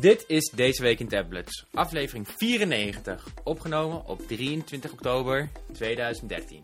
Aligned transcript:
Dit 0.00 0.24
is 0.26 0.50
Deze 0.54 0.82
Week 0.82 1.00
in 1.00 1.08
Tablets, 1.08 1.66
aflevering 1.72 2.28
94, 2.36 3.26
opgenomen 3.44 4.06
op 4.06 4.26
23 4.26 4.92
oktober 4.92 5.48
2013. 5.72 6.62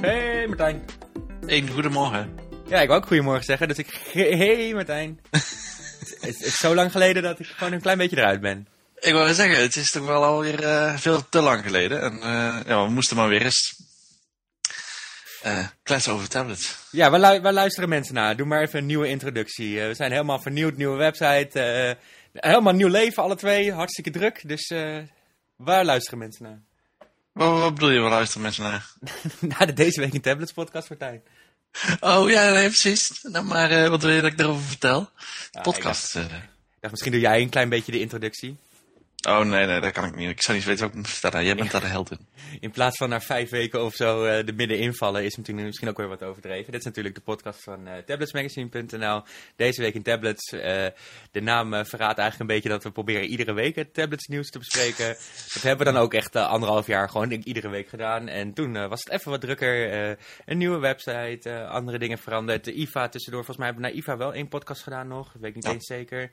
Hey 0.00 0.46
Martijn. 0.46 0.84
Een 1.46 1.68
goedemorgen. 1.68 2.38
Ja, 2.66 2.80
ik 2.80 2.88
wou 2.88 3.00
ook 3.00 3.06
goedemorgen 3.06 3.44
zeggen, 3.44 3.68
dus 3.68 3.78
ik... 3.78 4.10
Hey 4.12 4.72
Martijn. 4.74 5.20
het, 5.30 6.16
is, 6.20 6.20
het 6.20 6.42
is 6.44 6.56
zo 6.56 6.74
lang 6.74 6.92
geleden 6.92 7.22
dat 7.22 7.38
ik 7.38 7.46
gewoon 7.46 7.72
een 7.72 7.80
klein 7.80 7.98
beetje 7.98 8.16
eruit 8.16 8.40
ben. 8.40 8.73
Ik 9.04 9.12
wou 9.12 9.34
zeggen, 9.34 9.62
het 9.62 9.76
is 9.76 9.90
toch 9.90 10.06
wel 10.06 10.24
alweer 10.24 10.62
uh, 10.62 10.96
veel 10.96 11.28
te 11.28 11.40
lang 11.40 11.62
geleden. 11.62 12.02
En 12.02 12.16
uh, 12.16 12.60
ja, 12.66 12.84
we 12.84 12.90
moesten 12.90 13.16
maar 13.16 13.28
weer 13.28 13.42
eens 13.42 13.76
uh, 15.46 15.66
kletsen 15.82 16.12
over 16.12 16.28
tablets. 16.28 16.76
Ja, 16.90 17.10
waar, 17.10 17.20
lu 17.20 17.40
waar, 17.40 17.52
luisteren 17.52 17.88
mensen 17.88 18.14
naar? 18.14 18.36
Doe 18.36 18.46
maar 18.46 18.62
even 18.62 18.78
een 18.78 18.86
nieuwe 18.86 19.08
introductie. 19.08 19.80
we 19.80 19.94
zijn 19.94 20.10
helemaal 20.10 20.40
vernieuwd, 20.40 20.76
nieuwe 20.76 20.96
website. 20.96 21.96
helemaal 22.32 22.72
nieuw 22.72 22.88
leven, 22.88 23.22
alle 23.22 23.36
twee. 23.36 23.72
Hartstikke 23.72 24.10
druk. 24.10 24.48
Dus 24.48 24.72
waar 25.56 25.84
luisteren 25.84 26.18
mensen 26.18 26.44
naar? 26.44 26.60
Wat, 27.32 27.60
wat, 27.60 27.74
bedoel 27.74 27.90
je, 27.90 28.00
waar 28.00 28.10
luisteren 28.10 28.42
mensen 28.42 28.62
naar? 28.62 28.92
naar 29.58 29.66
de 29.66 29.72
Deze 29.72 30.00
Week 30.00 30.12
in 30.12 30.20
Tablets 30.20 30.52
podcast, 30.52 30.88
Martijn. 30.88 31.22
Oh 32.00 32.30
ja, 32.30 32.52
nee, 32.52 32.66
precies. 32.66 33.22
Nou, 33.22 33.44
maar 33.44 33.90
wat 33.90 34.02
wil 34.02 34.10
je 34.10 34.20
dat 34.20 34.30
ik 34.30 34.38
daarover 34.38 34.64
vertel? 34.64 35.10
Ja, 35.50 35.60
podcast. 35.60 36.14
Ik 36.14 36.22
dacht, 36.22 36.34
ik 36.34 36.80
dacht, 36.80 36.90
misschien 36.90 37.12
doe 37.12 37.20
jij 37.20 37.40
een 37.40 37.48
klein 37.48 37.68
beetje 37.68 37.92
de 37.92 38.00
introductie. 38.00 38.56
Oh 39.28 39.44
nee, 39.44 39.66
nee, 39.66 39.80
dat 39.80 39.92
kan 39.92 40.04
ik 40.04 40.16
niet. 40.16 40.30
Ik 40.30 40.42
zou 40.42 40.56
niet 40.56 40.66
weten 40.66 40.82
wat 40.82 40.90
ik 40.90 40.96
moet 40.96 41.08
vertellen. 41.08 41.46
Jij 41.46 41.54
bent 41.54 41.70
daar 41.70 41.80
de 41.80 41.86
held 41.86 42.10
in. 42.10 42.18
In 42.60 42.70
plaats 42.70 42.96
van 42.96 43.08
na 43.08 43.20
vijf 43.20 43.50
weken 43.50 43.84
of 43.84 43.94
zo 43.94 44.24
uh, 44.24 44.48
er 44.48 44.54
middenin 44.54 44.94
vallen, 44.94 45.24
is 45.24 45.36
natuurlijk 45.36 45.66
misschien 45.66 45.88
ook 45.88 45.96
weer 45.96 46.08
wat 46.08 46.22
overdreven. 46.22 46.72
Dit 46.72 46.80
is 46.80 46.86
natuurlijk 46.86 47.14
de 47.14 47.20
podcast 47.20 47.62
van 47.62 47.88
uh, 47.88 47.94
tabletsmagazine.nl. 48.06 49.22
Deze 49.56 49.82
week 49.82 49.94
in 49.94 50.02
tablets. 50.02 50.52
Uh, 50.52 50.60
de 51.30 51.40
naam 51.40 51.70
verraadt 51.70 52.18
eigenlijk 52.18 52.40
een 52.40 52.46
beetje 52.46 52.68
dat 52.68 52.82
we 52.82 52.90
proberen 52.90 53.24
iedere 53.24 53.52
week 53.52 53.74
het 53.74 53.94
tablets 53.94 54.26
nieuws 54.26 54.50
te 54.50 54.58
bespreken. 54.58 55.06
Dat 55.52 55.62
hebben 55.62 55.86
we 55.86 55.92
dan 55.92 56.02
ook 56.02 56.14
echt 56.14 56.36
anderhalf 56.36 56.86
jaar 56.86 57.08
gewoon 57.08 57.28
denk, 57.28 57.44
iedere 57.44 57.68
week 57.68 57.88
gedaan. 57.88 58.28
En 58.28 58.52
toen 58.52 58.88
was 58.88 59.04
het 59.04 59.12
even 59.12 59.30
wat 59.30 59.40
drukker. 59.40 59.90
een 60.46 60.58
nieuwe 60.58 60.78
website, 60.78 61.66
andere 61.66 61.98
dingen 61.98 62.18
veranderd. 62.18 62.64
De 62.64 62.72
IFA 62.72 63.08
tussendoor. 63.08 63.44
Volgens 63.44 63.58
mij 63.58 63.66
hebben 63.66 63.84
we 63.84 63.90
na 63.90 63.98
IFA 63.98 64.16
wel 64.16 64.34
één 64.34 64.48
podcast 64.48 64.82
gedaan 64.82 65.08
nog. 65.08 65.32
Dat 65.32 65.40
weet 65.40 65.50
ik 65.50 65.54
niet 65.54 65.64
ja. 65.64 65.72
eens 65.72 65.86
zeker. 65.86 66.30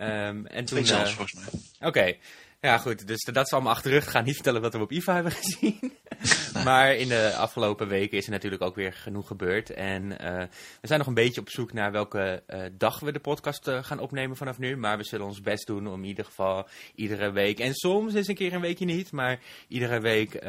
Um, 0.00 0.46
en 0.46 0.64
toen, 0.64 0.86
zelfs, 0.86 1.12
volgens 1.12 1.34
mij. 1.34 1.60
Oké. 1.78 1.86
Okay. 1.86 2.18
Ja, 2.60 2.78
goed. 2.78 3.06
Dus 3.06 3.24
dat 3.24 3.46
is 3.46 3.52
allemaal 3.52 3.72
achter 3.72 3.90
de 3.90 3.96
rug. 3.96 4.10
Ga 4.10 4.20
niet 4.20 4.34
vertellen 4.34 4.60
wat 4.60 4.72
we 4.72 4.80
op 4.80 4.92
IFA 4.92 5.14
hebben 5.14 5.32
gezien. 5.42 5.92
maar 6.64 6.94
in 6.94 7.08
de 7.08 7.34
afgelopen 7.36 7.88
weken 7.88 8.18
is 8.18 8.24
er 8.24 8.30
natuurlijk 8.30 8.62
ook 8.62 8.74
weer 8.74 8.92
genoeg 8.92 9.26
gebeurd. 9.26 9.70
En 9.70 10.04
uh, 10.04 10.42
we 10.80 10.86
zijn 10.86 10.98
nog 10.98 11.08
een 11.08 11.14
beetje 11.14 11.40
op 11.40 11.50
zoek 11.50 11.72
naar 11.72 11.92
welke 11.92 12.42
uh, 12.48 12.62
dag 12.72 13.00
we 13.00 13.12
de 13.12 13.20
podcast 13.20 13.70
gaan 13.70 13.98
opnemen 13.98 14.36
vanaf 14.36 14.58
nu. 14.58 14.76
Maar 14.76 14.96
we 14.96 15.04
zullen 15.04 15.26
ons 15.26 15.40
best 15.40 15.66
doen 15.66 15.86
om 15.86 16.02
in 16.02 16.08
ieder 16.08 16.24
geval 16.24 16.68
iedere 16.94 17.30
week. 17.30 17.58
En 17.58 17.74
soms 17.74 18.14
is 18.14 18.28
een 18.28 18.34
keer 18.34 18.52
een 18.52 18.60
weekje 18.60 18.84
niet. 18.84 19.12
Maar 19.12 19.40
iedere 19.68 20.00
week 20.00 20.44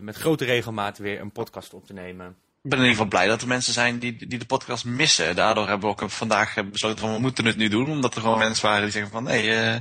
met 0.00 0.16
grote 0.16 0.44
regelmaat 0.44 0.98
weer 0.98 1.20
een 1.20 1.32
podcast 1.32 1.74
op 1.74 1.86
te 1.86 1.92
nemen. 1.92 2.36
Ik 2.62 2.70
ben 2.70 2.78
in 2.78 2.84
ieder 2.84 3.02
geval 3.02 3.18
blij 3.18 3.28
dat 3.28 3.42
er 3.42 3.48
mensen 3.48 3.72
zijn 3.72 3.98
die, 3.98 4.26
die 4.26 4.38
de 4.38 4.46
podcast 4.46 4.84
missen. 4.84 5.36
Daardoor 5.36 5.68
hebben 5.68 5.88
we 5.88 6.02
ook 6.02 6.10
vandaag 6.10 6.70
besloten 6.70 6.98
van 6.98 7.12
we 7.12 7.20
moeten 7.20 7.44
het 7.44 7.56
nu 7.56 7.68
doen. 7.68 7.90
Omdat 7.90 8.14
er 8.14 8.20
gewoon 8.20 8.38
mensen 8.38 8.66
waren 8.66 8.82
die 8.82 8.90
zeggen 8.90 9.10
van 9.10 9.22
nee, 9.22 9.46
uh, 9.46 9.76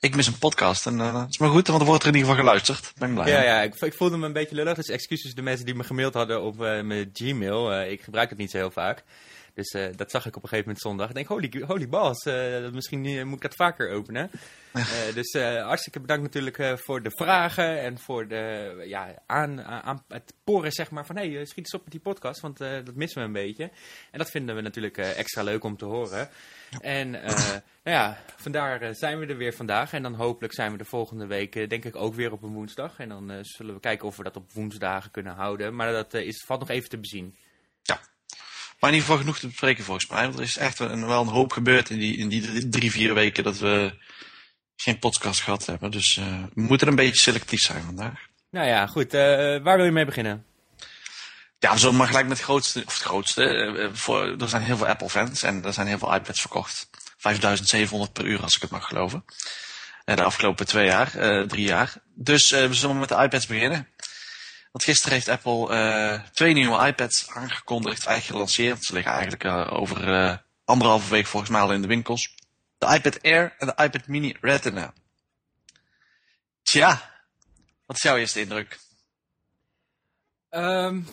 ik 0.00 0.16
mis 0.16 0.26
een 0.26 0.38
podcast. 0.38 0.86
En 0.86 0.98
uh, 0.98 1.12
dat 1.12 1.28
is 1.28 1.38
maar 1.38 1.48
goed, 1.48 1.66
want 1.66 1.80
er 1.80 1.86
wordt 1.86 2.02
er 2.02 2.08
in 2.08 2.14
ieder 2.14 2.30
geval 2.30 2.44
geluisterd. 2.44 2.92
Ben 2.98 3.08
ik 3.08 3.14
blij. 3.14 3.28
Ja, 3.28 3.42
ja 3.42 3.62
ik, 3.62 3.74
ik, 3.74 3.94
voelde 3.94 4.16
me 4.16 4.26
een 4.26 4.32
beetje 4.32 4.54
lullig. 4.54 4.74
Dus 4.74 4.88
excuses 4.88 5.34
de 5.34 5.42
mensen 5.42 5.66
die 5.66 5.74
me 5.74 5.84
gemaild 5.84 6.14
hadden 6.14 6.42
op 6.42 6.60
uh, 6.60 6.80
mijn 6.80 7.10
Gmail. 7.12 7.82
ik 7.82 8.02
gebruik 8.02 8.28
het 8.28 8.38
niet 8.38 8.50
zo 8.50 8.56
heel 8.56 8.70
vaak. 8.70 9.04
Dus 9.56 9.72
uh, 9.72 9.86
dat 9.96 10.10
zag 10.10 10.26
ik 10.26 10.36
op 10.36 10.42
een 10.42 10.48
gegeven 10.48 10.68
moment 10.68 10.80
zondag. 10.80 11.08
Ik 11.08 11.14
denk, 11.14 11.26
holy, 11.26 11.64
holy 11.66 11.88
balls, 11.88 12.26
uh, 12.26 12.68
misschien 12.70 13.26
moet 13.26 13.36
ik 13.36 13.42
dat 13.42 13.54
vaker 13.54 13.90
openen. 13.90 14.30
Dus 15.14 15.32
hartstikke 15.62 16.00
bedankt 16.00 16.22
natuurlijk 16.22 16.78
voor 16.78 17.02
de 17.02 17.10
vragen 17.10 17.80
en 17.80 17.98
voor 17.98 18.28
de, 18.28 18.74
ja, 18.86 19.22
aan, 19.26 19.62
aan 19.62 20.04
het 20.08 20.34
poren 20.44 20.72
zeg 20.72 20.90
maar 20.90 21.06
van... 21.06 21.16
hé, 21.16 21.32
hey, 21.32 21.44
schiet 21.44 21.58
eens 21.58 21.74
op 21.74 21.82
met 21.82 21.90
die 21.90 22.00
podcast, 22.00 22.40
want 22.40 22.58
dat 22.58 22.94
missen 22.94 23.20
we 23.20 23.26
een 23.26 23.32
beetje. 23.32 23.70
En 24.10 24.18
dat 24.18 24.30
vinden 24.30 24.54
we 24.54 24.60
natuurlijk 24.60 24.96
extra 24.96 25.42
leuk 25.42 25.64
om 25.64 25.76
te 25.76 25.84
horen. 25.84 26.28
En 26.80 27.10
nou 27.84 27.96
ja, 27.96 28.18
vandaar 28.36 28.94
zijn 28.94 29.18
we 29.18 29.26
er 29.26 29.36
weer 29.36 29.54
vandaag. 29.54 29.92
En 29.92 30.02
dan 30.02 30.14
hopelijk 30.14 30.54
zijn 30.54 30.72
we 30.72 30.78
de 30.78 30.84
volgende 30.84 31.26
week 31.26 31.70
denk 31.70 31.84
ik 31.84 31.96
ook 31.96 32.14
weer 32.14 32.32
op 32.32 32.42
een 32.42 32.52
woensdag. 32.52 32.98
En 32.98 33.08
dan 33.08 33.32
zullen 33.40 33.74
we 33.74 33.80
kijken 33.80 34.06
of 34.06 34.16
we 34.16 34.22
dat 34.22 34.36
op 34.36 34.52
woensdagen 34.52 35.10
kunnen 35.10 35.34
houden. 35.34 35.74
Maar 35.74 35.92
dat 35.92 36.14
is, 36.14 36.44
valt 36.46 36.60
nog 36.60 36.70
even 36.70 36.88
te 36.88 36.98
bezien. 36.98 37.36
Maar 38.80 38.90
in 38.90 38.96
ieder 38.96 39.08
geval 39.08 39.18
genoeg 39.18 39.38
te 39.38 39.46
bespreken 39.46 39.84
volgens 39.84 40.06
mij. 40.06 40.22
Want 40.22 40.36
er 40.38 40.44
is 40.44 40.56
echt 40.56 40.78
een, 40.78 41.06
wel 41.06 41.20
een 41.20 41.28
hoop 41.28 41.52
gebeurd 41.52 41.90
in 41.90 41.98
die, 41.98 42.16
in 42.16 42.28
die 42.28 42.68
drie, 42.68 42.90
vier 42.90 43.14
weken 43.14 43.44
dat 43.44 43.58
we 43.58 43.94
geen 44.76 44.98
podcast 44.98 45.40
gehad 45.40 45.66
hebben. 45.66 45.90
Dus 45.90 46.16
uh, 46.16 46.24
we 46.54 46.60
moeten 46.60 46.88
een 46.88 46.94
beetje 46.94 47.20
selectief 47.20 47.62
zijn 47.62 47.82
vandaag. 47.82 48.20
Nou 48.50 48.66
ja, 48.66 48.86
goed. 48.86 49.14
Uh, 49.14 49.20
waar 49.62 49.76
wil 49.76 49.84
je 49.84 49.90
mee 49.90 50.04
beginnen? 50.04 50.44
Ja, 51.58 51.72
we 51.72 51.78
zullen 51.78 51.96
maar 51.96 52.06
gelijk 52.06 52.26
met 52.26 52.36
het 52.36 52.46
grootste, 52.46 52.82
of 52.86 52.94
het 52.94 53.02
grootste. 53.02 53.54
Uh, 53.54 53.88
voor, 53.92 54.36
er 54.40 54.48
zijn 54.48 54.62
heel 54.62 54.76
veel 54.76 54.86
Apple-fans 54.86 55.42
en 55.42 55.64
er 55.64 55.72
zijn 55.72 55.86
heel 55.86 55.98
veel 55.98 56.14
iPads 56.14 56.40
verkocht. 56.40 56.90
5700 57.16 58.12
per 58.12 58.24
uur, 58.24 58.42
als 58.42 58.56
ik 58.56 58.62
het 58.62 58.70
mag 58.70 58.86
geloven. 58.86 59.24
de 60.04 60.22
afgelopen 60.22 60.66
twee 60.66 60.86
jaar, 60.86 61.10
drie 61.46 61.66
jaar. 61.66 61.94
Dus 62.14 62.50
we 62.50 62.74
zullen 62.74 62.98
met 62.98 63.08
de 63.08 63.22
iPads 63.22 63.46
beginnen. 63.46 63.88
Want 64.76 64.88
gisteren 64.88 65.14
heeft 65.14 65.28
Apple 65.28 65.70
uh, 65.70 66.28
twee 66.32 66.52
nieuwe 66.52 66.86
iPads 66.86 67.30
aangekondigd, 67.30 68.06
eigenlijk 68.06 68.26
gelanceerd. 68.26 68.84
Ze 68.84 68.92
liggen 68.92 69.12
eigenlijk 69.12 69.44
uh, 69.44 69.72
over 69.72 70.08
uh, 70.08 70.36
anderhalve 70.64 71.10
week 71.10 71.26
volgens 71.26 71.50
mij 71.52 71.60
al 71.60 71.72
in 71.72 71.82
de 71.82 71.88
winkels. 71.88 72.34
De 72.78 72.94
iPad 72.94 73.22
Air 73.22 73.54
en 73.58 73.66
de 73.66 73.82
iPad 73.82 74.06
Mini 74.06 74.36
Retina. 74.40 74.92
Tja, 76.62 77.10
wat 77.86 77.96
is 77.96 78.02
jouw 78.02 78.16
eerste 78.16 78.40
indruk? 78.40 78.78
Um, 80.50 81.06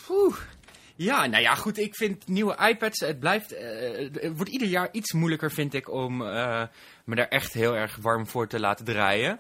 ja, 0.96 1.26
nou 1.26 1.44
ja, 1.44 1.56
goed. 1.56 1.78
Ik 1.78 1.96
vind 1.96 2.28
nieuwe 2.28 2.68
iPads, 2.68 3.00
het 3.00 3.20
blijft, 3.20 3.50
het 3.50 4.36
wordt 4.36 4.52
ieder 4.52 4.68
jaar 4.68 4.90
iets 4.92 5.14
moeilijker, 5.14 5.52
vind 5.52 5.74
ik, 5.74 5.90
om 5.90 6.18
me 6.18 6.70
daar 7.06 7.28
echt 7.28 7.54
heel 7.54 7.76
erg 7.76 7.96
warm 7.96 8.28
voor 8.28 8.48
te 8.48 8.60
laten 8.60 8.86
draaien. 8.86 9.40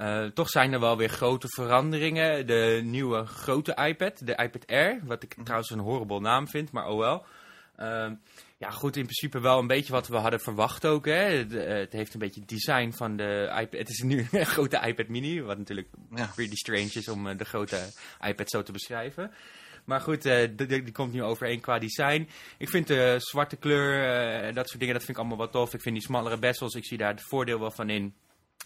Uh, 0.00 0.24
toch 0.24 0.48
zijn 0.48 0.72
er 0.72 0.80
wel 0.80 0.96
weer 0.96 1.08
grote 1.08 1.48
veranderingen. 1.48 2.46
De 2.46 2.80
nieuwe 2.84 3.26
grote 3.26 3.74
iPad, 3.74 4.26
de 4.26 4.36
iPad 4.36 4.66
Air, 4.66 5.00
wat 5.04 5.22
ik 5.22 5.36
trouwens 5.42 5.70
een 5.70 5.78
horrible 5.78 6.20
naam 6.20 6.48
vind, 6.48 6.72
maar 6.72 6.88
oh 6.88 6.98
wel. 6.98 7.24
Uh, 7.78 8.10
ja, 8.58 8.70
goed, 8.70 8.96
in 8.96 9.02
principe 9.02 9.40
wel 9.40 9.58
een 9.58 9.66
beetje 9.66 9.92
wat 9.92 10.08
we 10.08 10.16
hadden 10.16 10.40
verwacht 10.40 10.86
ook. 10.86 11.06
Hè. 11.06 11.46
De, 11.46 11.66
uh, 11.66 11.72
het 11.72 11.92
heeft 11.92 12.14
een 12.14 12.20
beetje 12.20 12.40
het 12.40 12.48
design 12.48 12.90
van 12.90 13.16
de 13.16 13.52
iPad. 13.60 13.78
Het 13.78 13.88
is 13.88 14.02
nu 14.02 14.26
een 14.30 14.46
grote 14.46 14.80
iPad 14.86 15.08
mini, 15.08 15.42
wat 15.42 15.58
natuurlijk 15.58 15.88
ja. 16.14 16.30
pretty 16.34 16.54
strange 16.54 16.90
is 16.92 17.08
om 17.08 17.26
uh, 17.26 17.38
de 17.38 17.44
grote 17.44 17.78
iPad 18.26 18.50
zo 18.50 18.62
te 18.62 18.72
beschrijven. 18.72 19.30
Maar 19.84 20.00
goed, 20.00 20.26
uh, 20.26 20.48
die, 20.56 20.66
die, 20.66 20.92
komt 20.92 21.12
nu 21.12 21.22
overeen 21.22 21.60
qua 21.60 21.78
design. 21.78 22.28
Ik 22.58 22.68
vind 22.68 22.86
de 22.86 23.14
zwarte 23.18 23.56
kleur 23.56 24.04
en 24.42 24.54
dat 24.54 24.68
soort 24.68 24.80
dingen, 24.80 24.94
dat 24.94 25.04
vind 25.04 25.16
ik 25.16 25.22
allemaal 25.24 25.44
wat 25.44 25.52
tof. 25.52 25.74
Ik 25.74 25.82
vind 25.82 25.94
die 25.94 26.04
smallere 26.04 26.38
bezels, 26.38 26.74
ik 26.74 26.86
zie 26.86 26.98
daar 26.98 27.12
het 27.12 27.22
voordeel 27.22 27.60
wel 27.60 27.70
van 27.70 27.90
in 27.90 28.14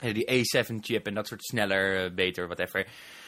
die 0.01 0.31
A7-chip 0.31 1.07
en 1.07 1.15
dat 1.15 1.27
soort 1.27 1.45
sneller, 1.45 2.05
uh, 2.05 2.15
beter, 2.15 2.47
whatever. 2.47 2.87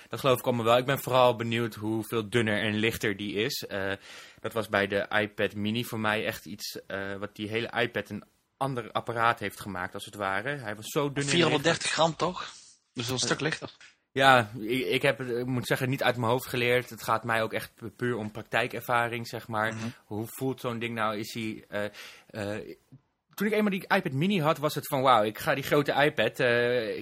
Dat 0.09 0.21
geloof 0.21 0.39
ik 0.39 0.45
allemaal 0.45 0.65
wel. 0.65 0.77
Ik 0.77 0.87
ben 0.87 0.99
vooral 0.99 1.37
benieuwd 1.37 1.75
hoeveel 1.75 2.31
dunner 2.31 2.63
en 2.63 2.75
lichter 2.75 3.17
die 3.17 3.35
is. 3.35 3.65
Uh, 3.69 3.93
dat 4.41 4.53
was 4.53 4.69
bij 4.69 4.87
de 4.87 5.07
iPad 5.09 5.55
mini 5.55 5.85
voor 5.85 6.01
mij 6.01 6.27
echt 6.27 6.47
iets 6.47 6.79
uh, 6.89 7.17
wat 7.17 7.37
die 7.37 7.49
hele 7.49 7.71
iPad 7.81 8.11
een 8.11 8.25
ander 8.57 8.93
apparaat 8.93 9.39
heeft 9.39 9.61
gemaakt, 9.61 9.95
als 9.95 10.05
het 10.05 10.15
ware. 10.15 10.57
Hij 10.57 10.77
was 10.77 10.87
zo 10.87 11.13
dun 11.13 11.25
430 11.25 11.91
gram 11.91 12.17
toch? 12.17 12.53
Dus 12.93 13.09
een 13.09 13.19
stuk 13.19 13.41
lichter. 13.41 13.71
Ja, 14.13 14.51
ik, 14.61 14.87
ik, 14.87 15.03
heb 15.03 15.21
ik 15.21 15.47
moet 15.47 15.67
zeggen, 15.67 15.89
niet 15.89 16.03
uit 16.03 16.17
mijn 16.17 16.31
hoofd 16.31 16.47
geleerd. 16.47 16.91
Het 16.91 17.03
gaat 17.03 17.25
mij 17.25 17.43
ook 17.43 17.53
echt 17.53 17.73
puur 17.97 18.17
om 18.17 18.31
praktijkervaring, 18.31 19.29
zeg 19.29 19.49
maar. 19.49 19.73
Mm 19.73 19.79
-hmm. 19.79 19.95
Hoe 20.05 20.27
voelt 20.27 20.61
zo'n 20.61 20.79
ding 20.79 20.95
nou? 20.95 21.19
Is 21.19 21.35
hij 21.35 21.65
toen 23.37 23.47
ik 23.47 23.53
eenmaal 23.53 23.71
die 23.71 23.95
iPad 23.97 24.13
mini 24.13 24.41
had, 24.41 24.59
was 24.59 24.75
het 24.75 24.87
van 24.87 25.03
wauw, 25.03 25.23
ik 25.23 25.39
ga 25.39 25.55
die 25.55 25.65
grote 25.65 25.93
iPad. 25.93 26.41
Uh, 26.41 26.99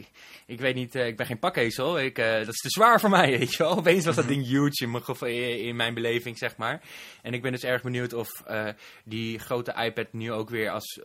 ik 0.47 0.61
weet 0.61 0.75
niet, 0.75 0.95
uh, 0.95 1.07
ik 1.07 1.17
ben 1.17 1.27
geen 1.27 1.39
pakkezel. 1.39 1.99
Ik, 2.01 2.19
uh, 2.19 2.33
dat 2.33 2.49
is 2.49 2.61
te 2.61 2.69
zwaar 2.69 3.01
voor 3.01 3.11
mij, 3.11 3.31
weet 3.39 3.55
je 3.55 3.63
wel. 3.63 3.77
Opeens 3.77 4.05
was 4.05 4.17
dat 4.17 4.29
ding 4.29 4.47
huge 4.47 4.85
in 4.85 4.91
mijn, 4.91 5.59
in 5.59 5.77
mijn 5.77 5.95
beleving, 5.95 6.39
zeg 6.39 6.57
maar. 6.57 6.83
En 7.23 7.35
ik 7.35 7.43
ben 7.43 7.53
dus 7.53 7.65
erg 7.65 7.83
benieuwd 7.83 8.13
of 8.13 8.29
die 9.05 9.39
grote 9.39 9.75
iPad 9.85 10.13
nu 10.13 10.33
ook 10.33 10.51
weer 10.51 10.71
als 10.71 11.01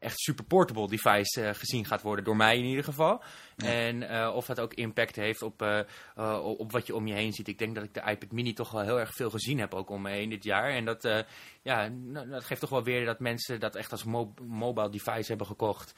echt 0.00 0.20
super 0.20 0.44
portable 0.44 0.88
device 0.88 1.40
uh, 1.40 1.50
gezien 1.54 1.84
gaat 1.84 2.02
worden, 2.02 2.24
door 2.24 2.36
mij 2.36 2.58
in 2.58 2.64
ieder 2.64 2.84
geval. 2.84 3.22
Ja. 3.56 3.66
En 3.66 4.02
uh, 4.02 4.32
of 4.34 4.46
dat 4.46 4.60
ook 4.60 4.74
impact 4.74 5.16
heeft 5.16 5.42
op, 5.42 5.62
uh, 5.62 6.44
op 6.44 6.72
wat 6.72 6.86
je 6.86 6.94
om 6.94 7.06
je 7.06 7.14
heen 7.14 7.32
ziet. 7.32 7.48
Ik 7.48 7.58
denk 7.58 7.74
dat 7.74 7.84
ik 7.84 7.94
de 7.94 8.10
iPad 8.10 8.32
mini 8.32 8.52
toch 8.52 8.70
wel 8.70 8.82
heel 8.82 9.00
erg 9.00 9.14
veel 9.14 9.30
gezien 9.30 9.58
heb, 9.58 9.74
ook 9.74 9.90
om 9.90 10.02
me 10.02 10.10
heen 10.10 10.28
dit 10.28 10.44
jaar. 10.44 10.70
En 10.70 10.84
dat 10.84 11.24
ja, 11.62 11.88
nou, 11.88 12.28
dat 12.28 12.44
geeft 12.44 12.60
toch 12.60 12.70
wel 12.70 12.84
weer 12.84 13.04
dat 13.04 13.20
mensen 13.20 13.60
dat 13.60 13.76
echt 13.76 13.92
als 13.92 14.04
mo 14.04 14.34
mobile 14.46 14.90
device 14.90 15.28
hebben 15.28 15.46
gekocht. 15.46 15.94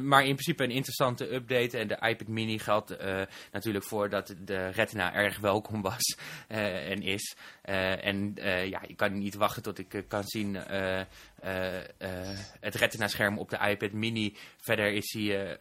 Maar 0.00 0.24
in 0.24 0.34
principe 0.34 0.64
een 0.64 0.70
interessante 0.70 1.34
update. 1.34 1.78
En 1.78 1.88
de 1.88 2.08
iPad 2.08 2.28
mini 2.28 2.58
geldt 2.58 2.96
natuurlijk 3.52 3.84
voor 3.84 4.08
dat 4.08 4.34
de 4.38 4.68
retina 4.68 5.14
erg 5.14 5.38
welkom 5.38 5.82
was 5.82 6.16
en 6.48 7.02
is. 7.02 7.36
en 7.62 8.34
ja, 8.68 8.82
ik 8.86 8.96
kan 8.96 9.18
niet 9.18 9.34
wachten 9.34 9.62
tot 9.62 9.78
ik 9.78 10.04
kan 10.08 10.24
zien 10.24 10.56
het 12.60 12.74
retina 12.74 13.08
scherm 13.08 13.38
op 13.38 13.50
de 13.50 13.58
iPad 13.68 13.92
mini. 13.92 14.36
Verder 14.60 14.92
is 14.92 15.12
hij, 15.12 15.56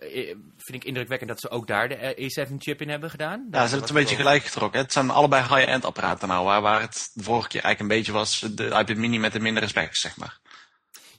vind 0.57 0.83
ik 0.83 0.83
indrukwekkend 0.83 1.29
dat 1.29 1.39
ze 1.39 1.49
ook 1.49 1.67
daar 1.67 1.89
de 1.89 2.15
E7 2.17 2.55
chip 2.57 2.81
in 2.81 2.89
hebben 2.89 3.09
gedaan. 3.09 3.47
Ja, 3.51 3.51
ze 3.51 3.57
hebben 3.57 3.79
het 3.79 3.89
een 3.89 3.95
beetje 3.95 4.15
gelijk 4.15 4.43
getrokken. 4.43 4.79
Het 4.79 4.93
zijn 4.93 5.09
allebei 5.09 5.41
high-end 5.41 5.85
apparaten 5.85 6.27
nou, 6.27 6.45
waar, 6.45 6.61
waar 6.61 6.81
het 6.81 7.11
de 7.13 7.23
vorige 7.23 7.47
keer 7.47 7.61
eigenlijk 7.61 7.91
een 7.91 7.97
beetje 7.97 8.11
was 8.11 8.39
de 8.39 8.65
iPad 8.65 8.95
mini 8.95 9.19
met 9.19 9.33
de 9.33 9.39
mindere 9.39 9.67
specs, 9.67 10.01
zeg 10.01 10.17
maar. 10.17 10.39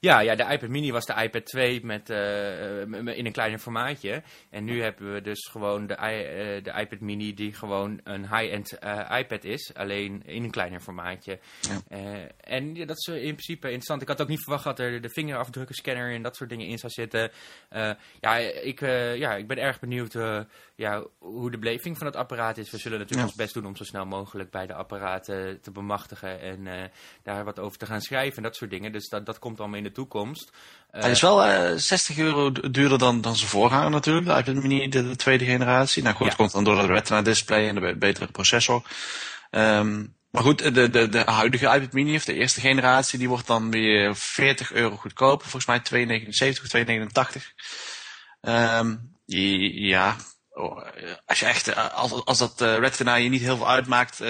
Ja, 0.00 0.20
ja, 0.20 0.34
de 0.34 0.43
iPad 0.43 0.69
mini 0.69 0.93
was 0.93 1.04
de 1.04 1.22
iPad 1.22 1.46
2 1.46 1.84
met, 1.84 2.10
uh, 2.10 2.81
in 3.16 3.26
een 3.26 3.32
kleiner 3.32 3.58
formaatje. 3.58 4.22
En 4.50 4.64
nu 4.64 4.82
hebben 4.82 5.12
we 5.12 5.20
dus 5.20 5.46
gewoon 5.46 5.87
de, 5.87 5.94
uh, 5.94 6.64
de 6.64 6.81
iPad 6.81 7.00
mini 7.00 7.34
die 7.34 7.54
gewoon 7.54 8.00
een 8.04 8.20
high-end 8.20 8.78
uh, 8.84 9.16
iPad 9.19 9.44
is. 9.44 9.75
Alleen 9.75 10.22
in 10.25 10.44
een 10.44 10.50
kleiner 10.50 10.81
formaatje. 10.81 11.38
Ja. 11.60 11.98
en 12.40 12.75
ja, 12.75 12.84
dat 12.84 12.96
is 12.96 13.06
in 13.06 13.20
principe 13.20 13.66
interessant. 13.66 14.02
Ik 14.02 14.08
had 14.08 14.20
ook 14.20 14.28
niet 14.28 14.43
verwacht 14.43 14.64
dat 14.64 14.78
er 14.78 15.00
de 15.00 15.08
vingerafdrukkenscanner 15.08 16.14
en 16.14 16.22
dat 16.22 16.37
soort 16.37 16.50
dingen 16.50 16.66
in 16.66 16.78
zou 16.78 16.93
zitten. 16.93 17.31
ja, 18.20 18.37
ik, 18.62 18.81
ja, 19.16 19.34
ik 19.34 19.46
ben 19.46 19.58
erg 19.58 19.81
benieuwd 19.81 20.14
ja, 20.76 21.05
hoe 21.19 21.50
de 21.50 21.58
beleving 21.58 21.99
van 21.99 22.06
het 22.06 22.17
apparaat 22.17 22.58
is. 22.58 22.70
We 22.70 22.78
zullen 22.78 22.99
natuurlijk 22.99 23.28
ons 23.28 23.37
best 23.37 23.55
doen 23.55 23.67
om 23.67 23.76
zo 23.76 23.84
snel 23.84 24.06
mogelijk 24.06 24.50
bij 24.50 24.67
de 24.67 24.75
apparaten 24.75 25.61
te 25.61 25.70
bemachtigen. 25.70 26.40
En 26.40 26.90
daar 27.23 27.44
wat 27.44 27.58
over 27.58 27.78
te 27.78 27.87
gaan 27.87 28.00
schrijven 28.00 28.37
en 28.37 28.43
dat 28.43 28.56
soort 28.56 28.70
dingen. 28.70 28.93
Dus 28.93 29.08
dat, 29.08 29.26
dat 29.26 29.38
komt 29.38 29.58
allemaal 29.61 29.78
in 29.78 29.84
de 29.84 29.93
toekomst. 29.93 30.52
Hij 30.90 31.11
is 31.11 31.20
wel 31.20 31.46
uh, 31.46 31.70
eh, 31.70 31.78
60 31.78 32.19
euro 32.19 32.52
duurder 32.52 32.99
dan, 32.99 33.20
dan 33.20 33.37
zijn 33.37 33.50
voorganger 33.50 33.90
natuurlijk, 33.90 34.26
de 34.26 34.32
iPad 34.32 34.62
mini, 34.62 34.88
de, 34.88 35.08
de 35.08 35.17
tweede 35.17 35.44
generatie. 35.44 36.02
Nou 36.02 36.14
goed, 36.14 36.26
ja. 36.26 36.34
komt 36.34 36.52
dan 36.52 36.64
door 36.64 36.79
het 36.79 36.90
retina 36.90 37.22
display 37.22 37.69
en 37.69 37.75
de 37.75 37.96
betere 37.96 38.26
processor. 38.26 38.82
Um, 39.50 40.14
maar 40.31 40.43
goed, 40.43 40.75
de, 40.75 40.90
de, 40.90 41.08
de 41.08 41.19
huidige 41.19 41.75
iPad 41.75 41.93
mini, 41.93 42.17
of 42.17 42.25
de 42.25 42.34
eerste 42.34 42.61
generatie, 42.61 43.19
die 43.19 43.29
wordt 43.29 43.46
dan 43.46 43.70
weer 43.70 44.17
40 44.17 44.72
euro 44.72 44.96
goedkoper. 44.96 45.49
Volgens 45.49 45.90
mij 45.90 46.06
2,79 46.55 46.62
of 46.62 46.69
2,89. 47.37 47.43
Um, 48.40 49.14
ja, 49.25 50.17
als 51.26 51.38
je 51.38 51.47
echt, 51.47 51.75
als, 51.93 52.25
als 52.25 52.38
dat 52.38 52.61
uh, 52.61 52.79
retina 52.79 53.14
je 53.14 53.29
niet 53.29 53.41
heel 53.41 53.56
veel 53.56 53.69
uitmaakt... 53.69 54.20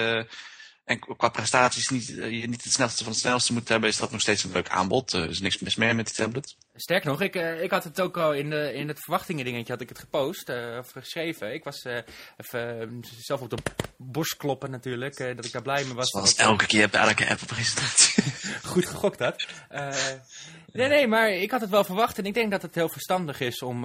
En 0.87 0.99
qua 0.99 1.29
prestaties 1.29 1.89
niet, 1.89 2.07
je 2.07 2.47
niet 2.47 2.63
het 2.63 2.73
snelste 2.73 3.03
van 3.03 3.11
het 3.11 3.21
snelste 3.21 3.53
moet 3.53 3.67
hebben, 3.67 3.89
is 3.89 3.97
dat 3.97 4.11
nog 4.11 4.21
steeds 4.21 4.43
een 4.43 4.51
leuk 4.51 4.69
aanbod. 4.69 5.13
Er 5.13 5.29
is 5.29 5.39
niks 5.39 5.59
mis 5.59 5.75
meer 5.75 5.95
met 5.95 6.05
die 6.05 6.15
tablet. 6.15 6.55
Sterk 6.79 7.03
nog, 7.03 7.21
ik, 7.21 7.35
uh, 7.35 7.63
ik 7.63 7.71
had 7.71 7.83
het 7.83 8.01
ook 8.01 8.17
al 8.17 8.33
in, 8.33 8.49
de, 8.49 8.73
in 8.73 8.87
het 8.87 8.99
verwachtingen 8.99 9.45
dingetje 9.45 9.73
had 9.73 9.81
ik 9.81 9.89
het 9.89 9.99
gepost, 9.99 10.49
of 10.79 10.91
geschreven. 10.91 11.53
Ik 11.53 11.63
was 11.63 11.85
even 12.37 13.03
zelf 13.19 13.41
op 13.41 13.49
de 13.49 13.57
borst 13.97 14.37
kloppen 14.37 14.71
natuurlijk, 14.71 15.17
dat 15.17 15.45
ik 15.45 15.51
daar 15.51 15.61
blij 15.61 15.83
mee 15.83 15.93
was. 15.93 16.09
Zoals 16.09 16.35
elke 16.35 16.65
keer 16.65 16.89
bij 16.89 17.01
elke 17.01 17.29
Apple-presentatie. 17.29 18.23
Goed 18.71 18.85
gegokt 18.85 19.17
dat. 19.17 19.47
nee, 20.71 20.87
nee, 20.87 21.07
maar 21.07 21.29
ik 21.29 21.51
had 21.51 21.61
het 21.61 21.69
wel 21.69 21.83
verwacht 21.83 22.17
en 22.17 22.25
ik 22.25 22.33
denk 22.33 22.51
dat 22.51 22.61
het 22.61 22.75
heel 22.75 22.89
verstandig 22.89 23.39
is 23.39 23.61
om, 23.61 23.81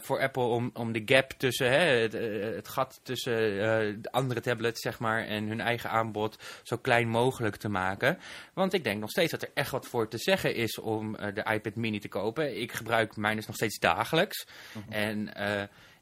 voor 0.00 0.20
Apple 0.20 0.42
om, 0.42 0.70
om 0.72 0.92
de 0.92 1.02
gap 1.04 1.30
tussen, 1.30 1.70
hè, 1.70 2.00
het, 2.00 2.12
het 2.54 2.68
gat 2.68 3.00
tussen 3.02 3.32
de 4.02 4.10
andere 4.10 4.40
tablets 4.40 4.80
zeg 4.80 4.98
maar 4.98 5.26
en 5.26 5.48
hun 5.48 5.60
eigen 5.60 5.90
aanbod 5.90 6.38
zo 6.62 6.76
klein 6.76 7.08
mogelijk 7.08 7.56
te 7.56 7.68
maken. 7.68 8.18
Want 8.54 8.72
ik 8.72 8.84
denk 8.84 9.00
nog 9.00 9.10
steeds 9.10 9.30
dat 9.30 9.42
er 9.42 9.50
echt 9.54 9.70
wat 9.70 9.86
voor 9.86 10.08
te 10.08 10.18
zeggen 10.18 10.54
is 10.54 10.78
om 10.78 11.12
de 11.12 11.46
iPad 11.52 11.74
mini 11.74 11.98
te 11.98 12.08
kopen. 12.18 12.60
Ik 12.60 12.72
gebruik 12.72 13.16
mijn 13.16 13.36
dus 13.36 13.46
nog 13.46 13.56
steeds 13.56 13.78
dagelijks. 13.78 14.46
Mhm. 14.72 14.92
En... 14.92 15.32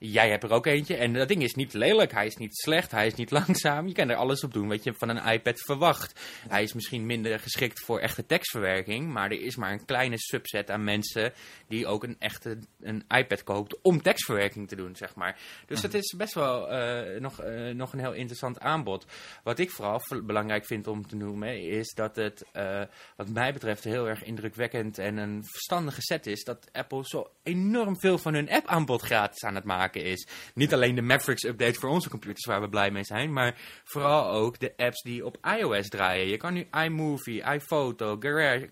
Jij 0.04 0.31
hebt 0.31 0.43
er 0.43 0.52
ook 0.52 0.66
eentje. 0.66 0.96
En 0.96 1.12
dat 1.12 1.28
ding 1.28 1.43
is 1.43 1.54
niet 1.54 1.72
lelijk. 1.72 2.12
Hij 2.12 2.26
is 2.26 2.37
niet 2.37 2.56
slecht. 2.56 2.90
Hij 2.90 3.06
is 3.06 3.14
niet 3.14 3.31
langzaam. 3.40 3.87
Je 3.87 3.94
kan 3.94 4.08
er 4.08 4.16
alles 4.16 4.44
op 4.44 4.52
doen 4.52 4.69
wat 4.69 4.84
je 4.84 4.94
van 4.94 5.08
een 5.08 5.32
iPad 5.32 5.60
verwacht. 5.60 6.20
Hij 6.49 6.62
is 6.62 6.72
misschien 6.72 7.06
minder 7.06 7.38
geschikt 7.38 7.81
voor 7.81 7.99
echte 7.99 8.26
tekstverwerking. 8.26 9.08
Maar 9.12 9.31
er 9.31 9.43
is 9.43 9.56
maar 9.56 9.72
een 9.72 9.84
kleine 9.84 10.19
subset 10.19 10.70
aan 10.70 10.84
mensen 10.84 11.32
die 11.69 11.87
ook 11.87 12.02
een 12.02 12.16
echte 12.19 12.58
een 12.81 13.04
iPad 13.08 13.44
koopt 13.44 13.81
om 13.82 14.02
tekstverwerking 14.02 14.69
te 14.69 14.76
doen, 14.76 14.96
zeg 14.96 15.14
maar. 15.14 15.38
Dus 15.66 15.82
het 15.82 15.94
is 15.94 16.14
best 16.16 16.34
wel 16.34 16.72
uh, 16.72 17.20
nog, 17.20 17.44
uh, 17.44 17.75
nog 17.75 17.93
een 17.93 17.98
heel 17.98 18.12
interessant 18.12 18.60
aanbod. 18.60 19.06
Wat 19.43 19.58
ik 19.58 19.70
vooral 19.70 20.00
belangrijk 20.25 20.66
vind 20.66 20.87
om 20.87 21.06
te 21.06 21.16
noemen 21.16 21.62
is 21.62 21.94
dat 21.94 22.16
het, 22.16 22.44
uh, 22.52 22.82
wat 23.16 23.28
mij 23.28 23.52
betreft, 23.52 23.84
heel 23.84 24.08
erg 24.08 24.22
indrukwekkend 24.22 24.98
en 24.98 25.16
een 25.16 25.44
verstandige 25.44 26.02
set 26.02 26.26
is. 26.26 26.44
Dat 26.44 26.69
Apple 26.72 27.05
zo 27.05 27.31
enorm 27.43 28.00
veel 28.00 28.19
van 28.19 28.34
hun 28.34 28.50
app 28.50 28.66
aanbod 28.66 29.02
gratis 29.02 29.43
aan 29.43 29.55
het 29.55 29.64
maken 29.64 29.90
is. 30.00 30.26
Niet 30.54 30.72
alleen 30.72 30.94
de 30.94 31.02
Mavericks 31.02 31.44
update 31.44 31.80
voor 31.80 31.90
onze 31.90 32.08
computers 32.08 32.46
waar 32.46 32.60
we 32.60 32.68
blij 32.68 32.90
mee 32.90 33.04
zijn, 33.04 33.32
maar 33.32 33.54
vooral 33.84 34.30
ook 34.30 34.58
de 34.58 34.72
apps 34.76 35.02
die 35.02 35.26
op 35.26 35.38
iOS 35.58 35.88
draaien. 35.88 36.28
Je 36.28 36.36
kan 36.36 36.52
nu 36.52 36.68
iMovie, 36.84 37.42
iPhoto, 37.42 38.16
Garage, 38.20 38.70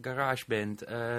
GarageBand, 0.00 0.88
uh, 0.88 1.18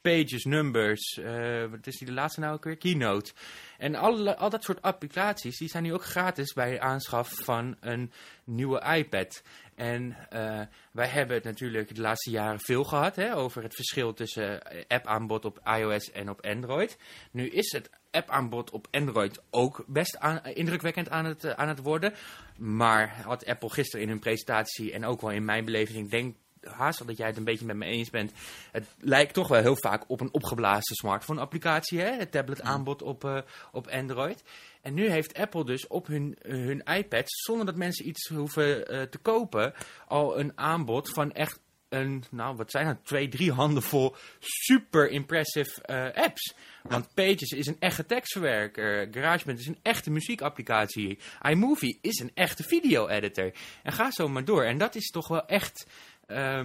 Pages, 0.00 0.44
Numbers, 0.44 1.16
uh, 1.16 1.64
wat 1.70 1.86
is 1.86 1.98
die 1.98 2.06
de 2.06 2.12
laatste 2.12 2.40
nou 2.40 2.54
ook 2.54 2.64
weer? 2.64 2.76
Keynote. 2.76 3.32
En 3.78 3.94
al, 3.94 4.24
dat 4.50 4.64
soort 4.64 4.82
applicaties, 4.82 5.58
die 5.58 5.68
zijn 5.68 5.82
nu 5.82 5.94
ook 5.94 6.04
gratis 6.04 6.52
bij 6.52 6.80
aanschaf 6.80 7.32
van 7.44 7.76
een 7.80 8.12
nieuwe 8.44 8.82
iPad. 8.96 9.42
En 9.74 10.16
uh, 10.32 10.60
wij 10.92 11.06
hebben 11.06 11.36
het 11.36 11.44
natuurlijk 11.44 11.94
de 11.94 12.00
laatste 12.00 12.30
jaren 12.30 12.60
veel 12.60 12.84
gehad 12.84 13.16
hè, 13.16 13.36
over 13.36 13.62
het 13.62 13.74
verschil 13.74 14.12
tussen 14.12 14.62
app-aanbod 14.88 15.44
op 15.44 15.60
iOS 15.78 16.10
en 16.10 16.30
op 16.30 16.46
Android. 16.46 16.98
Nu 17.30 17.48
is 17.48 17.72
het 17.72 17.90
app-aanbod 18.12 18.70
op 18.70 18.86
Android 18.90 19.42
ook 19.50 19.84
best 19.86 20.18
indrukwekkend 20.54 21.10
aan 21.10 21.24
het, 21.24 21.56
aan 21.56 21.68
het 21.68 21.82
worden. 21.82 22.14
Maar 22.58 23.22
had 23.24 23.46
Apple 23.46 23.70
gisteren 23.70 24.02
in 24.04 24.08
hun 24.08 24.20
presentatie 24.20 24.92
en 24.92 25.04
ook 25.04 25.20
wel 25.20 25.30
in 25.30 25.44
mijn 25.44 25.64
beleving, 25.64 26.04
ik 26.04 26.10
denk 26.10 26.36
haast 26.64 27.06
dat 27.06 27.16
jij 27.16 27.26
het 27.26 27.36
een 27.36 27.44
beetje 27.44 27.66
met 27.66 27.76
me 27.76 27.84
eens 27.84 28.10
bent. 28.10 28.32
Het 28.70 28.86
lijkt 28.98 29.34
toch 29.34 29.48
wel 29.48 29.60
heel 29.60 29.76
vaak 29.76 30.04
op 30.06 30.20
een 30.20 30.32
opgeblazen 30.32 30.96
smartphone-applicatie, 30.96 32.00
het 32.00 32.32
tablet-aanbod 32.32 33.02
op, 33.02 33.24
uh, 33.24 33.38
op 33.72 33.86
Android. 33.86 34.42
En 34.80 34.94
nu 34.94 35.10
heeft 35.10 35.34
Apple 35.34 35.64
dus 35.64 35.86
op 35.86 36.06
hun, 36.06 36.36
hun 36.42 36.82
iPad, 36.82 37.24
zonder 37.26 37.66
dat 37.66 37.76
mensen 37.76 38.08
iets 38.08 38.28
hoeven 38.28 38.94
uh, 38.94 39.02
te 39.02 39.18
kopen, 39.18 39.74
al 40.06 40.38
een 40.38 40.52
aanbod 40.54 41.10
van 41.10 41.32
echt 41.32 41.60
een, 41.92 42.24
nou 42.30 42.56
wat 42.56 42.70
zijn 42.70 42.86
het, 42.86 43.04
twee, 43.04 43.28
drie 43.28 43.52
handen 43.52 43.82
vol 43.82 44.14
super 44.38 45.10
impressive 45.10 45.82
uh, 45.90 46.24
apps. 46.24 46.54
Want 46.82 47.14
Pages 47.14 47.50
is 47.50 47.66
een 47.66 47.76
echte 47.78 48.06
tekstverwerker, 48.06 49.08
GarageBand 49.10 49.58
is 49.58 49.66
een 49.66 49.78
echte 49.82 50.10
muziekapplicatie, 50.10 51.18
iMovie 51.42 51.98
is 52.00 52.18
een 52.18 52.30
echte 52.34 52.62
video-editor. 52.62 53.52
En 53.82 53.92
ga 53.92 54.10
zo 54.10 54.28
maar 54.28 54.44
door. 54.44 54.64
En 54.64 54.78
dat 54.78 54.94
is 54.94 55.10
toch 55.10 55.28
wel 55.28 55.46
echt, 55.46 55.86
uh, 56.28 56.64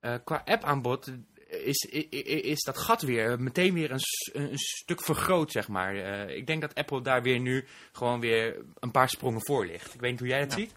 uh, 0.00 0.14
qua 0.24 0.42
app-aanbod, 0.44 1.12
is, 1.48 1.86
is, 1.90 2.22
is, 2.22 2.62
dat 2.62 2.78
gat 2.78 3.02
weer 3.02 3.40
meteen 3.40 3.74
weer 3.74 3.90
een, 3.90 4.00
een 4.32 4.58
stuk 4.58 5.02
vergroot, 5.02 5.52
zeg 5.52 5.68
maar. 5.68 5.94
Uh, 5.94 6.36
ik 6.36 6.46
denk 6.46 6.60
dat 6.60 6.74
Apple 6.74 7.02
daar 7.02 7.22
weer 7.22 7.40
nu 7.40 7.64
gewoon 7.92 8.20
weer 8.20 8.56
een 8.78 8.90
paar 8.90 9.08
sprongen 9.08 9.44
voor 9.44 9.66
ligt. 9.66 9.94
Ik 9.94 10.00
weet 10.00 10.10
niet 10.10 10.20
hoe 10.20 10.28
jij 10.28 10.40
dat 10.40 10.52
ziet. 10.52 10.74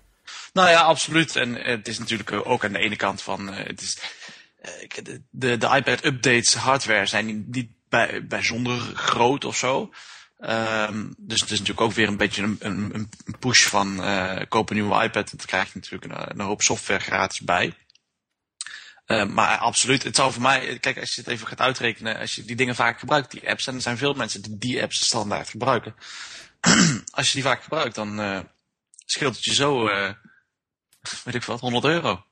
Nou 0.54 0.70
ja, 0.70 0.82
absoluut. 0.82 1.36
En 1.36 1.56
het 1.56 1.88
is 1.88 2.00
natuurlijk 2.00 2.32
ook 2.32 2.64
aan 2.66 2.74
de 2.74 2.80
ene 2.80 2.96
kant 2.96 3.22
van... 3.22 3.50
Uh, 3.50 3.58
het 3.58 3.82
is, 3.82 4.00
de, 5.30 5.58
de, 5.58 5.70
iPad-updates 5.76 6.54
hardware 6.54 7.06
zijn 7.06 7.46
niet 7.50 7.70
bij, 7.90 8.28
bijzonder 8.28 8.80
groot 8.94 9.46
of 9.46 9.58
zo. 9.58 9.94
Um, 10.42 11.14
dus 11.18 11.42
het 11.42 11.52
is 11.52 11.60
natuurlijk 11.60 11.88
ook 11.88 11.94
weer 11.94 12.08
een 12.08 12.18
beetje 12.18 12.44
een, 12.44 12.58
een, 12.60 12.94
een 12.94 13.10
push 13.40 13.68
van 13.68 14.04
uh, 14.04 14.42
koop 14.50 14.70
een 14.70 14.76
nieuwe 14.76 15.04
iPad. 15.04 15.30
Dan 15.30 15.46
krijg 15.46 15.74
je 15.74 15.80
natuurlijk 15.80 16.32
een, 16.32 16.40
hoop 16.40 16.62
software 16.62 17.00
gratis 17.00 17.42
bij. 17.42 17.74
Uh, 19.08 19.26
maar 19.26 19.58
absoluut, 19.58 20.04
het 20.04 20.16
zou 20.16 20.32
voor 20.32 20.42
mij, 20.42 20.80
kijk, 20.80 21.00
als 21.00 21.16
je 21.16 21.22
het 21.22 21.30
even 21.30 21.48
gaat 21.48 21.60
uitrekenen, 21.60 22.18
als 22.18 22.36
je 22.36 22.44
die 22.44 22.56
dingen 22.56 22.76
vaak 22.76 23.00
gebruikt, 23.00 23.32
die 23.32 23.50
apps, 23.50 23.68
en 23.68 23.76
er 23.76 23.82
zijn 23.82 23.98
veel 23.98 24.14
mensen 24.14 24.42
die 24.42 24.58
die 24.58 24.82
apps 24.82 25.06
standaard 25.06 25.50
gebruiken. 25.50 25.96
als 27.12 27.28
je 27.28 27.34
die 27.34 27.44
vaak 27.44 27.64
gebruikt, 27.64 27.96
dan 27.96 28.20
scheelt 29.12 29.36
het 29.36 29.44
je 29.44 29.54
zo, 29.54 29.88
uh, 29.88 30.12
weet 31.24 31.36
ik 31.36 31.44
wat, 31.44 31.60
100 31.60 31.86
euro. 31.86 32.24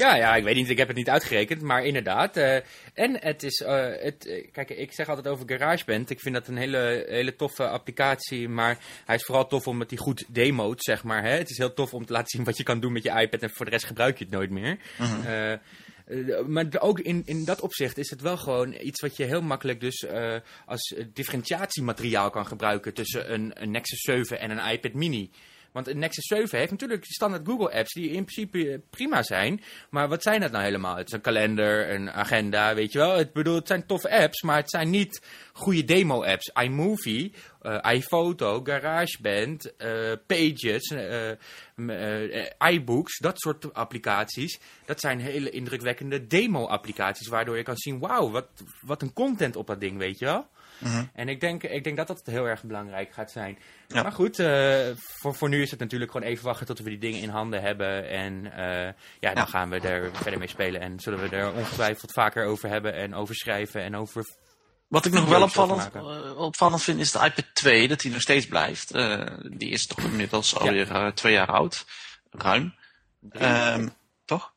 Ja, 0.00 0.16
ja, 0.16 0.36
ik 0.36 0.44
weet 0.44 0.54
niet, 0.54 0.70
ik 0.70 0.78
heb 0.78 0.88
het 0.88 0.96
niet 0.96 1.08
uitgerekend, 1.08 1.62
maar 1.62 1.84
inderdaad. 1.84 2.36
Uh, 2.36 2.54
en 2.94 3.18
het 3.20 3.42
is, 3.42 3.60
uh, 3.60 3.86
het, 3.86 4.48
kijk, 4.52 4.70
ik 4.70 4.92
zeg 4.92 5.08
altijd 5.08 5.28
over 5.28 5.48
GarageBand. 5.48 6.10
Ik 6.10 6.20
vind 6.20 6.34
dat 6.34 6.48
een 6.48 6.56
hele, 6.56 7.04
hele 7.08 7.36
toffe 7.36 7.68
applicatie, 7.68 8.48
maar 8.48 8.78
hij 9.04 9.14
is 9.14 9.24
vooral 9.24 9.46
tof 9.46 9.66
omdat 9.66 9.90
hij 9.90 9.98
goed 9.98 10.24
demoot, 10.28 10.82
zeg 10.82 11.04
maar. 11.04 11.22
Hè? 11.22 11.30
Het 11.30 11.50
is 11.50 11.58
heel 11.58 11.74
tof 11.74 11.94
om 11.94 12.06
te 12.06 12.12
laten 12.12 12.28
zien 12.28 12.44
wat 12.44 12.56
je 12.56 12.62
kan 12.62 12.80
doen 12.80 12.92
met 12.92 13.02
je 13.02 13.20
iPad 13.20 13.40
en 13.40 13.50
voor 13.50 13.64
de 13.64 13.70
rest 13.70 13.86
gebruik 13.86 14.18
je 14.18 14.24
het 14.24 14.32
nooit 14.32 14.50
meer. 14.50 14.78
Uh 15.00 15.12
-huh. 15.12 15.52
Uh, 16.06 16.46
maar 16.46 16.66
ook 16.78 17.00
in, 17.00 17.22
in 17.24 17.44
dat 17.44 17.60
opzicht 17.60 17.98
is 17.98 18.10
het 18.10 18.20
wel 18.20 18.36
gewoon 18.36 18.74
iets 18.80 19.00
wat 19.00 19.16
je 19.16 19.24
heel 19.24 19.42
makkelijk 19.42 19.80
dus 19.80 20.02
uh, 20.02 20.36
als 20.66 20.94
differentiatiemateriaal 21.12 22.30
kan 22.30 22.46
gebruiken 22.46 22.94
tussen 22.94 23.32
een, 23.32 23.62
een 23.62 23.70
Nexus 23.70 24.00
7 24.00 24.40
en 24.40 24.50
een 24.50 24.72
iPad 24.72 24.92
mini. 24.92 25.30
Want 25.72 25.88
een 25.88 25.98
Nexus 25.98 26.26
7 26.26 26.58
heeft 26.58 26.70
natuurlijk 26.70 27.04
standaard 27.04 27.46
Google 27.46 27.72
apps 27.72 27.92
die 27.92 28.10
in 28.10 28.24
principe 28.24 28.80
prima 28.90 29.22
zijn. 29.22 29.62
Maar 29.90 30.08
wat 30.08 30.22
zijn 30.22 30.40
dat 30.40 30.50
nou 30.50 30.64
helemaal? 30.64 30.96
Het 30.96 31.06
is 31.06 31.12
een 31.12 31.20
kalender, 31.20 31.90
een 31.90 32.10
agenda, 32.10 32.74
weet 32.74 32.92
je 32.92 32.98
wel. 32.98 33.18
Ik 33.18 33.32
bedoel, 33.32 33.54
het 33.54 33.66
zijn 33.66 33.86
toffe 33.86 34.10
apps, 34.10 34.42
maar 34.42 34.56
het 34.56 34.70
zijn 34.70 34.90
niet 34.90 35.22
goede 35.52 35.84
demo-apps. 35.84 36.50
iMovie, 36.62 37.32
uh, 37.62 37.78
iPhoto, 37.82 38.60
GarageBand, 38.64 39.72
uh, 39.78 40.12
Pages, 40.26 40.90
uh, 40.90 42.72
iBooks, 42.72 43.18
dat 43.18 43.40
soort 43.40 43.74
applicaties. 43.74 44.60
Dat 44.84 45.00
zijn 45.00 45.20
hele 45.20 45.50
indrukwekkende 45.50 46.26
demo-applicaties, 46.26 47.28
waardoor 47.28 47.56
je 47.56 47.62
kan 47.62 47.76
zien, 47.76 47.98
wauw, 47.98 48.30
wat 48.80 49.02
een 49.02 49.12
content 49.12 49.56
op 49.56 49.66
dat 49.66 49.80
ding, 49.80 49.98
weet 49.98 50.18
je 50.18 50.24
wel. 50.24 50.46
Mhm. 50.80 51.04
En 51.14 51.28
ik 51.28 51.40
denk, 51.40 51.62
ik 51.62 51.84
denk 51.84 51.96
dat 51.96 52.06
dat 52.06 52.22
heel 52.24 52.46
erg 52.46 52.62
belangrijk 52.62 53.12
gaat 53.12 53.30
zijn. 53.30 53.58
Maar 53.88 54.12
goed, 54.12 54.36
voor, 54.96 55.34
voor 55.34 55.48
nu 55.48 55.62
is 55.62 55.70
het 55.70 55.80
natuurlijk 55.80 56.10
gewoon 56.10 56.26
even 56.26 56.44
wachten 56.44 56.66
tot 56.66 56.78
we 56.78 56.88
die 56.90 56.98
dingen 56.98 57.20
in 57.20 57.28
handen 57.28 57.62
hebben. 57.62 58.08
En 58.08 58.52
ja, 59.20 59.34
dan 59.34 59.48
gaan 59.48 59.70
we 59.70 59.80
er 59.80 60.10
verder 60.12 60.38
mee 60.38 60.48
spelen. 60.48 60.80
En 60.80 61.00
zullen 61.00 61.20
we 61.20 61.36
er 61.36 61.52
ongetwijfeld 61.52 62.12
vaker 62.12 62.44
over 62.44 62.68
hebben 62.68 62.94
en 62.94 63.14
over 63.14 63.34
schrijven 63.34 63.82
en 63.82 63.96
over 63.96 64.24
wat 64.90 65.06
ik 65.06 65.12
nog 65.12 65.28
wel 65.28 65.42
opvallend, 65.42 65.90
uh, 65.96 66.38
opvallend 66.38 66.82
vind 66.82 67.00
is 67.00 67.12
de 67.12 67.18
iPad 67.18 67.44
2, 67.52 67.88
dat 67.88 68.00
die 68.00 68.12
nog 68.12 68.20
steeds 68.20 68.46
blijft. 68.46 68.94
Uh, 68.94 69.26
die 69.50 69.70
is 69.70 69.86
toch 69.86 69.98
inmiddels 69.98 70.56
alweer 70.56 70.90
uh, 70.90 71.06
twee 71.06 71.32
jaar 71.32 71.46
oud. 71.46 71.84
Ruim. 72.30 72.74
Um, 73.32 73.92
toch? 74.24 74.52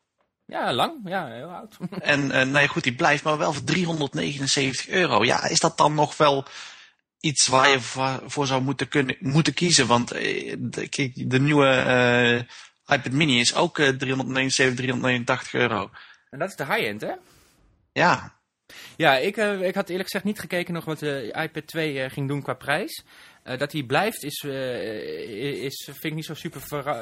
Ja, 0.46 0.72
lang. 0.72 1.00
Ja, 1.04 1.26
heel 1.26 1.48
oud. 1.48 1.76
en 2.00 2.26
nou 2.26 2.58
ja, 2.58 2.66
goed, 2.66 2.82
die 2.82 2.94
blijft 2.94 3.24
maar 3.24 3.38
wel 3.38 3.52
voor 3.52 3.64
379 3.64 4.88
euro. 4.88 5.24
Ja, 5.24 5.48
is 5.48 5.60
dat 5.60 5.76
dan 5.76 5.94
nog 5.94 6.16
wel 6.16 6.44
iets 7.20 7.46
waar 7.46 7.68
je 7.68 7.80
voor, 8.26 8.46
zou 8.46 8.62
moeten, 8.62 8.88
kunnen, 8.88 9.16
moeten 9.20 9.54
kiezen? 9.54 9.86
Want 9.86 10.08
de, 10.08 11.10
de 11.14 11.40
nieuwe 11.40 12.46
iPad 12.86 13.12
mini 13.12 13.40
is 13.40 13.54
ook 13.54 13.74
379, 13.74 14.76
389 14.76 15.54
euro. 15.54 15.90
En 16.30 16.38
dat 16.38 16.48
is 16.48 16.56
de 16.56 16.64
high-end, 16.64 17.00
hè? 17.00 17.12
Ja, 17.92 18.33
ja, 18.96 19.16
ik, 19.16 19.36
uh, 19.36 19.62
ik 19.62 19.74
had 19.74 19.88
eerlijk 19.88 20.08
gezegd 20.08 20.24
niet 20.24 20.40
gekeken 20.40 20.74
nog 20.74 20.84
wat 20.84 20.98
de 20.98 21.34
iPad 21.42 21.66
2 21.66 21.92
uh, 21.92 22.04
eh, 22.04 22.10
ging 22.10 22.28
doen 22.28 22.42
qua 22.42 22.54
prijs. 22.54 23.04
Uh, 23.44 23.58
dat 23.58 23.72
hij 23.72 23.82
blijft 23.82 24.24
is, 24.24 24.42
is, 25.62 25.84
vind 25.84 26.04
ik 26.04 26.14
niet 26.14 26.24
zo 26.24 26.34
super 26.34 26.60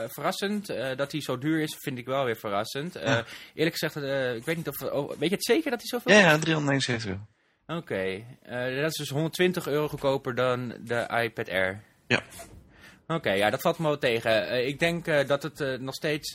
verrassend. 0.08 0.66
dat 0.96 1.12
hij 1.12 1.20
zo 1.20 1.38
duur 1.38 1.60
is, 1.60 1.76
vind 1.78 1.98
ik 1.98 2.06
wel 2.06 2.24
weer 2.24 2.36
verrassend. 2.36 2.94
Ja. 2.94 3.24
Eerlijk 3.54 3.76
gezegd, 3.78 3.96
ik 4.36 4.44
weet 4.44 4.56
niet 4.56 4.68
of... 4.68 4.82
Oh, 4.82 5.10
weet 5.10 5.28
je 5.28 5.34
het 5.34 5.44
zeker 5.44 5.70
dat 5.70 5.80
hij 5.80 5.88
zoveel 5.88 6.12
Ja, 6.12 6.18
ja 6.18 6.38
379 6.38 7.10
euro. 7.10 7.20
Oké, 7.66 7.92
okay. 8.44 8.80
dat 8.80 8.90
is 8.90 8.96
dus 8.96 9.08
120 9.08 9.66
euro 9.66 9.88
goedkoper 9.88 10.34
dan 10.34 10.74
de 10.80 11.22
iPad 11.22 11.48
Air. 11.48 11.82
Ja. 12.06 12.22
Oké, 13.06 13.30
ja, 13.30 13.50
dat 13.50 13.60
valt 13.60 13.78
me 13.78 13.86
wel 13.86 13.98
tegen. 13.98 14.52
Uh, 14.52 14.66
ik 14.66 14.78
denk 14.78 15.08
uh, 15.08 15.26
dat 15.26 15.42
het 15.42 15.60
uh, 15.60 15.78
nog 15.78 15.94
steeds... 15.94 16.34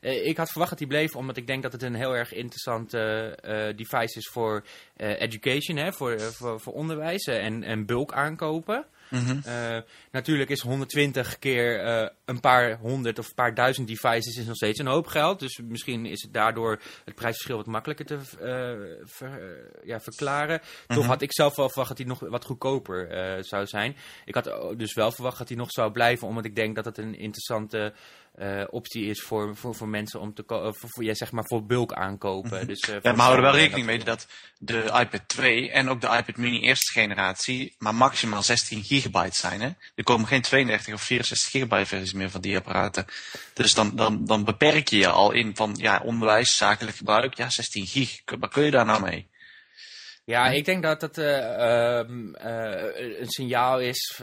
ik 0.00 0.36
had 0.36 0.50
verwacht 0.50 0.70
dat 0.70 0.78
hij 0.78 0.88
bleef, 0.88 1.16
omdat 1.16 1.36
ik 1.36 1.46
denk 1.46 1.62
dat 1.62 1.72
het 1.72 1.82
een 1.82 1.94
heel 1.94 2.16
erg 2.16 2.32
interessant 2.32 2.90
device 3.76 4.18
is 4.18 4.28
voor 4.28 4.64
education, 4.96 5.76
hè, 5.76 5.92
voor, 5.92 6.20
voor, 6.20 6.60
voor 6.60 6.72
onderwijs 6.72 7.24
en, 7.24 7.62
en 7.62 7.86
bulk 7.86 8.12
aankopen. 8.12 8.86
Mm 9.12 9.40
natuurlijk 10.10 10.50
is 10.50 10.60
120 10.60 11.38
keer 11.38 11.84
uh, 11.84 12.08
een 12.24 12.40
paar 12.40 12.78
honderd 12.78 13.18
of 13.18 13.28
een 13.28 13.34
paar 13.34 13.54
duizend 13.54 13.88
devices 13.88 14.36
is 14.36 14.46
nog 14.46 14.56
steeds 14.56 14.78
een 14.78 14.86
hoop 14.86 15.06
geld. 15.06 15.40
Dus 15.40 15.60
misschien 15.64 16.06
is 16.06 16.22
het 16.22 16.32
daardoor 16.32 16.80
het 17.04 17.14
prijsverschil 17.14 17.56
wat 17.56 17.66
makkelijker 17.66 18.06
te 18.06 18.14
uh, 18.14 19.04
ver, 19.04 19.60
ja, 19.84 20.00
verklaren. 20.00 20.60
Toch 20.86 20.98
mhm. 20.98 21.08
had 21.08 21.22
ik 21.22 21.32
zelf 21.32 21.56
wel 21.56 21.68
verwacht 21.68 21.88
dat 21.88 21.98
hij 21.98 22.06
nog 22.06 22.20
wat 22.20 22.44
goedkoper 22.44 23.08
zou 23.44 23.66
zijn. 23.66 23.96
Ik 24.24 24.34
had 24.34 24.78
dus 24.78 24.94
wel 24.94 25.12
verwacht 25.12 25.38
dat 25.38 25.48
hij 25.48 25.56
nog 25.56 25.70
zou 25.70 25.92
blijven, 25.92 26.28
omdat 26.28 26.44
ik 26.44 26.56
denk 26.56 26.74
dat 26.74 26.84
het 26.84 26.98
een 26.98 27.18
interessante 27.18 27.92
uh, 28.38 28.64
optie 28.70 29.04
is 29.04 29.20
voor, 29.20 29.56
voor, 29.56 29.74
voor 29.74 29.88
mensen 29.88 30.20
om 30.20 30.34
te 30.34 30.42
kopen, 30.42 30.74
voor, 30.74 30.88
voor, 30.90 31.04
ja, 31.04 31.14
zeg 31.14 31.32
maar 31.32 31.44
voor 31.46 31.66
bulk 31.66 31.92
aankopen. 31.92 32.58
Mhm. 32.58 32.66
Dus, 32.66 32.88
uh, 32.88 32.96
ja, 33.02 33.12
maar 33.12 33.24
houden 33.24 33.44
wel 33.44 33.54
rekening 33.54 33.86
mee 33.86 34.04
dat 34.04 34.26
de 34.58 34.82
iPad 34.82 35.22
2 35.26 35.70
en 35.70 35.88
ook 35.88 36.00
de 36.00 36.06
iPad 36.06 36.36
mini 36.36 36.60
eerste 36.60 36.92
generatie 36.92 37.74
maar 37.78 37.94
maximaal 37.94 38.42
16 38.42 38.82
gigabyte 38.82 39.36
zijn. 39.36 39.60
Hè? 39.60 39.70
Er 39.94 40.04
komen 40.04 40.26
geen 40.26 40.42
32 40.42 40.94
of 40.94 41.02
64 41.02 41.50
gigabyte 41.50 41.86
versies 41.86 42.12
meer 42.12 42.30
van 42.30 42.40
die 42.40 42.56
apparaten. 42.56 43.06
Dus 43.54 43.74
dan, 43.74 43.96
dan, 43.96 44.24
dan 44.24 44.44
beperk 44.44 44.88
je 44.88 44.96
je 44.96 45.08
al 45.08 45.32
in 45.32 45.56
van 45.56 45.74
ja, 45.78 46.00
onderwijs, 46.04 46.56
zakelijk 46.56 46.96
gebruik, 46.96 47.34
ja 47.34 47.50
16 47.50 47.86
gig. 47.86 48.22
Wat 48.38 48.52
kun 48.52 48.64
je 48.64 48.70
daar 48.70 48.86
nou 48.86 49.02
mee? 49.02 49.30
Ja, 50.24 50.48
ik 50.48 50.64
denk 50.64 50.82
dat 50.82 51.18
uh, 51.18 51.26
uh, 51.26 51.98
een 53.18 53.28
signaal 53.28 53.80
is 53.80 54.22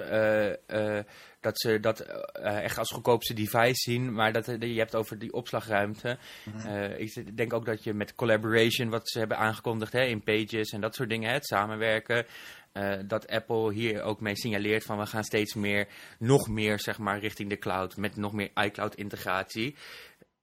dat 1.39 1.59
ze 1.59 1.79
dat 1.79 2.05
uh, 2.39 2.63
echt 2.63 2.77
als 2.77 2.91
goedkoopste 2.91 3.33
device 3.33 3.91
zien. 3.91 4.13
Maar 4.13 4.33
dat, 4.33 4.45
je 4.45 4.77
hebt 4.77 4.95
over 4.95 5.19
die 5.19 5.33
opslagruimte. 5.33 6.17
uh, 6.65 6.99
ik 6.99 7.37
denk 7.37 7.53
ook 7.53 7.65
dat 7.65 7.83
je 7.83 7.93
met 7.93 8.15
collaboration, 8.15 8.89
wat 8.89 9.09
ze 9.09 9.19
hebben 9.19 9.37
aangekondigd 9.37 9.93
hè, 9.93 10.03
in 10.03 10.23
Pages 10.23 10.69
en 10.69 10.81
dat 10.81 10.95
soort 10.95 11.09
dingen, 11.09 11.27
hè, 11.27 11.33
het 11.33 11.47
samenwerken. 11.47 12.25
Uh, 12.73 12.93
dat 13.05 13.27
Apple 13.27 13.73
hier 13.73 14.01
ook 14.01 14.19
mee 14.19 14.35
signaleert 14.35 14.83
van 14.83 14.97
we 14.97 15.05
gaan 15.05 15.23
steeds 15.23 15.53
meer, 15.53 15.87
nog 16.19 16.47
meer 16.47 16.79
zeg 16.79 16.97
maar 16.97 17.19
richting 17.19 17.49
de 17.49 17.57
cloud 17.57 17.97
met 17.97 18.15
nog 18.15 18.33
meer 18.33 18.49
iCloud 18.55 18.95
integratie. 18.95 19.75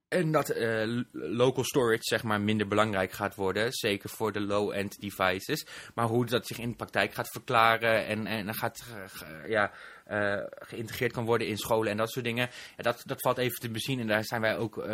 En 0.08 0.32
dat 0.32 0.56
uh, 0.56 1.02
local 1.12 1.64
storage 1.64 2.02
zeg 2.02 2.22
maar 2.22 2.40
minder 2.40 2.68
belangrijk 2.68 3.12
gaat 3.12 3.34
worden. 3.34 3.72
Zeker 3.72 4.08
voor 4.08 4.32
de 4.32 4.40
low-end 4.40 5.00
devices. 5.00 5.66
Maar 5.94 6.06
hoe 6.06 6.26
dat 6.26 6.46
zich 6.46 6.58
in 6.58 6.68
de 6.68 6.76
praktijk 6.76 7.14
gaat 7.14 7.30
verklaren 7.30 8.06
en, 8.06 8.26
en 8.26 8.54
gaat 8.54 8.84
ja, 9.46 9.72
uh, 10.10 10.42
geïntegreerd 10.48 11.12
kan 11.12 11.25
worden 11.25 11.46
in 11.46 11.56
scholen 11.56 11.90
en 11.90 11.96
dat 11.96 12.10
soort 12.10 12.25
dingen. 12.25 12.50
Ja, 12.76 12.82
dat, 12.82 13.02
dat 13.04 13.20
valt 13.20 13.38
even 13.38 13.60
te 13.60 13.70
bezien 13.70 14.00
en 14.00 14.06
daar 14.06 14.25
zijn 14.25 14.40
wij 14.40 14.56
ook 14.56 14.86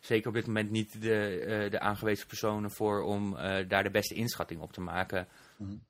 zeker 0.00 0.28
op 0.28 0.34
dit 0.34 0.46
moment 0.46 0.70
niet 0.70 1.02
de, 1.02 1.66
de 1.70 1.80
aangewezen 1.80 2.26
personen 2.26 2.70
voor 2.70 3.02
om 3.02 3.36
daar 3.68 3.82
de 3.82 3.90
beste 3.90 4.14
inschatting 4.14 4.60
op 4.60 4.72
te 4.72 4.80
maken. 4.80 5.28
Mm 5.56 5.84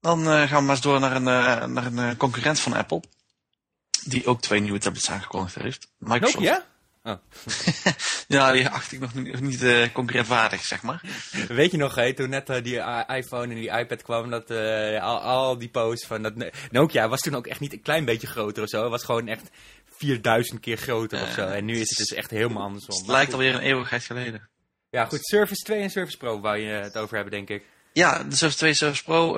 Dan 0.00 0.24
gaan 0.24 0.48
we 0.48 0.60
maar 0.60 0.70
eens 0.70 0.80
door 0.80 1.00
naar 1.00 1.16
een, 1.16 1.72
naar 1.72 1.86
een 1.86 2.16
concurrent 2.16 2.60
van 2.60 2.72
Apple. 2.72 3.02
Die 4.06 4.26
ook 4.26 4.40
twee 4.40 4.60
nieuwe 4.60 4.78
tablets 4.78 5.10
aangekondigd 5.10 5.54
heeft. 5.54 5.88
Microsoft. 5.98 6.44
ja? 6.44 6.64
Oh. 7.06 7.16
ja, 8.36 8.52
die 8.52 8.68
acht 8.68 8.92
ik 8.92 9.00
nog 9.00 9.14
niet, 9.14 9.40
niet 9.40 9.62
uh, 9.62 10.52
zeg 10.60 10.82
maar. 10.82 11.00
Weet 11.48 11.70
je 11.70 11.76
nog, 11.76 11.94
hè, 11.94 12.14
toen 12.14 12.28
net 12.28 12.50
uh, 12.50 12.62
die 12.62 12.80
iPhone 13.16 13.54
en 13.54 13.60
die 13.60 13.70
iPad 13.70 14.02
kwam, 14.02 14.30
dat 14.30 14.50
uh, 14.50 15.02
al, 15.02 15.20
al, 15.20 15.58
die 15.58 15.68
posts 15.68 16.06
van 16.06 16.22
dat 16.22 16.32
Nokia 16.70 17.08
was 17.08 17.20
toen 17.20 17.34
ook 17.34 17.46
echt 17.46 17.60
niet 17.60 17.72
een 17.72 17.82
klein 17.82 18.04
beetje 18.04 18.26
groter 18.26 18.62
of 18.62 18.68
zo. 18.68 18.82
Het 18.82 18.90
was 18.90 19.04
gewoon 19.04 19.28
echt 19.28 19.50
4000 19.96 20.60
keer 20.60 20.76
groter 20.76 21.22
of 21.22 21.30
zo. 21.30 21.46
En 21.46 21.64
nu 21.64 21.72
is 21.72 21.88
het 21.88 21.98
dus 21.98 22.12
echt 22.12 22.30
helemaal 22.30 22.62
andersom. 22.62 22.96
Het 22.96 23.06
lijkt 23.06 23.32
alweer 23.32 23.54
een 23.54 23.60
eeuwigheid 23.60 24.04
geleden. 24.04 24.48
Ja, 24.90 25.04
goed. 25.04 25.26
Surface 25.26 25.62
2 25.62 25.80
en 25.80 25.90
Surface 25.90 26.16
Pro 26.16 26.40
wou 26.40 26.56
je 26.56 26.72
het 26.72 26.98
over 26.98 27.14
hebben, 27.14 27.32
denk 27.32 27.48
ik. 27.48 27.64
Ja, 27.92 28.24
de 28.24 28.36
Surface 28.36 28.56
2 28.56 28.74
Surface 28.74 29.04
Pro. 29.04 29.34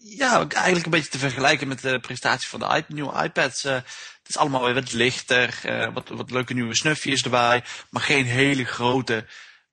Ja, 0.00 0.48
eigenlijk 0.48 0.84
een 0.84 0.90
beetje 0.90 1.10
te 1.10 1.18
vergelijken 1.18 1.68
met 1.68 1.80
de 1.80 2.00
prestatie 2.00 2.48
van 2.48 2.60
de 2.60 2.84
nieuwe 2.88 3.22
iPads. 3.22 3.64
Uh, 3.64 3.72
het 3.72 4.28
is 4.28 4.36
allemaal 4.36 4.64
weer 4.64 4.74
wat 4.74 4.92
lichter, 4.92 5.60
uh, 5.66 5.94
wat, 5.94 6.08
wat 6.08 6.30
leuke 6.30 6.54
nieuwe 6.54 6.74
snufjes 6.74 7.22
erbij, 7.22 7.64
maar 7.90 8.02
geen 8.02 8.24
hele 8.24 8.64
grote 8.64 9.26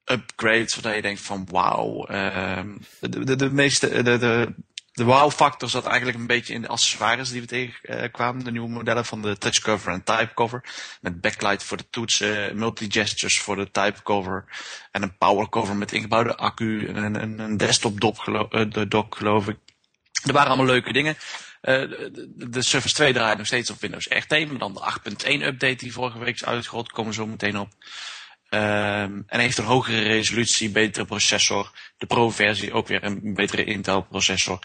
upgrades 0.06 0.74
zodat 0.74 0.96
je 0.96 1.02
denkt 1.02 1.22
van 1.22 1.48
wauw. 1.52 2.10
Uh, 2.12 2.62
de, 3.00 3.24
de, 3.24 3.36
de, 3.36 3.52
meeste, 3.52 4.04
de, 4.04 4.18
de, 4.18 4.54
de 4.92 5.04
wow-factor 5.04 5.70
zat 5.70 5.86
eigenlijk 5.86 6.18
een 6.18 6.28
beetje 6.28 6.54
in 6.54 6.62
de 6.62 6.68
accessoires 6.68 7.30
die 7.30 7.42
we 7.42 7.48
tegenkwamen. 7.48 8.44
de 8.44 8.52
nieuwe 8.52 8.70
modellen 8.70 9.06
van 9.06 9.22
de 9.22 9.38
touch 9.38 9.60
cover 9.60 9.94
en 9.94 10.04
type 10.04 10.32
cover. 10.34 10.64
Met 11.02 11.22
backlight 11.22 11.64
voor 11.64 11.78
de 11.78 11.90
toetsen, 11.90 12.58
multi-gestures 12.58 13.40
voor 13.40 13.56
de 13.56 13.72
type 13.72 14.04
cover. 14.04 14.46
En 14.92 15.02
een 15.02 15.18
power 15.18 15.50
cover 15.50 15.76
met 15.76 15.92
ingebouwde 15.92 16.36
accu 16.36 16.88
en 16.88 17.16
een, 17.16 17.40
een 17.40 17.58
desktop 17.58 18.00
dock 18.90 19.16
geloof 19.16 19.48
ik. 19.48 19.58
Er 20.26 20.34
waren 20.34 20.48
allemaal 20.48 20.66
leuke 20.66 20.94
dingen. 20.94 21.16
Uh, 21.62 21.90
de, 21.90 22.50
de, 22.50 22.62
Surface 22.62 22.94
2 22.94 23.14
draait 23.14 23.38
nog 23.38 23.48
steeds 23.48 23.70
op 23.70 23.82
Windows 23.82 24.08
RT, 24.10 24.30
maar 24.30 24.58
dan 24.58 24.74
de 24.74 25.12
8.1 25.12 25.28
update 25.28 25.76
die 25.76 25.94
vorige 25.94 26.20
week 26.20 26.34
is 26.34 26.46
uitgerold, 26.46 26.92
komen 26.92 27.14
zo 27.14 27.28
meteen 27.28 27.60
op. 27.60 27.70
Um, 28.50 29.24
en 29.28 29.40
heeft 29.40 29.58
een 29.58 29.66
hogere 29.66 30.02
resolutie, 30.02 30.70
betere 30.70 31.06
processor. 31.06 31.72
De 31.98 32.06
Pro-versie 32.06 32.74
ook 32.74 32.88
weer 32.88 33.04
een 33.04 33.34
betere 33.34 33.64
Intel-processor. 33.64 34.60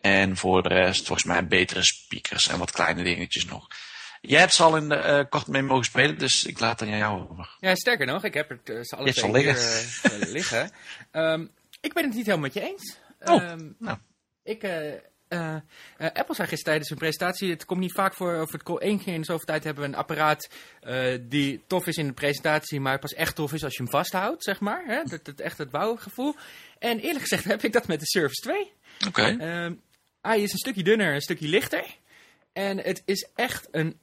En 0.00 0.36
voor 0.36 0.62
de 0.62 0.68
rest 0.68 1.06
volgens 1.06 1.26
mij 1.26 1.46
betere 1.46 1.82
speakers 1.84 2.48
en 2.48 2.58
wat 2.58 2.70
kleine 2.70 3.02
dingetjes 3.02 3.44
nog. 3.44 3.66
Jij 4.20 4.40
hebt 4.40 4.54
ze 4.54 4.62
al 4.62 4.76
in 4.76 4.88
de, 4.88 4.96
uh, 4.96 5.30
kort 5.30 5.46
mee 5.46 5.62
mogen 5.62 5.84
spelen, 5.84 6.18
dus 6.18 6.44
ik 6.44 6.60
laat 6.60 6.80
het 6.80 6.88
aan 6.88 6.96
jou 6.98 7.28
over. 7.30 7.56
Ja, 7.60 7.74
sterker 7.74 8.06
nog, 8.06 8.24
ik 8.24 8.34
heb 8.34 8.48
het 8.48 8.68
uh, 8.68 8.82
ze 8.82 8.96
alle 8.96 9.12
twee 9.12 9.30
liggen. 9.30 9.88
Hier, 10.10 10.26
liggen. 10.28 10.70
Um, 11.12 11.50
ik 11.80 11.92
ben 11.92 12.04
het 12.04 12.14
niet 12.14 12.26
helemaal 12.26 12.46
met 12.46 12.54
je 12.54 12.60
eens. 12.60 12.96
Oh, 13.20 13.50
um, 13.50 13.76
nou. 13.78 13.98
Ik, 14.46 14.62
uh, 14.62 14.92
uh, 15.28 15.56
Apple 15.98 16.34
zei 16.34 16.48
gisteren 16.48 16.64
tijdens 16.64 16.90
een 16.90 16.96
presentatie, 16.96 17.50
het 17.50 17.64
komt 17.64 17.80
niet 17.80 17.92
vaak 17.92 18.14
voor, 18.14 18.40
of 18.40 18.52
het 18.52 18.78
één 18.78 18.98
keer 18.98 19.14
in 19.14 19.20
de 19.20 19.26
zoveel 19.26 19.46
tijd 19.46 19.64
hebben 19.64 19.82
we 19.82 19.88
een 19.88 19.96
apparaat 19.96 20.48
uh, 20.82 21.18
die 21.20 21.64
tof 21.66 21.86
is 21.86 21.96
in 21.96 22.06
de 22.06 22.12
presentatie, 22.12 22.80
maar 22.80 22.98
pas 22.98 23.14
echt 23.14 23.34
tof 23.34 23.52
is 23.52 23.64
als 23.64 23.76
je 23.76 23.82
hem 23.82 23.92
vasthoudt, 23.92 24.44
zeg 24.44 24.60
maar. 24.60 24.84
Hè? 24.86 25.02
Dat, 25.02 25.24
dat 25.24 25.40
echt 25.40 25.58
het 25.58 25.70
bouwgevoel. 25.70 26.34
En 26.78 26.98
eerlijk 26.98 27.20
gezegd 27.20 27.44
heb 27.44 27.64
ik 27.64 27.72
dat 27.72 27.86
met 27.86 28.00
de 28.00 28.06
Surface 28.06 28.40
2. 28.40 28.72
Oké. 29.06 29.20
Okay. 29.20 29.76
hij 30.20 30.40
is 30.40 30.52
een 30.52 30.58
stukje 30.58 30.82
dunner, 30.82 31.14
een 31.14 31.20
stukje 31.20 31.48
lichter. 31.48 31.96
En 32.52 32.78
het 32.78 33.02
is 33.04 33.28
echt 33.34 33.68
een 33.70 33.98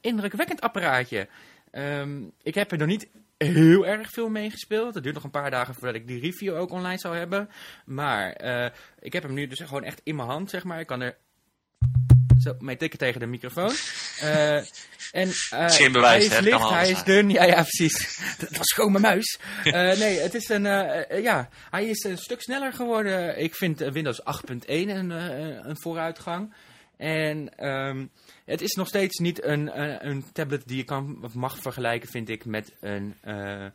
indrukwekkend 0.00 0.60
apparaatje. 0.60 1.28
Um, 1.72 2.32
ik 2.42 2.54
heb 2.54 2.72
er 2.72 2.78
nog 2.78 2.86
niet 2.86 3.08
heel 3.44 3.86
erg 3.86 4.10
veel 4.10 4.28
mee 4.28 4.50
gespeeld. 4.50 4.94
Het 4.94 5.02
duurt 5.02 5.14
nog 5.14 5.24
een 5.24 5.30
paar 5.30 5.50
dagen 5.50 5.74
voordat 5.74 5.94
ik 5.94 6.06
die 6.06 6.20
review 6.20 6.56
ook 6.56 6.70
online 6.70 6.98
zou 6.98 7.16
hebben. 7.16 7.50
Maar 7.84 8.44
uh, 8.44 8.70
ik 9.00 9.12
heb 9.12 9.22
hem 9.22 9.34
nu 9.34 9.46
dus 9.46 9.60
gewoon 9.60 9.84
echt 9.84 10.00
in 10.04 10.16
mijn 10.16 10.28
hand, 10.28 10.50
zeg 10.50 10.64
maar. 10.64 10.80
Ik 10.80 10.86
kan 10.86 11.00
er 11.00 11.16
zo 12.38 12.54
mee 12.58 12.76
tikken 12.76 12.98
tegen 12.98 13.20
de 13.20 13.26
microfoon. 13.26 13.72
Uh, 14.22 14.56
en, 15.20 15.28
uh, 15.54 15.68
Geen 15.68 15.92
bewijs, 15.92 16.28
hij 16.28 16.38
is 16.38 16.44
licht, 16.44 16.68
hij 16.68 16.90
is 16.90 17.04
dun. 17.04 17.30
Ja, 17.30 17.44
ja, 17.44 17.62
precies. 17.62 18.18
Dat 18.38 18.56
was 18.56 18.72
gewoon 18.72 18.92
mijn 18.92 19.04
muis. 19.04 19.38
Uh, 19.64 19.72
nee, 20.02 20.18
het 20.18 20.34
is 20.34 20.48
een, 20.48 20.62
ja, 21.22 21.48
hij 21.70 21.86
is 21.86 22.04
een 22.04 22.18
stuk 22.18 22.42
sneller 22.42 22.72
geworden. 22.72 23.38
Ik 23.38 23.54
vind 23.54 23.78
Windows 23.78 24.22
8.1 24.50 24.60
een, 24.66 25.10
een 25.10 25.80
vooruitgang. 25.80 26.54
En 26.96 27.66
um, 27.68 28.10
het 28.44 28.60
is 28.60 28.74
nog 28.74 28.86
steeds 28.86 29.18
niet 29.18 29.44
een, 29.44 29.80
een, 29.80 30.06
een, 30.06 30.32
tablet 30.32 30.66
die 30.66 30.76
je 30.76 30.84
kan 30.84 31.30
mag 31.34 31.58
vergelijken, 31.58 32.08
vind 32.08 32.28
ik, 32.28 32.44
met 32.44 32.76
een, 32.80 33.14
uh, 33.24 33.64
uh, 33.64 33.70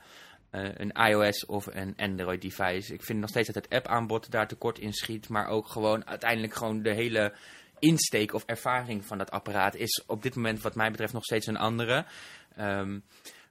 een 0.52 0.92
iOS 0.92 1.46
of 1.46 1.66
een 1.66 1.94
Android 1.98 2.42
device. 2.42 2.94
Ik 2.94 3.04
vind 3.04 3.20
nog 3.20 3.30
steeds 3.30 3.48
dat 3.52 3.64
het 3.64 3.74
app-aanbod 3.74 4.32
daar 4.32 4.48
tekort 4.48 4.80
in 4.80 4.94
schiet, 4.94 5.30
maar 5.30 5.48
ook 5.48 5.68
gewoon 5.68 6.08
uiteindelijk 6.08 6.54
gewoon 6.54 6.82
de 6.82 6.94
hele 6.94 7.34
insteek 7.80 8.34
of 8.34 8.44
ervaring 8.46 9.06
van 9.06 9.18
dat 9.18 9.32
apparaat 9.32 9.76
is 9.76 10.04
op 10.08 10.24
dit 10.24 10.36
moment 10.36 10.62
wat 10.62 10.76
mij 10.76 10.92
betreft 10.92 11.14
nog 11.14 11.24
steeds 11.24 11.48
een 11.48 11.58
andere. 11.58 12.06
Um, 12.60 13.04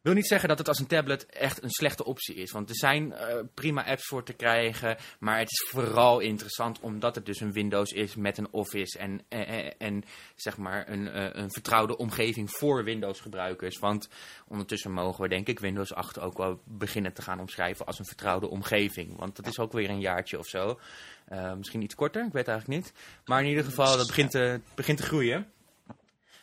wil 0.04 0.14
niet 0.14 0.26
zeggen 0.26 0.48
dat 0.48 0.58
het 0.58 0.68
als 0.68 0.78
een 0.78 0.86
tablet 0.86 1.26
echt 1.26 1.62
een 1.62 1.70
slechte 1.70 2.04
optie 2.04 2.34
is. 2.34 2.50
Want 2.50 2.68
er 2.68 2.76
zijn 2.76 3.06
uh, 3.06 3.16
prima 3.54 3.86
apps 3.86 4.06
voor 4.06 4.22
te 4.24 4.32
krijgen. 4.32 4.96
Maar 5.18 5.38
het 5.38 5.50
is 5.50 5.68
vooral 5.70 6.20
interessant 6.20 6.80
omdat 6.80 7.14
het 7.14 7.26
dus 7.26 7.40
een 7.40 7.52
Windows 7.52 7.92
is 7.92 8.14
met 8.14 8.38
een 8.38 8.48
Office. 8.50 8.98
En, 8.98 9.20
en, 9.28 9.78
en 9.78 10.04
zeg 10.34 10.56
maar 10.56 10.88
een, 10.88 11.38
een 11.40 11.52
vertrouwde 11.52 11.96
omgeving 11.96 12.50
voor 12.50 12.84
Windows 12.84 13.20
gebruikers. 13.20 13.78
Want 13.78 14.08
ondertussen 14.48 14.92
mogen 14.92 15.22
we 15.22 15.28
denk 15.28 15.48
ik 15.48 15.58
Windows 15.58 15.94
8 15.94 16.20
ook 16.20 16.38
wel 16.38 16.60
beginnen 16.64 17.12
te 17.12 17.22
gaan 17.22 17.40
omschrijven 17.40 17.86
als 17.86 17.98
een 17.98 18.06
vertrouwde 18.06 18.48
omgeving. 18.48 19.16
Want 19.16 19.36
dat 19.36 19.46
is 19.46 19.58
ook 19.58 19.72
weer 19.72 19.90
een 19.90 20.00
jaartje 20.00 20.38
of 20.38 20.46
zo. 20.46 20.78
Misschien 21.56 21.82
iets 21.82 21.94
korter, 21.94 22.26
ik 22.26 22.32
weet 22.32 22.48
eigenlijk 22.48 22.80
niet. 22.80 22.92
Maar 23.24 23.42
in 23.42 23.48
ieder 23.48 23.64
geval, 23.64 23.96
dat 23.96 24.06
begint 24.06 24.30
te, 24.30 24.60
begint 24.74 24.98
te 24.98 25.04
groeien. 25.04 25.46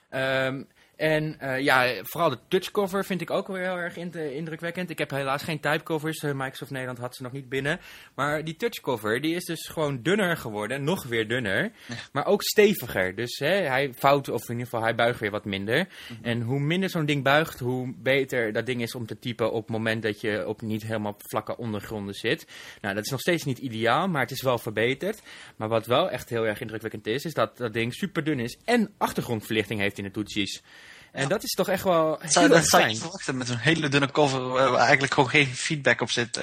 Um, 0.09 0.67
en 1.01 1.37
uh, 1.41 1.59
ja, 1.59 2.03
vooral 2.03 2.29
de 2.29 2.37
touchcover 2.47 3.05
vind 3.05 3.21
ik 3.21 3.29
ook 3.29 3.47
wel 3.47 3.55
heel 3.55 3.77
erg 3.77 3.97
indrukwekkend. 4.15 4.89
Ik 4.89 4.97
heb 4.97 5.09
helaas 5.09 5.43
geen 5.43 5.59
typecovers. 5.59 6.23
Uh, 6.23 6.31
Microsoft 6.33 6.71
Nederland 6.71 6.97
had 6.97 7.15
ze 7.15 7.23
nog 7.23 7.31
niet 7.31 7.49
binnen. 7.49 7.79
Maar 8.15 8.43
die 8.43 8.55
touchcover, 8.55 9.21
die 9.21 9.35
is 9.35 9.45
dus 9.45 9.67
gewoon 9.67 10.01
dunner 10.01 10.37
geworden. 10.37 10.83
Nog 10.83 11.03
weer 11.03 11.27
dunner. 11.27 11.71
Maar 12.11 12.25
ook 12.25 12.43
steviger. 12.43 13.15
Dus 13.15 13.39
hè, 13.39 13.47
hij 13.47 13.93
vouwt, 13.93 14.29
of 14.29 14.41
in 14.41 14.49
ieder 14.49 14.65
geval 14.65 14.81
hij 14.81 14.95
buigt 14.95 15.19
weer 15.19 15.31
wat 15.31 15.45
minder. 15.45 15.87
Mhm. 16.09 16.23
En 16.23 16.41
hoe 16.41 16.59
minder 16.59 16.89
zo'n 16.89 17.05
ding 17.05 17.23
buigt, 17.23 17.59
hoe 17.59 17.93
beter 17.97 18.53
dat 18.53 18.65
ding 18.65 18.81
is 18.81 18.95
om 18.95 19.05
te 19.05 19.19
typen 19.19 19.51
op 19.51 19.61
het 19.61 19.71
moment 19.71 20.03
dat 20.03 20.21
je 20.21 20.47
op 20.47 20.61
niet 20.61 20.83
helemaal 20.83 21.15
vlakke 21.17 21.57
ondergronden 21.57 22.15
zit. 22.15 22.47
Nou, 22.81 22.95
dat 22.95 23.03
is 23.03 23.11
nog 23.11 23.19
steeds 23.19 23.43
niet 23.43 23.57
ideaal, 23.57 24.07
maar 24.07 24.21
het 24.21 24.31
is 24.31 24.41
wel 24.41 24.57
verbeterd. 24.57 25.21
Maar 25.55 25.69
wat 25.69 25.85
wel 25.85 26.09
echt 26.09 26.29
heel 26.29 26.47
erg 26.47 26.61
indrukwekkend 26.61 27.07
is, 27.07 27.25
is 27.25 27.33
dat 27.33 27.57
dat 27.57 27.73
ding 27.73 27.93
super 27.93 28.23
dun 28.23 28.39
is 28.39 28.57
en 28.65 28.93
achtergrondverlichting 28.97 29.79
heeft 29.79 29.97
in 29.97 30.03
de 30.03 30.11
toetsies. 30.11 30.61
En 31.11 31.27
dat 31.27 31.43
is 31.43 31.51
toch 31.51 31.69
echt 31.69 31.83
wel 31.83 32.17
heel 32.19 32.31
zou, 32.31 32.47
Dat 32.47 32.67
zou 32.67 32.87
je 32.87 32.95
verwachten 32.95 33.37
met 33.37 33.49
een 33.49 33.57
hele 33.57 33.89
dunne 33.89 34.11
cover 34.11 34.47
waar 34.49 34.73
eigenlijk 34.73 35.13
gewoon 35.13 35.29
geen 35.29 35.55
feedback 35.55 36.01
op 36.01 36.09
zit. 36.09 36.39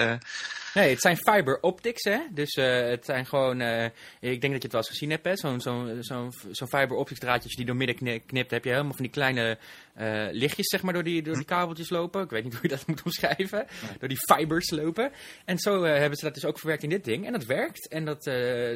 Nee, 0.75 0.91
het 0.91 1.01
zijn 1.01 1.17
fiber 1.17 1.61
optics, 1.61 2.05
hè. 2.05 2.19
Dus 2.31 2.55
eh, 2.55 2.89
het 2.89 3.05
zijn 3.05 3.27
gewoon... 3.27 3.61
Eh, 3.61 3.85
ik 4.21 4.41
denk 4.41 4.53
dat 4.53 4.63
je 4.63 4.69
het 4.69 4.73
wel 4.73 4.81
eens 4.81 4.91
gezien 4.91 5.11
hebt, 5.11 5.25
hè. 5.25 5.37
Zo'n 5.37 5.61
zo'n 5.61 5.99
zo'n 6.01 6.33
zo'n 6.51 6.69
fiber 6.69 6.97
optics 6.97 7.21
draadje, 7.21 7.57
die 7.57 7.67
door 7.67 7.77
midden 7.77 8.25
knipt... 8.27 8.51
Heb 8.51 8.65
je 8.65 8.71
helemaal 8.71 8.93
van 8.93 9.03
die 9.03 9.13
kleine 9.13 9.59
eh, 9.95 10.27
lichtjes, 10.31 10.67
zeg 10.67 10.83
maar, 10.83 10.93
door 10.93 11.03
die, 11.03 11.23
door 11.23 11.35
die 11.35 11.43
hm. 11.43 11.49
kabeltjes 11.49 11.91
lopen. 11.91 12.23
Ik 12.23 12.31
weet 12.31 12.45
niet 12.45 12.53
hoe 12.53 12.63
je 12.63 12.69
dat 12.69 12.87
moet 12.89 13.03
omschrijven. 13.03 13.67
Door 13.99 14.09
die 14.09 14.19
fibers 14.19 14.71
lopen. 14.71 15.13
En 15.45 15.59
zo 15.59 15.83
hebben 15.83 16.19
ze 16.19 16.25
dat 16.25 16.35
dus 16.35 16.45
ook 16.45 16.59
verwerkt 16.59 16.83
in 16.83 16.89
dit 16.89 17.05
ding. 17.05 17.27
En 17.27 17.33
dat 17.33 17.45
werkt. 17.45 17.89
En 17.89 18.05
dat, 18.05 18.23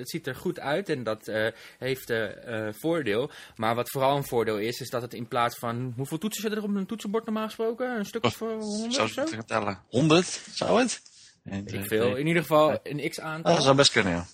ziet 0.03 0.27
er 0.27 0.35
goed 0.35 0.61
uit. 0.61 0.89
En 0.89 1.03
dat 1.03 1.33
heeft 1.79 2.13
voordeel. 2.71 3.31
Maar 3.57 3.75
wat 3.75 3.91
vooral 3.91 4.17
een 4.17 4.27
voordeel 4.27 4.59
is, 4.59 4.81
is 4.81 4.91
dat 4.91 5.03
het 5.03 5.15
in 5.15 5.29
plaats 5.29 5.59
van... 5.59 5.93
Hoeveel 5.97 6.19
toetsen 6.19 6.43
zitten 6.43 6.63
er 6.63 6.69
op 6.69 6.75
een 6.75 6.87
toetsenbord 6.87 7.25
normaal 7.25 7.47
gesproken? 7.47 7.99
Een 7.99 8.05
stuk 8.05 8.25
oh, 8.25 8.31
of 8.31 8.39
honderd? 8.39 8.95
100 9.89 10.27
zou 10.53 10.81
het? 10.81 11.12
ik 11.45 11.73
eh, 11.73 11.83
veel. 11.83 12.17
in 12.17 12.27
ieder 12.27 12.43
geval 12.43 12.79
een 12.83 13.09
x-aantal. 13.11 13.55
Dat 13.55 13.63
zou 13.63 13.77
best 13.77 13.93
kunnen, 13.93 14.13
ja. 14.13 14.27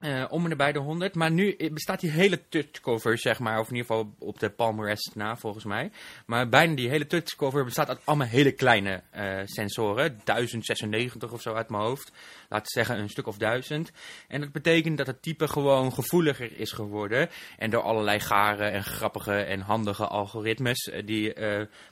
Eh, 0.00 0.24
om 0.28 0.50
en 0.50 0.56
bij 0.56 0.72
de 0.72 0.78
100. 0.78 1.14
Maar 1.14 1.30
nu 1.30 1.56
bestaat 1.72 2.00
die 2.00 2.10
hele 2.10 2.48
touchcover, 2.48 3.18
zeg 3.18 3.38
maar. 3.38 3.58
Of 3.58 3.68
in 3.68 3.76
ieder 3.76 3.90
geval 3.90 4.14
op 4.18 4.38
de 4.38 4.50
Palmrest 4.50 5.10
na, 5.14 5.36
volgens 5.36 5.64
mij. 5.64 5.90
Maar 6.26 6.48
bijna 6.48 6.74
die 6.74 6.88
hele 6.88 7.06
touchcover 7.06 7.64
bestaat 7.64 7.88
uit 7.88 8.00
allemaal 8.04 8.26
hele 8.26 8.52
kleine 8.52 9.02
eh, 9.10 9.40
sensoren. 9.44 10.20
1096 10.24 11.32
of 11.32 11.42
zo 11.42 11.54
uit 11.54 11.70
mijn 11.70 11.82
hoofd. 11.82 12.12
Laten 12.48 12.66
we 12.66 12.72
zeggen 12.72 12.98
een 12.98 13.08
stuk 13.08 13.26
of 13.26 13.36
duizend. 13.36 13.90
En 14.28 14.40
dat 14.40 14.52
betekent 14.52 14.98
dat 14.98 15.06
het 15.06 15.22
type 15.22 15.48
gewoon 15.48 15.92
gevoeliger 15.92 16.58
is 16.58 16.72
geworden. 16.72 17.28
En 17.58 17.70
door 17.70 17.82
allerlei 17.82 18.20
gare 18.20 18.64
en 18.64 18.84
grappige 18.84 19.34
en 19.34 19.60
handige 19.60 20.06
algoritmes 20.06 20.90
die 21.04 21.34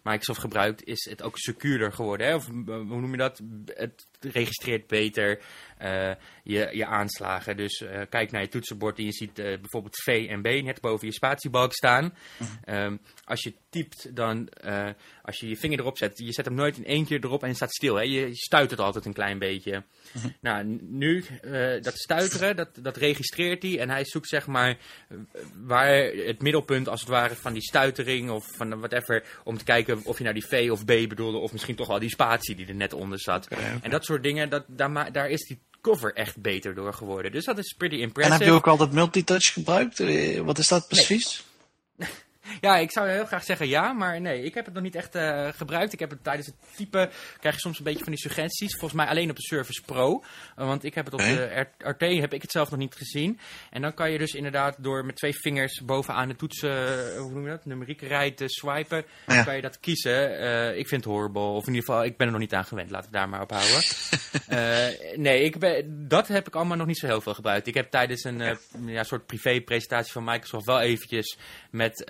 Microsoft 0.03 0.41
gebruikt, 0.41 0.85
is 0.85 1.07
het 1.11 1.23
ook 1.23 1.39
secuurder 1.39 1.93
geworden. 1.93 2.27
Hè? 2.27 2.35
Of 2.35 2.47
hoe 2.47 3.01
noem 3.01 3.11
je 3.11 3.17
dat? 3.17 3.41
Het 3.67 4.08
registreert 4.21 4.87
beter 4.87 5.41
je, 6.43 6.69
je 6.73 6.87
aanslagen. 6.87 7.57
Dus 7.57 7.81
uh, 7.81 8.01
kijk 8.09 8.31
naar 8.31 8.43
je 8.43 8.49
toetsenbord 8.49 8.99
en 8.99 9.05
je 9.05 9.13
ziet 9.13 9.39
uh, 9.39 9.45
bijvoorbeeld 9.45 10.03
V 10.03 10.27
en 10.29 10.43
B 10.43 10.47
net 10.47 10.81
boven 10.81 11.07
je 11.07 11.13
spatiebalk 11.13 11.73
staan. 11.73 12.15
Mhm. 12.39 12.77
Um, 12.77 13.01
als 13.25 13.43
je 13.43 13.55
typt, 13.71 14.17
dan 14.17 14.49
uh, 14.65 14.89
als 15.23 15.41
je 15.41 15.49
je 15.49 15.57
vinger 15.57 15.79
erop 15.79 15.99
zet, 15.99 16.19
je 16.19 16.33
zet 16.33 16.45
hem 16.45 16.55
nooit 16.55 16.77
in 16.77 16.85
één 16.85 17.05
keer 17.05 17.25
erop 17.25 17.43
en 17.43 17.55
staat 17.55 17.75
stil. 17.75 17.95
Hè? 17.95 18.03
Je, 18.03 18.35
stuit 18.35 18.71
het 18.71 18.81
altijd 18.81 19.05
een 19.05 19.13
klein 19.13 19.39
beetje. 19.39 19.83
Nou, 20.41 20.79
nu, 20.81 21.25
dat 21.81 21.99
stuiteren, 21.99 22.57
dat, 22.57 22.69
dat 22.81 22.97
registreert 22.97 23.63
hij 23.63 23.79
en 23.79 23.91
hij 23.91 24.05
zoekt 24.05 24.29
zeg 24.29 24.47
maar 24.47 24.77
waar 25.55 25.89
het 26.05 26.43
middelpunt 26.43 26.89
als 26.89 27.01
het 27.01 27.09
ware 27.09 27.35
van 27.35 27.53
die 27.53 27.63
stuitering 27.63 28.31
of 28.31 28.47
van 28.57 28.79
whatever, 28.79 29.25
om 29.45 29.59
te 29.59 29.65
kijken 29.65 30.01
of 30.05 30.17
je 30.19 30.23
nou 30.23 30.35
die 30.35 30.47
V 30.47 30.69
of 30.71 30.85
B 30.85 30.87
bedoelde 30.87 31.39
of 31.39 31.53
misschien 31.53 31.77
toch 31.77 31.87
wel 31.87 31.99
die 31.99 32.11
spatie 32.11 32.55
die 32.55 32.67
er 32.67 32.75
net 32.75 32.93
onder 32.93 33.21
zat. 33.21 33.45
Okay, 33.45 33.59
okay. 33.59 33.79
En 33.83 33.91
dat 33.91 34.05
soort 34.05 34.23
dingen, 34.23 34.49
dat, 34.49 34.65
daar, 34.67 35.13
daar 35.13 35.31
is 35.31 35.47
die 35.47 35.59
cover 35.81 36.15
echt 36.15 36.41
beter 36.41 36.75
door 36.75 36.93
geworden. 36.93 37.33
Dus 37.33 37.45
dat 37.45 37.59
is 37.59 37.73
pretty 37.73 37.97
impressive. 37.97 38.35
En 38.35 38.41
heb 38.41 38.49
je 38.49 38.55
ook 38.55 38.67
altijd 38.67 38.93
multitouch 38.93 39.53
gebruikt? 39.53 40.01
Eh, 40.01 40.41
wat 40.41 40.59
is 40.59 40.69
dat 40.69 40.89
precies? 40.89 41.45
Nee. 41.97 42.09
Ja, 42.61 42.77
ik 42.77 42.91
zou 42.91 43.09
heel 43.09 43.25
graag 43.25 43.45
zeggen 43.45 43.69
ja, 43.69 43.93
maar 43.93 44.21
nee, 44.21 44.43
ik 44.43 44.55
heb 44.55 44.65
het 44.65 44.75
nog 44.75 44.83
niet 44.83 44.95
echt 44.95 45.17
uh, 45.17 45.49
gebruikt. 45.57 45.93
Ik 45.93 45.99
heb 45.99 46.11
het 46.11 46.25
tijdens 46.25 46.47
het 46.47 46.57
typen, 46.77 47.11
krijg 47.41 47.55
je 47.55 47.61
soms 47.61 47.79
een 47.79 47.85
beetje 47.85 48.05
van 48.05 48.13
die 48.13 48.21
suggesties. 48.21 48.73
Volgens 48.73 48.93
mij 48.93 49.07
alleen 49.07 49.31
op 49.31 49.37
de 49.37 49.43
Surface 49.43 49.83
Pro, 49.83 50.23
uh, 50.59 50.67
want 50.67 50.85
ik 50.85 50.95
heb 50.95 51.05
het 51.05 51.15
op 51.15 51.21
de 51.21 51.67
RT, 51.79 52.01
heb 52.01 52.33
ik 52.33 52.43
het 52.43 52.51
zelf 52.51 52.71
nog 52.71 52.79
niet 52.79 52.95
gezien. 52.95 53.39
En 53.71 53.83
dan 53.83 53.95
kan 53.95 54.11
je 54.11 54.19
dus 54.19 54.33
inderdaad 54.33 54.77
door 54.79 55.05
met 55.05 55.17
twee 55.17 55.39
vingers 55.41 55.81
bovenaan 55.85 56.29
de 56.29 56.37
toetsen, 56.37 56.71
uh, 56.71 57.21
hoe 57.21 57.33
noem 57.33 57.45
je 57.45 57.51
dat, 57.51 57.65
numerieke 57.65 58.07
rij 58.07 58.31
te 58.31 58.49
swipen, 58.49 59.05
ja. 59.27 59.43
kan 59.43 59.57
je 59.57 59.63
dat 59.63 59.81
kiezen. 59.81 60.79
ik 60.79 60.89
vind 60.89 61.05
het 61.05 61.13
horrible, 61.13 61.41
of 61.41 61.67
in 61.67 61.75
ieder 61.75 61.89
geval, 61.89 62.05
ik 62.05 62.17
ben 62.17 62.27
er 62.27 62.33
nog 62.33 62.43
niet 62.43 62.55
aan 62.55 62.65
gewend, 62.65 62.91
laten 62.91 63.11
we 63.11 63.17
daar 63.17 63.29
maar 63.29 63.43
op 63.43 63.51
houden. 63.51 63.83
nee, 65.25 65.43
ik 65.43 65.59
ben, 65.59 66.09
dat 66.09 66.29
heb 66.29 66.47
ik 66.47 66.55
allemaal 66.55 66.77
nog 66.77 66.87
niet 66.87 66.99
zo 66.99 67.07
heel 67.07 67.21
veel 67.21 67.35
gebruikt. 67.35 67.67
Ik 67.67 67.75
heb 67.75 67.91
tijdens 67.91 68.25
een 68.25 68.39
ja. 68.39 68.57
ja 68.87 69.03
soort 69.03 69.27
privé 69.27 69.61
presentatie 69.61 70.13
van 70.13 70.25
Microsoft 70.25 70.67
wel 70.67 70.81
eventjes 70.81 71.39
met 71.71 72.05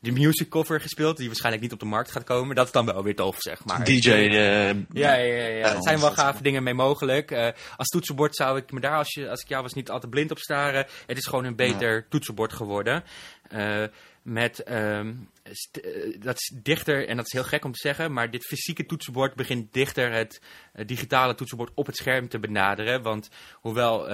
de 0.00 0.12
music 0.12 0.48
cover 0.48 0.80
gespeeld, 0.80 1.16
die 1.16 1.26
waarschijnlijk 1.26 1.62
niet 1.62 1.72
op 1.72 1.78
de 1.78 1.84
markt 1.84 2.10
gaat 2.10 2.24
komen. 2.24 2.56
Dat 2.56 2.66
is 2.66 2.72
dan 2.72 2.86
wel 2.86 3.02
weer 3.02 3.14
tof, 3.14 3.36
zeg 3.38 3.64
maar. 3.64 3.84
DJ. 3.84 4.08
Uh, 4.08 4.68
ja, 4.72 4.74
ja, 4.92 5.14
ja, 5.14 5.46
ja. 5.46 5.74
Er 5.74 5.82
zijn 5.82 6.00
wel 6.00 6.10
gave 6.10 6.42
dingen 6.42 6.62
mee 6.62 6.74
mogelijk. 6.74 7.30
Uh, 7.30 7.48
als 7.76 7.88
toetsenbord 7.88 8.36
zou 8.36 8.58
ik 8.58 8.72
me 8.72 8.80
daar, 8.80 8.96
als, 8.96 9.14
je, 9.14 9.30
als 9.30 9.40
ik 9.40 9.48
jou 9.48 9.62
was, 9.62 9.72
niet 9.72 9.90
altijd 9.90 10.10
blind 10.10 10.30
op 10.30 10.38
staren. 10.38 10.86
Het 11.06 11.16
is 11.16 11.26
gewoon 11.26 11.44
een 11.44 11.56
beter 11.56 11.94
ja. 11.94 12.04
toetsenbord 12.08 12.52
geworden. 12.52 13.04
Uh, 13.52 13.84
met, 14.22 14.70
um, 14.70 15.28
dat 16.18 16.34
is 16.34 16.52
dichter, 16.62 17.08
en 17.08 17.16
dat 17.16 17.26
is 17.26 17.32
heel 17.32 17.44
gek 17.44 17.64
om 17.64 17.72
te 17.72 17.80
zeggen, 17.82 18.12
maar 18.12 18.30
dit 18.30 18.46
fysieke 18.46 18.86
toetsenbord 18.86 19.34
begint 19.34 19.72
dichter 19.72 20.12
het 20.12 20.40
digitale 20.86 21.34
toetsenbord 21.34 21.70
op 21.74 21.86
het 21.86 21.96
scherm 21.96 22.28
te 22.28 22.38
benaderen. 22.38 23.02
Want 23.02 23.30
hoewel 23.52 24.08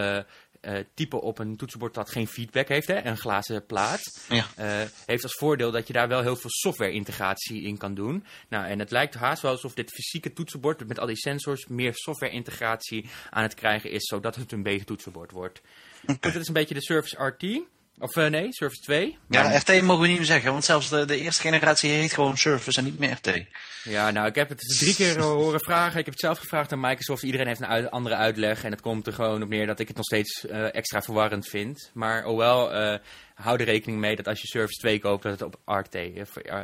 uh, 0.62 0.78
typen 0.94 1.20
op 1.20 1.38
een 1.38 1.56
toetsenbord 1.56 1.94
dat 1.94 2.10
geen 2.10 2.26
feedback 2.26 2.68
heeft, 2.68 2.86
hè, 2.86 3.04
een 3.04 3.16
glazen 3.16 3.66
plaat, 3.66 4.00
ja. 4.28 4.46
uh, 4.58 4.88
heeft 5.06 5.22
als 5.22 5.34
voordeel 5.34 5.70
dat 5.70 5.86
je 5.86 5.92
daar 5.92 6.08
wel 6.08 6.22
heel 6.22 6.36
veel 6.36 6.50
software-integratie 6.50 7.62
in 7.62 7.76
kan 7.76 7.94
doen. 7.94 8.24
Nou, 8.48 8.66
en 8.66 8.78
het 8.78 8.90
lijkt 8.90 9.14
haast 9.14 9.42
wel 9.42 9.50
alsof 9.50 9.74
dit 9.74 9.90
fysieke 9.90 10.32
toetsenbord 10.32 10.88
met 10.88 10.98
al 10.98 11.06
die 11.06 11.16
sensors 11.16 11.66
meer 11.66 11.94
software-integratie 11.94 13.08
aan 13.30 13.42
het 13.42 13.54
krijgen 13.54 13.90
is, 13.90 14.04
zodat 14.04 14.36
het 14.36 14.52
een 14.52 14.62
beter 14.62 14.86
toetsenbord 14.86 15.30
wordt. 15.30 15.60
Okay. 16.02 16.16
Goed, 16.20 16.32
dat 16.32 16.42
is 16.42 16.48
een 16.48 16.54
beetje 16.54 16.74
de 16.74 16.82
Surface 16.82 17.24
RT. 17.24 17.60
Of 17.98 18.16
uh, 18.16 18.26
nee, 18.26 18.52
Surface 18.52 18.82
2. 18.82 19.18
Ja, 19.28 19.56
RT 19.56 19.82
mogen 19.82 20.02
we 20.02 20.08
niet 20.08 20.16
meer 20.16 20.26
zeggen, 20.26 20.52
want 20.52 20.64
zelfs 20.64 20.88
de, 20.88 21.04
de 21.04 21.20
eerste 21.20 21.40
generatie 21.40 21.90
heet 21.90 22.12
gewoon 22.12 22.36
Surface 22.36 22.78
en 22.78 22.84
niet 22.84 22.98
meer 22.98 23.10
RT. 23.10 23.44
Ja, 23.84 24.10
nou, 24.10 24.26
ik 24.26 24.34
heb 24.34 24.48
het 24.48 24.58
drie 24.78 24.94
keer 24.94 25.20
horen 25.20 25.60
vragen. 25.60 25.98
Ik 25.98 26.04
heb 26.04 26.14
het 26.14 26.20
zelf 26.20 26.38
gevraagd 26.38 26.72
aan 26.72 26.80
Microsoft. 26.80 27.22
Iedereen 27.22 27.46
heeft 27.46 27.60
een 27.60 27.66
uit, 27.66 27.90
andere 27.90 28.14
uitleg. 28.14 28.64
En 28.64 28.70
het 28.70 28.80
komt 28.80 29.06
er 29.06 29.12
gewoon 29.12 29.42
op 29.42 29.48
neer 29.48 29.66
dat 29.66 29.78
ik 29.78 29.88
het 29.88 29.96
nog 29.96 30.04
steeds 30.04 30.44
uh, 30.44 30.74
extra 30.74 31.02
verwarrend 31.02 31.48
vind. 31.48 31.90
Maar 31.94 32.24
oh 32.24 32.36
wel, 32.36 32.74
uh, 32.74 32.98
hou 33.34 33.58
er 33.58 33.64
rekening 33.64 34.00
mee 34.00 34.16
dat 34.16 34.28
als 34.28 34.40
je 34.40 34.46
Surface 34.46 34.80
2 34.80 34.98
koopt, 34.98 35.22
dat 35.22 35.32
het 35.32 35.42
op 35.42 35.60
RT, 35.64 35.96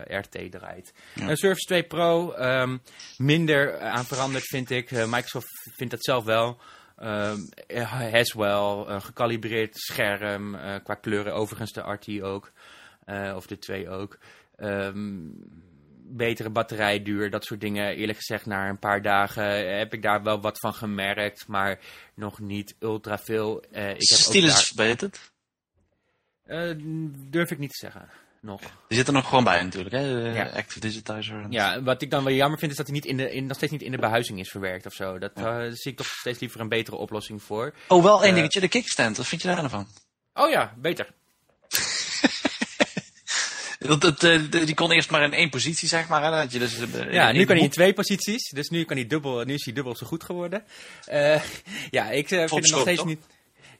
RT 0.07 0.51
draait. 0.51 0.93
Ja. 1.15 1.35
Surface 1.35 1.67
2 1.67 1.83
Pro, 1.83 2.35
um, 2.39 2.83
minder 3.17 3.81
aan 3.81 4.05
veranderd 4.05 4.45
vind 4.45 4.71
ik. 4.71 4.91
Microsoft 4.91 5.71
vindt 5.77 5.93
dat 5.93 6.05
zelf 6.05 6.25
wel. 6.25 6.61
Um, 7.03 7.49
has 8.11 8.33
wel, 8.33 8.91
een 8.91 9.03
gekalibreerd 9.03 9.77
scherm, 9.77 10.55
uh, 10.55 10.75
qua 10.83 10.95
kleuren, 10.95 11.35
overigens 11.35 11.73
de 11.73 11.81
RT 11.81 12.23
ook, 12.23 12.53
uh, 13.07 13.33
of 13.37 13.47
de 13.47 13.59
2 13.59 13.89
ook. 13.89 14.19
Um, 14.57 15.35
betere 16.05 16.51
batterijduur, 16.51 17.31
dat 17.31 17.45
soort 17.45 17.61
dingen. 17.61 17.97
Eerlijk 17.97 18.19
gezegd, 18.19 18.47
na 18.47 18.69
een 18.69 18.79
paar 18.79 19.03
dagen 19.03 19.77
heb 19.79 19.95
ik 19.95 20.03
daar 20.03 20.23
wel 20.23 20.41
wat 20.41 20.59
van 20.59 20.75
gemerkt, 20.75 21.49
maar 21.49 21.79
nog 22.15 22.41
niet 22.41 22.77
ultra 22.79 23.19
veel. 23.19 23.65
Uh, 23.73 23.89
ik 23.89 24.09
heb 24.09 24.19
Stil 24.19 24.45
is 24.45 24.67
verbeterd? 24.67 25.31
durf 27.31 27.51
ik 27.51 27.59
niet 27.59 27.71
te 27.71 27.87
zeggen 27.87 28.11
nog. 28.43 28.61
Die 28.89 28.99
zit 28.99 29.07
er 29.07 29.13
nog 29.13 29.29
gewoon 29.29 29.45
bij 29.45 29.63
natuurlijk, 29.63 29.95
hè? 29.95 30.01
Ja. 30.33 30.45
Active 30.45 30.81
Digitizer. 30.81 31.47
Ja, 31.51 31.83
wat 31.83 32.03
ik 32.03 32.11
dan 32.11 32.25
wel 32.25 32.33
jammer 32.33 32.59
vind 32.59 32.71
is 32.71 32.77
dat 32.77 32.87
hij 32.87 32.95
niet 32.95 33.05
in 33.05 33.17
de, 33.17 33.33
in, 33.33 33.47
nog 33.47 33.57
steeds 33.57 33.73
niet 33.73 33.83
in 33.83 33.91
de 33.91 33.99
behuizing 33.99 34.39
is 34.39 34.51
verwerkt 34.51 34.87
of 34.87 34.93
zo. 34.93 35.19
Dat 35.19 35.31
ja. 35.35 35.65
uh, 35.65 35.73
zie 35.73 35.91
ik 35.91 35.97
toch 35.97 36.07
steeds 36.07 36.39
liever 36.39 36.61
een 36.61 36.69
betere 36.69 36.97
oplossing 36.97 37.43
voor. 37.43 37.75
Oh, 37.89 38.03
wel 38.03 38.23
één 38.23 38.31
uh, 38.31 38.37
dingetje, 38.37 38.61
de 38.61 38.69
kickstand. 38.69 39.17
Wat 39.17 39.27
vind 39.27 39.43
je 39.43 39.49
daar 39.49 39.57
nou 39.57 39.69
van? 39.69 39.87
Oh 40.35 40.51
ja, 40.51 40.75
beter. 40.77 41.13
dat, 43.79 44.01
dat, 44.01 44.23
uh, 44.23 44.51
die 44.51 44.75
kon 44.75 44.91
eerst 44.91 45.11
maar 45.11 45.23
in 45.23 45.33
één 45.33 45.51
positie, 45.51 45.89
zeg 45.89 46.09
maar. 46.09 46.23
Hè? 46.23 46.31
Dat 46.31 46.53
je 46.53 46.59
dus, 46.59 46.77
ja, 47.11 47.33
nu 47.33 47.45
kan 47.45 47.57
hij 47.57 47.65
in 47.65 47.71
twee 47.71 47.93
posities. 47.93 48.51
Dus 48.51 48.69
nu, 48.69 48.85
kan 48.85 48.97
hij 48.97 49.07
dubbel, 49.07 49.45
nu 49.45 49.55
is 49.55 49.65
hij 49.65 49.75
dubbel 49.75 49.97
zo 49.97 50.07
goed 50.07 50.25
geworden. 50.25 50.65
ja, 51.91 52.11
ik 52.11 52.29
vind 52.29 52.51
het 52.51 52.71
nog 52.71 52.81
steeds 52.81 53.05
niet... 53.05 53.21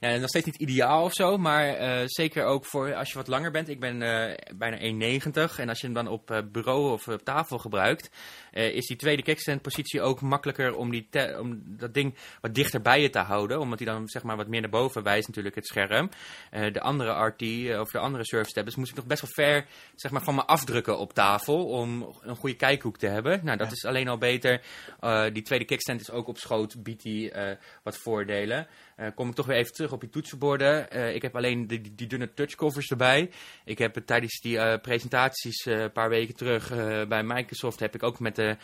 Nog 0.03 0.27
steeds 0.27 0.45
niet 0.45 0.55
ideaal 0.55 1.03
of 1.03 1.13
zo, 1.13 1.37
maar 1.37 1.81
uh, 1.81 2.03
zeker 2.05 2.45
ook 2.45 2.65
voor 2.65 2.95
als 2.95 3.09
je 3.09 3.15
wat 3.15 3.27
langer 3.27 3.51
bent. 3.51 3.69
Ik 3.69 3.79
ben 3.79 4.01
uh, 4.01 4.33
bijna 4.55 4.77
1,90 5.19 5.59
en 5.59 5.69
als 5.69 5.79
je 5.79 5.85
hem 5.85 5.93
dan 5.93 6.07
op 6.07 6.31
uh, 6.31 6.37
bureau 6.51 6.91
of 6.91 7.07
op 7.07 7.23
tafel 7.23 7.57
gebruikt, 7.57 8.09
is 8.51 8.87
die 8.87 8.97
tweede 8.97 9.21
kickstand 9.21 9.61
positie 9.61 10.01
ook 10.01 10.21
makkelijker 10.21 10.75
om, 10.75 10.91
die 10.91 11.07
om 11.39 11.63
dat 11.65 11.93
ding 11.93 12.15
wat 12.41 12.55
dichter 12.55 12.81
bij 12.81 13.01
je 13.01 13.09
te 13.09 13.19
houden. 13.19 13.59
Omdat 13.59 13.79
hij 13.79 13.87
dan 13.87 14.07
zeg 14.07 14.23
maar 14.23 14.37
wat 14.37 14.47
meer 14.47 14.61
naar 14.61 14.69
boven 14.69 15.03
wijst 15.03 15.27
natuurlijk 15.27 15.55
het 15.55 15.67
scherm. 15.67 16.09
de 16.51 16.81
andere 16.81 17.25
RT 17.25 17.41
of 17.79 17.91
de 17.91 17.99
andere 17.99 18.25
Surface 18.25 18.53
tablets 18.53 18.77
moest 18.77 18.89
ik 18.89 18.95
nog 18.95 19.05
best 19.05 19.21
wel 19.21 19.31
ver 19.33 19.65
zeg 19.95 20.11
maar, 20.11 20.23
van 20.23 20.35
me 20.35 20.45
afdrukken 20.45 20.97
op 20.97 21.13
tafel 21.13 21.65
om 21.65 22.13
een 22.21 22.35
goede 22.35 22.55
kijkhoek 22.55 22.97
te 22.97 23.07
hebben. 23.07 23.39
Nou, 23.43 23.57
dat 23.57 23.71
is 23.71 23.85
alleen 23.85 24.07
al 24.07 24.17
beter. 24.17 24.61
die 25.33 25.43
tweede 25.43 25.65
kickstand 25.65 26.01
is 26.01 26.11
ook 26.11 26.27
op 26.27 26.37
schoot, 26.37 26.83
biedt 26.83 27.03
die 27.03 27.33
wat 27.83 27.97
voordelen. 27.97 28.67
Uh, 28.97 29.07
kom 29.15 29.29
ik 29.29 29.35
toch 29.35 29.45
weer 29.45 29.57
even 29.57 29.73
terug 29.73 29.91
op 29.91 30.01
die 30.01 30.09
toetsenborden. 30.09 30.87
Uh, 30.95 31.15
ik 31.15 31.21
heb 31.21 31.35
alleen 31.35 31.67
die, 31.67 31.95
die 31.95 32.07
dunne 32.07 32.33
touchcovers 32.33 32.89
erbij. 32.89 33.31
Ik 33.65 33.77
heb 33.77 33.95
het 33.95 34.07
tijdens 34.07 34.41
die 34.41 34.79
presentaties 34.79 35.65
een 35.65 35.91
paar 35.91 36.09
weken 36.09 36.35
terug 36.35 36.69
bij 37.07 37.23
Microsoft... 37.23 37.79
heb 37.79 37.95
ik 37.95 38.03
ook 38.03 38.19
met 38.19 38.35
de, 38.35 38.57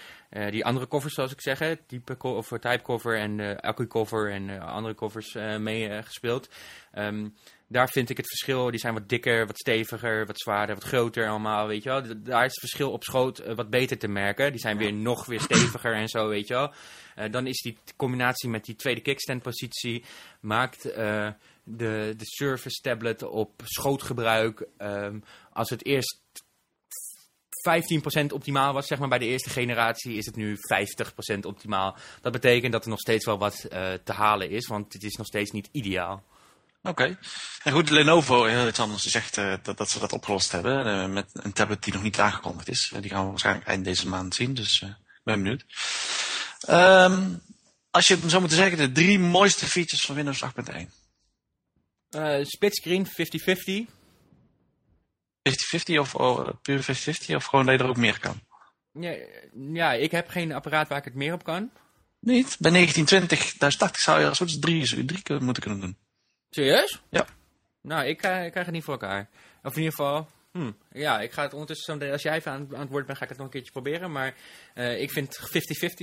die 0.49 0.65
andere 0.65 0.87
covers, 0.87 1.13
zoals 1.13 1.31
ik 1.31 1.41
zeg... 1.41 1.77
type 1.87 2.17
of 2.23 2.47
type 2.47 2.81
cover 2.81 3.17
en 3.17 3.59
accu 3.59 3.87
cover 3.87 4.31
en 4.31 4.59
andere 4.59 4.95
covers 4.95 5.33
meegespeeld. 5.57 6.49
Um, 6.97 7.35
daar 7.71 7.89
vind 7.89 8.10
ik 8.10 8.17
het 8.17 8.27
verschil, 8.27 8.71
die 8.71 8.79
zijn 8.79 8.93
wat 8.93 9.10
dikker, 9.10 9.45
wat 9.45 9.58
steviger, 9.58 10.25
wat 10.25 10.39
zwaarder, 10.39 10.75
wat 10.75 10.84
groter 10.84 11.29
allemaal, 11.29 11.67
weet 11.67 11.84
je 11.84 11.89
wel. 11.89 12.01
Daar 12.01 12.45
is 12.45 12.51
het 12.51 12.60
verschil 12.60 12.91
op 12.91 13.03
schoot 13.03 13.39
uh, 13.47 13.55
wat 13.55 13.69
beter 13.69 13.97
te 13.97 14.08
merken. 14.08 14.51
Die 14.51 14.60
zijn 14.60 14.77
weer 14.77 14.93
nog 14.93 15.25
weer 15.25 15.41
steviger 15.41 15.93
en 15.93 16.08
zo, 16.08 16.27
weet 16.27 16.47
je 16.47 16.53
wel. 16.53 16.73
Uh, 17.17 17.32
dan 17.32 17.47
is 17.47 17.62
die 17.62 17.77
combinatie 17.95 18.49
met 18.49 18.65
die 18.65 18.75
tweede 18.75 19.01
kickstand 19.01 19.41
positie, 19.41 20.03
maakt 20.39 20.86
uh, 20.86 20.93
de, 21.63 22.13
de 22.17 22.25
Surface 22.25 22.82
tablet 22.82 23.23
op 23.23 23.62
schootgebruik, 23.63 24.67
um, 24.77 25.23
als 25.53 25.69
het 25.69 25.86
eerst 25.86 26.19
15% 28.21 28.25
optimaal 28.34 28.73
was, 28.73 28.88
zeg 28.88 28.99
maar, 28.99 29.10
bij 29.10 29.19
de 29.19 29.25
eerste 29.25 29.49
generatie, 29.49 30.17
is 30.17 30.25
het 30.25 30.36
nu 30.36 30.55
50% 31.36 31.39
optimaal. 31.39 31.97
Dat 32.21 32.32
betekent 32.32 32.71
dat 32.71 32.84
er 32.84 32.89
nog 32.89 32.99
steeds 32.99 33.25
wel 33.25 33.38
wat 33.38 33.62
te 34.03 34.13
halen 34.13 34.49
is, 34.49 34.67
want 34.67 34.93
het 34.93 35.03
is 35.03 35.15
nog 35.15 35.27
steeds 35.27 35.51
niet 35.51 35.69
ideaal. 35.71 36.23
Oké. 36.81 37.17
En 37.63 37.71
goed, 37.71 37.89
Lenovo, 37.89 38.43
heel 38.43 38.67
iets 38.67 38.79
anders, 38.79 39.05
zegt 39.05 39.37
uh, 39.37 39.53
dat, 39.63 39.77
dat 39.77 39.89
ze 39.89 39.99
dat 39.99 40.13
opgelost 40.13 40.51
hebben 40.51 40.87
uh, 40.87 41.13
met 41.13 41.29
een 41.33 41.53
tablet 41.53 41.83
die 41.83 41.93
nog 41.93 42.01
niet 42.01 42.19
aangekondigd 42.19 42.69
is. 42.69 42.91
Uh, 42.93 43.01
die 43.01 43.09
gaan 43.09 43.23
we 43.23 43.29
waarschijnlijk 43.29 43.67
eind 43.67 43.83
deze 43.83 44.07
maand 44.07 44.35
zien, 44.35 44.53
dus 44.53 44.81
ik 44.81 44.95
ben 45.23 45.43
benieuwd. 45.43 45.65
Um, 46.69 47.41
als 47.91 48.07
je 48.07 48.15
het 48.15 48.29
zou 48.29 48.39
moeten 48.39 48.59
zeggen, 48.59 48.77
de 48.77 48.91
drie 48.91 49.19
mooiste 49.19 49.65
features 49.65 50.05
van 50.05 50.15
Windows 50.15 50.43
8.1. 52.09 52.41
splitscreen 52.41 53.07
50-50. 53.07 53.11
50-50 55.49 55.99
of 55.99 56.15
oh, 56.15 56.49
puur 56.61 56.81
50-50 56.81 57.35
of 57.35 57.45
gewoon 57.45 57.65
dat 57.65 57.77
je 57.77 57.83
er 57.83 57.89
ook 57.89 57.97
meer 57.97 58.19
kan? 58.19 58.41
Ja, 58.93 59.15
ja, 59.73 59.93
ik 59.93 60.11
heb 60.11 60.29
geen 60.29 60.51
apparaat 60.51 60.87
waar 60.87 60.97
ik 60.97 61.03
het 61.03 61.15
meer 61.15 61.33
op 61.33 61.43
kan. 61.43 61.71
Niet? 62.19 62.55
Bij 62.59 62.71
1920, 62.71 63.39
1080 63.39 64.01
zou 64.01 64.19
je 64.19 64.27
als 64.29 64.39
het 64.39 64.61
drie, 64.61 65.05
drie 65.05 65.39
moeten 65.39 65.63
kunnen 65.63 65.79
doen. 65.79 65.97
Serieus? 66.49 67.01
Ja. 67.09 67.27
Nou, 67.81 68.05
ik, 68.05 68.25
uh, 68.25 68.45
ik 68.45 68.51
krijg 68.51 68.65
het 68.65 68.75
niet 68.75 68.83
voor 68.83 68.93
elkaar. 68.93 69.29
Of 69.63 69.71
in 69.71 69.81
ieder 69.81 69.95
geval, 69.95 70.27
hm, 70.51 70.71
ja, 70.91 71.19
ik 71.19 71.31
ga 71.31 71.41
het 71.41 71.53
ondertussen, 71.53 72.12
als 72.12 72.21
jij 72.21 72.35
even 72.35 72.51
aan, 72.51 72.67
aan, 72.73 72.79
het 72.79 72.89
woord 72.89 73.05
bent, 73.05 73.17
ga 73.17 73.23
ik 73.23 73.29
het 73.29 73.38
nog 73.38 73.47
een 73.47 73.53
keertje 73.53 73.71
proberen. 73.71 74.12
Maar 74.12 74.35
uh, 74.75 75.01
ik 75.01 75.12
vind 75.12 75.39
50-50 75.39 75.41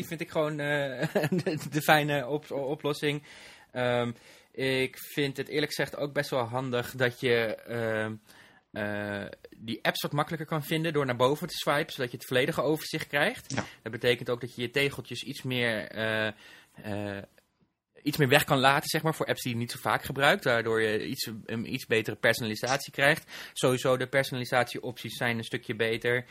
vind 0.07 0.21
ik 0.21 0.31
gewoon 0.31 0.61
uh, 0.61 1.03
de, 1.45 1.59
de, 1.71 1.83
fijne 1.83 2.27
op, 2.27 2.51
oplossing. 2.51 3.23
Um, 3.73 4.15
ik 4.53 4.99
vind 4.99 5.37
het 5.37 5.49
eerlijk 5.49 5.75
gezegd 5.75 5.97
ook 5.97 6.13
best 6.13 6.31
wel 6.31 6.45
handig 6.45 6.91
dat 6.91 7.21
je 7.21 7.59
uh, 8.71 9.27
die 9.57 9.79
apps 9.83 10.03
wat 10.03 10.13
makkelijker 10.13 10.49
kan 10.49 10.63
vinden 10.65 10.93
door 10.93 11.07
naar 11.07 11.17
boven 11.17 11.49
te 11.49 11.57
swipen, 11.57 11.93
zodat 11.93 12.11
je 12.11 12.17
het 12.17 12.27
volledige 12.27 12.63
overzicht 12.63 13.07
krijgt. 13.07 13.55
Ja. 13.55 13.65
Dat 13.83 13.93
betekent 13.93 14.31
ook 14.31 14.41
dat 14.41 14.55
je 14.55 14.63
je 14.63 14.71
tegeltjes 14.71 15.23
iets 15.23 15.43
meer 15.43 15.93
iets 18.07 18.17
meer 18.17 18.29
weg 18.29 18.45
kan 18.45 18.59
laten, 18.59 18.89
zeg 18.89 19.03
maar, 19.03 19.15
voor 19.15 19.27
apps 19.27 19.43
die 19.43 19.53
je 19.53 19.59
niet 19.59 19.71
zo 19.71 19.79
vaak 19.81 20.05
gebruikt. 20.05 20.45
Waardoor 20.45 20.83
je 20.83 21.07
iets, 21.07 21.31
een 21.45 21.73
iets 21.73 21.87
betere 21.87 22.17
personalisatie 22.17 22.93
krijgt. 22.93 23.31
Sowieso 23.53 23.97
de 23.97 24.07
personalisatieopties 24.07 25.17
zijn 25.17 25.39
een 25.39 25.45
stukje 25.45 25.75
beter. 25.75 26.25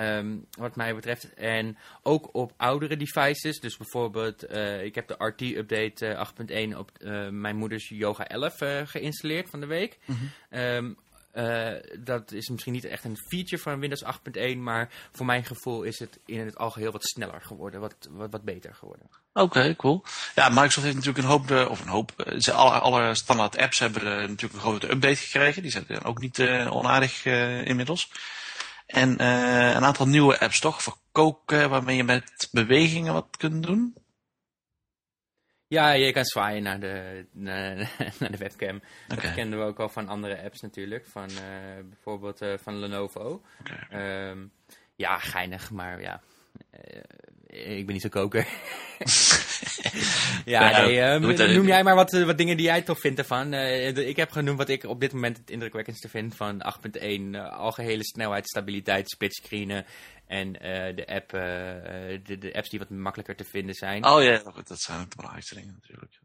Um, 0.00 0.46
wat 0.50 0.76
mij 0.76 0.94
betreft. 0.94 1.34
En 1.34 1.78
ook 2.02 2.34
op 2.34 2.52
oudere 2.56 2.96
devices. 2.96 3.60
Dus 3.60 3.76
bijvoorbeeld, 3.76 4.50
uh, 4.50 4.84
ik 4.84 4.94
heb 4.94 5.08
de 5.08 5.14
RT-update 5.18 6.06
uh, 6.06 6.70
8.1 6.72 6.78
op 6.78 6.90
uh, 6.98 7.28
mijn 7.28 7.56
moeders 7.56 7.88
Yoga 7.88 8.26
11 8.26 8.60
uh, 8.60 8.80
geïnstalleerd 8.84 9.50
van 9.50 9.60
de 9.60 9.66
week. 9.66 9.98
Mm 10.04 10.16
-hmm. 10.16 10.60
um, 10.60 10.96
uh, 11.36 11.72
dat 11.98 12.32
is 12.32 12.48
misschien 12.48 12.72
niet 12.72 12.84
echt 12.84 13.04
een 13.04 13.16
feature 13.16 13.62
van 13.62 13.80
Windows 13.80 14.04
8.1, 14.04 14.56
maar 14.56 14.88
voor 15.12 15.26
mijn 15.26 15.44
gevoel 15.44 15.82
is 15.82 15.98
het 15.98 16.18
in 16.26 16.40
het 16.40 16.58
algeheel 16.58 16.92
wat 16.92 17.04
sneller 17.04 17.42
geworden, 17.42 17.80
wat, 17.80 17.94
wat, 18.10 18.30
wat 18.30 18.42
beter 18.42 18.74
geworden. 18.74 19.10
Oké, 19.32 19.76
cool. 19.76 20.04
Ja, 20.34 20.48
Microsoft 20.48 20.86
heeft 20.86 20.96
natuurlijk 20.96 21.24
een 21.24 21.30
hoop, 21.30 21.50
uh, 21.50 21.70
of 21.70 21.80
een 21.80 21.88
hoop, 21.88 22.12
ze, 22.38 22.52
alle, 22.52 22.78
alle 22.78 23.14
standaard 23.14 23.58
apps 23.58 23.78
hebben 23.78 24.02
natuurlijk 24.04 24.52
een 24.52 24.60
grote 24.60 24.90
update 24.90 25.16
gekregen. 25.16 25.62
Die 25.62 25.70
zijn 25.70 26.04
ook 26.04 26.20
niet 26.20 26.40
onaardig 26.70 27.24
inmiddels. 27.64 28.10
En 28.86 29.26
een 29.76 29.84
aantal 29.84 30.06
nieuwe 30.06 30.40
apps 30.40 30.60
toch, 30.60 30.82
voor 30.82 30.96
koken, 31.12 31.70
waarmee 31.70 31.96
je 31.96 32.04
met 32.04 32.48
bewegingen 32.52 33.12
wat 33.12 33.36
kunt 33.36 33.62
doen. 33.62 33.94
Ja, 35.68 35.92
je 35.92 36.12
kan 36.12 36.24
zwaaien 36.24 36.62
naar 36.62 36.80
de, 36.80 37.26
naar, 37.32 37.76
naar 38.20 38.30
de 38.30 38.36
webcam. 38.36 38.80
Okay. 39.08 39.24
Dat 39.24 39.34
kennen 39.34 39.58
we 39.58 39.64
ook 39.64 39.80
al 39.80 39.88
van 39.88 40.08
andere 40.08 40.42
apps 40.42 40.60
natuurlijk. 40.60 41.06
Van 41.06 41.30
uh, 41.30 41.38
bijvoorbeeld 41.88 42.42
uh, 42.42 42.52
van 42.62 42.78
Lenovo. 42.78 43.42
Okay. 43.60 44.28
Um, 44.30 44.52
ja, 44.94 45.18
geinig, 45.18 45.70
maar 45.70 46.00
ja. 46.00 46.20
Uh, 46.84 47.78
ik 47.78 47.84
ben 47.84 47.94
niet 47.94 48.02
zo 48.02 48.08
koker. 48.08 48.46
ja, 50.44 50.80
nee, 50.80 51.00
um, 51.00 51.52
noem 51.54 51.66
jij 51.66 51.82
maar 51.82 51.94
wat, 51.94 52.10
wat 52.10 52.38
dingen 52.38 52.56
die 52.56 52.66
jij 52.66 52.82
tof 52.82 53.00
vindt 53.00 53.18
ervan. 53.18 53.54
ik 53.54 54.16
heb 54.16 54.30
genoemd 54.30 54.58
wat 54.58 54.68
ik 54.68 54.84
op 54.84 55.00
dit 55.00 55.12
moment 55.12 55.36
het 55.36 55.50
indrukwekkendste 55.50 56.08
vind 56.08 56.36
van 56.36 56.62
8.1. 56.98 57.36
algehele 57.50 58.04
snelheid, 58.04 58.48
stabiliteit, 58.48 59.10
splitscreenen 59.10 59.84
en 60.26 60.48
uh, 60.48 60.96
de, 60.96 61.06
app, 61.06 61.34
uh, 61.34 61.40
de, 62.24 62.38
de, 62.38 62.54
apps 62.54 62.68
die 62.68 62.78
wat 62.78 62.90
makkelijker 62.90 63.36
te 63.36 63.44
vinden 63.44 63.74
zijn. 63.74 64.04
Oh 64.06 64.22
ja, 64.22 64.42
dat 64.66 64.80
zijn 64.80 65.00
ook 65.00 65.10
de 65.10 65.16
belangrijkste 65.16 65.54
dingen 65.54 65.78
natuurlijk. 65.80 66.18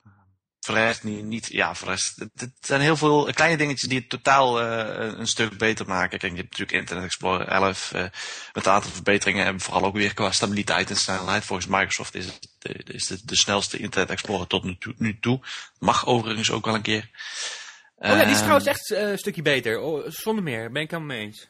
Voor 0.59 0.75
de 0.75 0.81
rest 0.81 1.03
niet, 1.03 1.23
niet 1.23 1.47
ja, 1.47 1.75
voor 1.75 1.87
de 1.87 1.93
rest, 1.93 2.19
het, 2.35 2.51
zijn 2.59 2.81
heel 2.81 2.97
veel 2.97 3.29
kleine 3.33 3.57
dingetjes 3.57 3.89
die 3.89 3.99
het 3.99 4.09
totaal 4.09 4.61
uh, 4.61 5.17
een 5.17 5.27
stuk 5.27 5.57
beter 5.57 5.85
maken. 5.85 6.19
Kijk, 6.19 6.31
je 6.31 6.37
hebt 6.37 6.49
natuurlijk 6.49 6.77
Internet 6.77 7.05
Explorer 7.05 7.47
11 7.47 7.91
uh, 7.95 8.01
met 8.53 8.65
een 8.65 8.71
aantal 8.71 8.91
verbeteringen 8.91 9.45
en 9.45 9.59
vooral 9.59 9.83
ook 9.83 9.95
weer 9.95 10.13
qua 10.13 10.31
stabiliteit 10.31 10.89
en 10.89 10.95
snelheid. 10.95 11.45
Volgens 11.45 11.67
Microsoft 11.67 12.15
is 12.15 12.25
het 12.25 12.49
de, 12.59 12.93
is 12.93 13.09
het 13.09 13.27
de 13.27 13.35
snelste 13.35 13.77
Internet 13.77 14.09
Explorer 14.09 14.47
tot 14.47 14.63
nu 14.63 14.77
toe, 14.77 14.93
nu 14.97 15.19
toe. 15.19 15.39
Mag 15.79 16.05
overigens 16.05 16.51
ook 16.51 16.65
wel 16.65 16.75
een 16.75 16.81
keer. 16.81 17.09
Oh 17.97 18.09
ja, 18.09 18.23
die 18.23 18.33
is 18.33 18.39
trouwens 18.39 18.65
echt 18.65 18.91
eh, 18.91 19.09
een 19.09 19.17
stukje 19.17 19.41
beter. 19.41 19.79
Oh, 19.79 20.05
zonder 20.07 20.43
meer, 20.43 20.71
ben 20.71 20.81
ik 20.81 20.91
helemaal 20.91 21.15
mee 21.15 21.25
eens. 21.25 21.47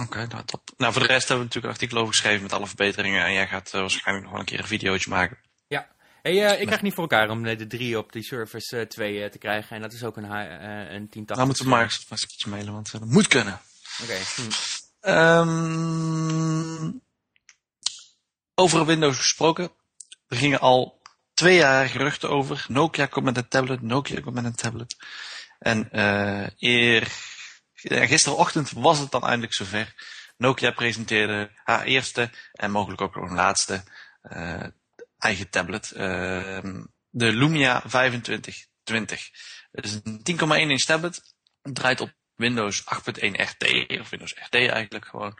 Oké, 0.00 0.26
nou 0.26 0.44
top. 0.44 0.70
Nou, 0.76 0.92
voor 0.92 1.02
de 1.02 1.08
rest 1.08 1.28
hebben 1.28 1.46
we 1.46 1.54
natuurlijk 1.54 1.64
een 1.64 1.80
artikel 1.80 1.98
over 1.98 2.14
geschreven 2.14 2.42
met 2.42 2.52
alle 2.52 2.66
verbeteringen. 2.66 3.24
En 3.24 3.32
jij 3.32 3.48
gaat 3.48 3.74
eh, 3.74 3.80
waarschijnlijk 3.80 4.22
nog 4.24 4.32
wel 4.32 4.40
een 4.40 4.46
keer 4.46 4.58
een 4.58 4.66
videootje 4.66 5.10
maken. 5.10 5.38
Ja. 5.66 5.88
Hey, 6.22 6.46
eh, 6.46 6.60
ik 6.60 6.66
krijg 6.66 6.82
niet 6.82 6.94
voor 6.94 7.02
elkaar 7.02 7.30
om 7.30 7.42
de 7.42 7.66
drie 7.66 7.98
op 7.98 8.12
die 8.12 8.22
Surface 8.22 8.78
eh, 8.78 8.86
2 8.86 9.22
eh, 9.24 9.30
te 9.30 9.38
krijgen. 9.38 9.76
En 9.76 9.82
dat 9.82 9.92
is 9.92 10.04
ook 10.04 10.16
een, 10.16 10.24
eh, 10.24 10.92
een 10.94 11.08
1080. 11.08 11.36
Nou 11.36 11.46
moeten 11.46 11.64
we 11.64 11.70
maar 11.70 11.82
eens 11.82 12.06
een 12.08 12.16
keertje 12.16 12.50
mailen, 12.50 12.72
want 12.72 12.86
eh, 12.86 13.00
dat 13.00 13.08
moet 13.08 13.28
kunnen. 13.28 13.60
Oké. 14.02 14.18
hm. 14.34 14.50
Ehm, 15.00 16.90
over 18.54 18.86
Windows 18.86 19.16
gesproken. 19.16 19.70
Er 20.28 20.36
gingen 20.36 20.60
al 20.60 21.00
twee 21.34 21.56
jaar 21.56 21.88
geruchten 21.88 22.30
over. 22.30 22.64
Nokia 22.68 23.06
komt 23.06 23.24
met 23.24 23.36
een 23.36 23.48
tablet, 23.48 23.82
Nokia 23.82 24.20
komt 24.20 24.34
met 24.34 24.44
een 24.44 24.54
tablet. 24.54 24.96
En 25.58 25.90
eh 25.90 26.46
eer, 26.58 27.08
gisterochtend 27.82 28.70
was 28.70 28.98
het 28.98 29.10
dan 29.10 29.22
eindelijk 29.22 29.54
zover. 29.54 29.94
Nokia 30.36 30.70
presenteerde 30.70 31.50
haar 31.64 31.84
eerste 31.84 32.30
en 32.52 32.70
mogelijk 32.70 33.00
ook 33.00 33.16
een 33.16 33.34
laatste 33.34 33.82
eh, 34.22 34.66
eigen 35.18 35.50
tablet. 35.50 35.90
Ehm, 35.90 36.84
de 37.10 37.32
Lumia 37.32 37.80
2520. 37.80 39.30
Het 39.72 39.84
is 39.84 40.00
een 40.02 40.22
10,1 40.22 40.70
inch 40.70 40.82
tablet. 40.82 41.34
Draait 41.62 42.00
op 42.00 42.12
Windows 42.34 42.84
8.1 42.84 43.32
RT, 43.32 43.98
of 44.00 44.10
Windows 44.10 44.34
RT 44.34 44.54
eigenlijk 44.54 45.06
gewoon. 45.06 45.38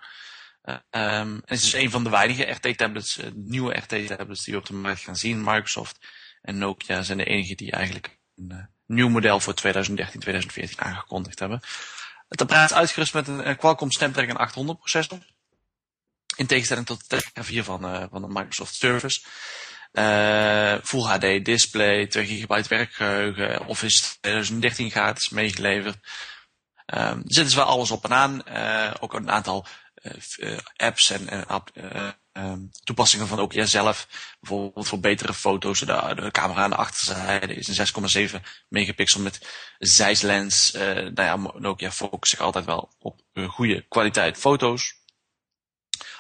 Eh, 0.63 0.77
ehm, 0.91 1.35
en 1.35 1.43
het 1.45 1.63
is 1.63 1.73
een 1.73 1.91
van 1.91 2.05
de 2.05 2.11
weinige 2.11 2.51
RT-tablets, 2.51 3.19
eh, 3.19 3.31
nieuwe 3.35 3.77
RT-tablets 3.77 4.45
die 4.45 4.55
we 4.55 4.61
op 4.61 4.67
de 4.67 4.75
markt 4.75 5.01
gaan 5.01 5.17
zien. 5.17 5.39
Microsoft 5.45 6.07
en 6.43 6.59
Nokia 6.59 7.03
zijn 7.03 7.19
de 7.19 7.25
enige 7.25 7.55
die 7.55 7.73
eigenlijk 7.73 8.19
een 8.37 8.51
eh, 8.51 8.65
nieuw 8.87 9.09
model 9.09 9.41
voor 9.41 9.55
2013, 9.55 10.21
2014 10.21 10.81
aangekondigd 10.81 11.39
hebben. 11.39 11.61
Het 12.33 12.41
apparaat 12.41 12.71
is 12.71 12.77
uitgerust 12.77 13.15
met 13.15 13.29
een, 13.29 13.49
een 13.49 13.57
Qualcomm 13.57 13.91
Snapdragon 13.91 14.37
800 14.37 14.79
processor. 14.79 15.19
In 16.37 16.47
tegenstelling 16.47 16.87
tot 16.87 17.01
de 17.01 17.07
Tegra 17.07 17.45
4 17.45 17.65
van, 17.65 17.85
eh, 17.85 18.05
van 18.11 18.23
de 18.23 18.29
Microsoft 18.29 18.75
Surface. 18.75 19.21
Eh, 19.93 20.75
Full 20.83 21.03
HD 21.03 21.45
display, 21.45 22.07
2 22.07 22.27
GB 22.27 22.67
werkgeheugen, 22.69 23.67
Office 23.67 24.21
2013 24.21 24.91
gratis 24.91 25.29
meegeleverd. 25.29 25.99
Ehm, 26.87 27.19
er 27.19 27.23
zit 27.27 27.45
dus 27.45 27.55
wel 27.55 27.65
alles 27.65 27.91
op 27.91 28.05
en 28.05 28.13
aan. 28.13 28.45
Eh, 28.45 28.95
ook 29.01 29.15
een 29.15 29.31
aantal 29.31 29.67
eh, 29.95 30.13
eh, 30.37 30.59
apps 30.77 31.11
en, 31.11 31.29
en 31.29 31.45
eh, 32.33 32.43
ehm, 32.43 32.61
toepassingen 32.85 33.27
van 33.27 33.39
Nokia 33.39 33.65
zelf. 33.65 34.07
Bijvoorbeeld 34.41 34.89
voor 34.89 35.01
betere 35.01 35.35
foto's. 35.35 35.81
De, 35.81 36.29
camera 36.31 36.63
aan 36.63 36.71
de 36.71 36.77
achterzijde 36.77 37.55
is 37.55 37.79
een 37.79 38.29
6,7 38.31 38.41
megapixel 38.69 39.21
met 39.21 39.49
zijslens. 39.79 40.73
Eh 40.73 40.95
nou 40.95 41.13
ja, 41.23 41.37
Nokia 41.59 41.91
focust 41.91 42.31
zich 42.31 42.41
altijd 42.41 42.65
wel 42.65 42.93
op 42.99 43.21
eh, 43.33 43.49
goede 43.49 43.87
kwaliteit 43.89 44.39
foto's. 44.39 45.01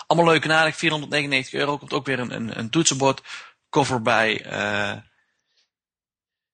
Allemaal 0.06 0.32
leuk 0.32 0.44
en 0.44 0.52
aardig. 0.52 0.76
499 0.76 1.52
euro. 1.60 1.78
Komt 1.78 1.92
ook 1.92 2.06
weer 2.06 2.18
een, 2.18 2.58
een, 2.58 2.70
toetsenbord 2.70 3.22
cover 3.70 4.02
bij. 4.02 4.44
eh 4.44 4.96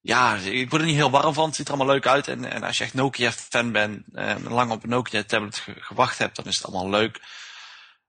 ja, 0.01 0.35
ik 0.37 0.71
word 0.71 0.83
er 0.83 0.89
niet 0.89 0.97
heel 0.97 1.11
warm 1.11 1.35
van. 1.35 1.47
Het 1.47 1.57
ziet 1.57 1.69
er 1.69 1.75
allemaal 1.75 1.95
leuk 1.95 2.07
uit. 2.07 2.29
En, 2.29 2.45
en 2.45 2.63
als 2.63 2.79
je 2.79 2.85
echt 2.85 2.95
Nokia-fan 2.95 3.73
bent 3.73 4.05
en 4.15 4.49
lang 4.49 4.71
op 4.71 4.83
een 4.83 4.89
Nokia-tablet 4.89 5.59
ge- 5.59 5.77
gewacht 5.79 6.19
hebt, 6.19 6.37
dan 6.37 6.45
is 6.45 6.57
het 6.57 6.67
allemaal 6.67 6.91
leuk. 6.91 7.21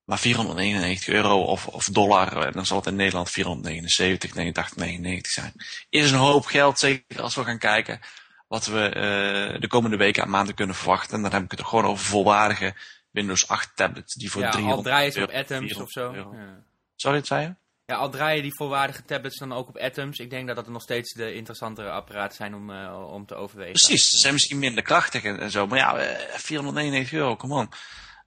Maar 0.10 0.20
499 0.20 1.08
euro 1.08 1.42
of, 1.42 1.68
of 1.68 1.86
dollar, 1.86 2.46
en 2.46 2.52
dan 2.52 2.66
zal 2.66 2.78
het 2.78 2.86
in 2.86 2.96
Nederland 2.96 3.30
479, 3.30 4.34
89, 4.34 4.78
99 4.78 5.32
zijn. 5.32 5.54
Is 5.90 6.12
een 6.12 6.18
hoop 6.18 6.46
geld, 6.46 6.80
zeker 6.80 7.22
als 7.22 7.36
we 7.36 7.44
gaan 7.44 7.58
kijken 7.58 8.00
wat 8.48 8.66
we 8.66 8.90
eh, 8.90 9.62
de 9.62 9.68
komende 9.68 9.98
weken 9.98 10.24
en 10.24 10.30
maanden 10.30 10.56
kunnen 10.56 10.76
verwachten. 10.76 11.16
En 11.16 11.22
dan 11.22 11.32
heb 11.32 11.44
ik 11.44 11.52
het 11.52 11.60
er 11.60 11.66
gewoon 11.66 11.86
over 11.86 12.06
volwaardige 12.06 12.76
Windows 13.12 13.48
8 13.48 13.76
tablets 13.76 14.14
die 14.16 14.32
voor 14.32 14.42
Ja, 14.42 14.48
al 14.48 14.54
300 14.54 14.88
draaien 14.88 15.12
ze 15.12 15.24
op 15.24 15.30
Atoms 15.30 15.74
400 15.74 15.82
of 15.82 15.92
zo. 15.92 16.14
Ja. 16.14 16.64
Sorry, 16.96 17.18
dat 17.18 17.28
zei 17.28 17.42
je? 17.42 17.56
Ja, 17.86 17.96
al 17.96 18.10
draaien 18.10 18.44
die 18.44 18.56
volwaardige 18.56 19.06
tablets 19.06 19.40
dan 19.40 19.54
ook 19.54 19.68
op 19.68 19.78
Atoms. 19.78 20.18
Ik 20.18 20.30
denk 20.30 20.48
dat 20.48 20.56
dat 20.56 20.68
nog 20.68 20.82
steeds 20.82 21.14
de 21.14 21.34
interessantere 21.34 21.90
apparaten 21.90 22.36
zijn 22.36 22.56
om, 22.56 22.72
eh, 22.72 23.12
om 23.14 23.26
te 23.26 23.36
overwegen. 23.36 23.74
Precies, 23.74 24.10
ze 24.10 24.18
zijn 24.18 24.34
misschien 24.34 24.60
minder 24.60 24.84
krachtig 24.84 25.24
en, 25.24 25.40
en 25.40 25.52
zo. 25.52 25.68
Maar 25.68 25.78
ja, 25.78 25.98
eh, 25.98 26.38
499 26.38 27.14
euro, 27.14 27.36
come 27.36 27.56
on. 27.56 27.70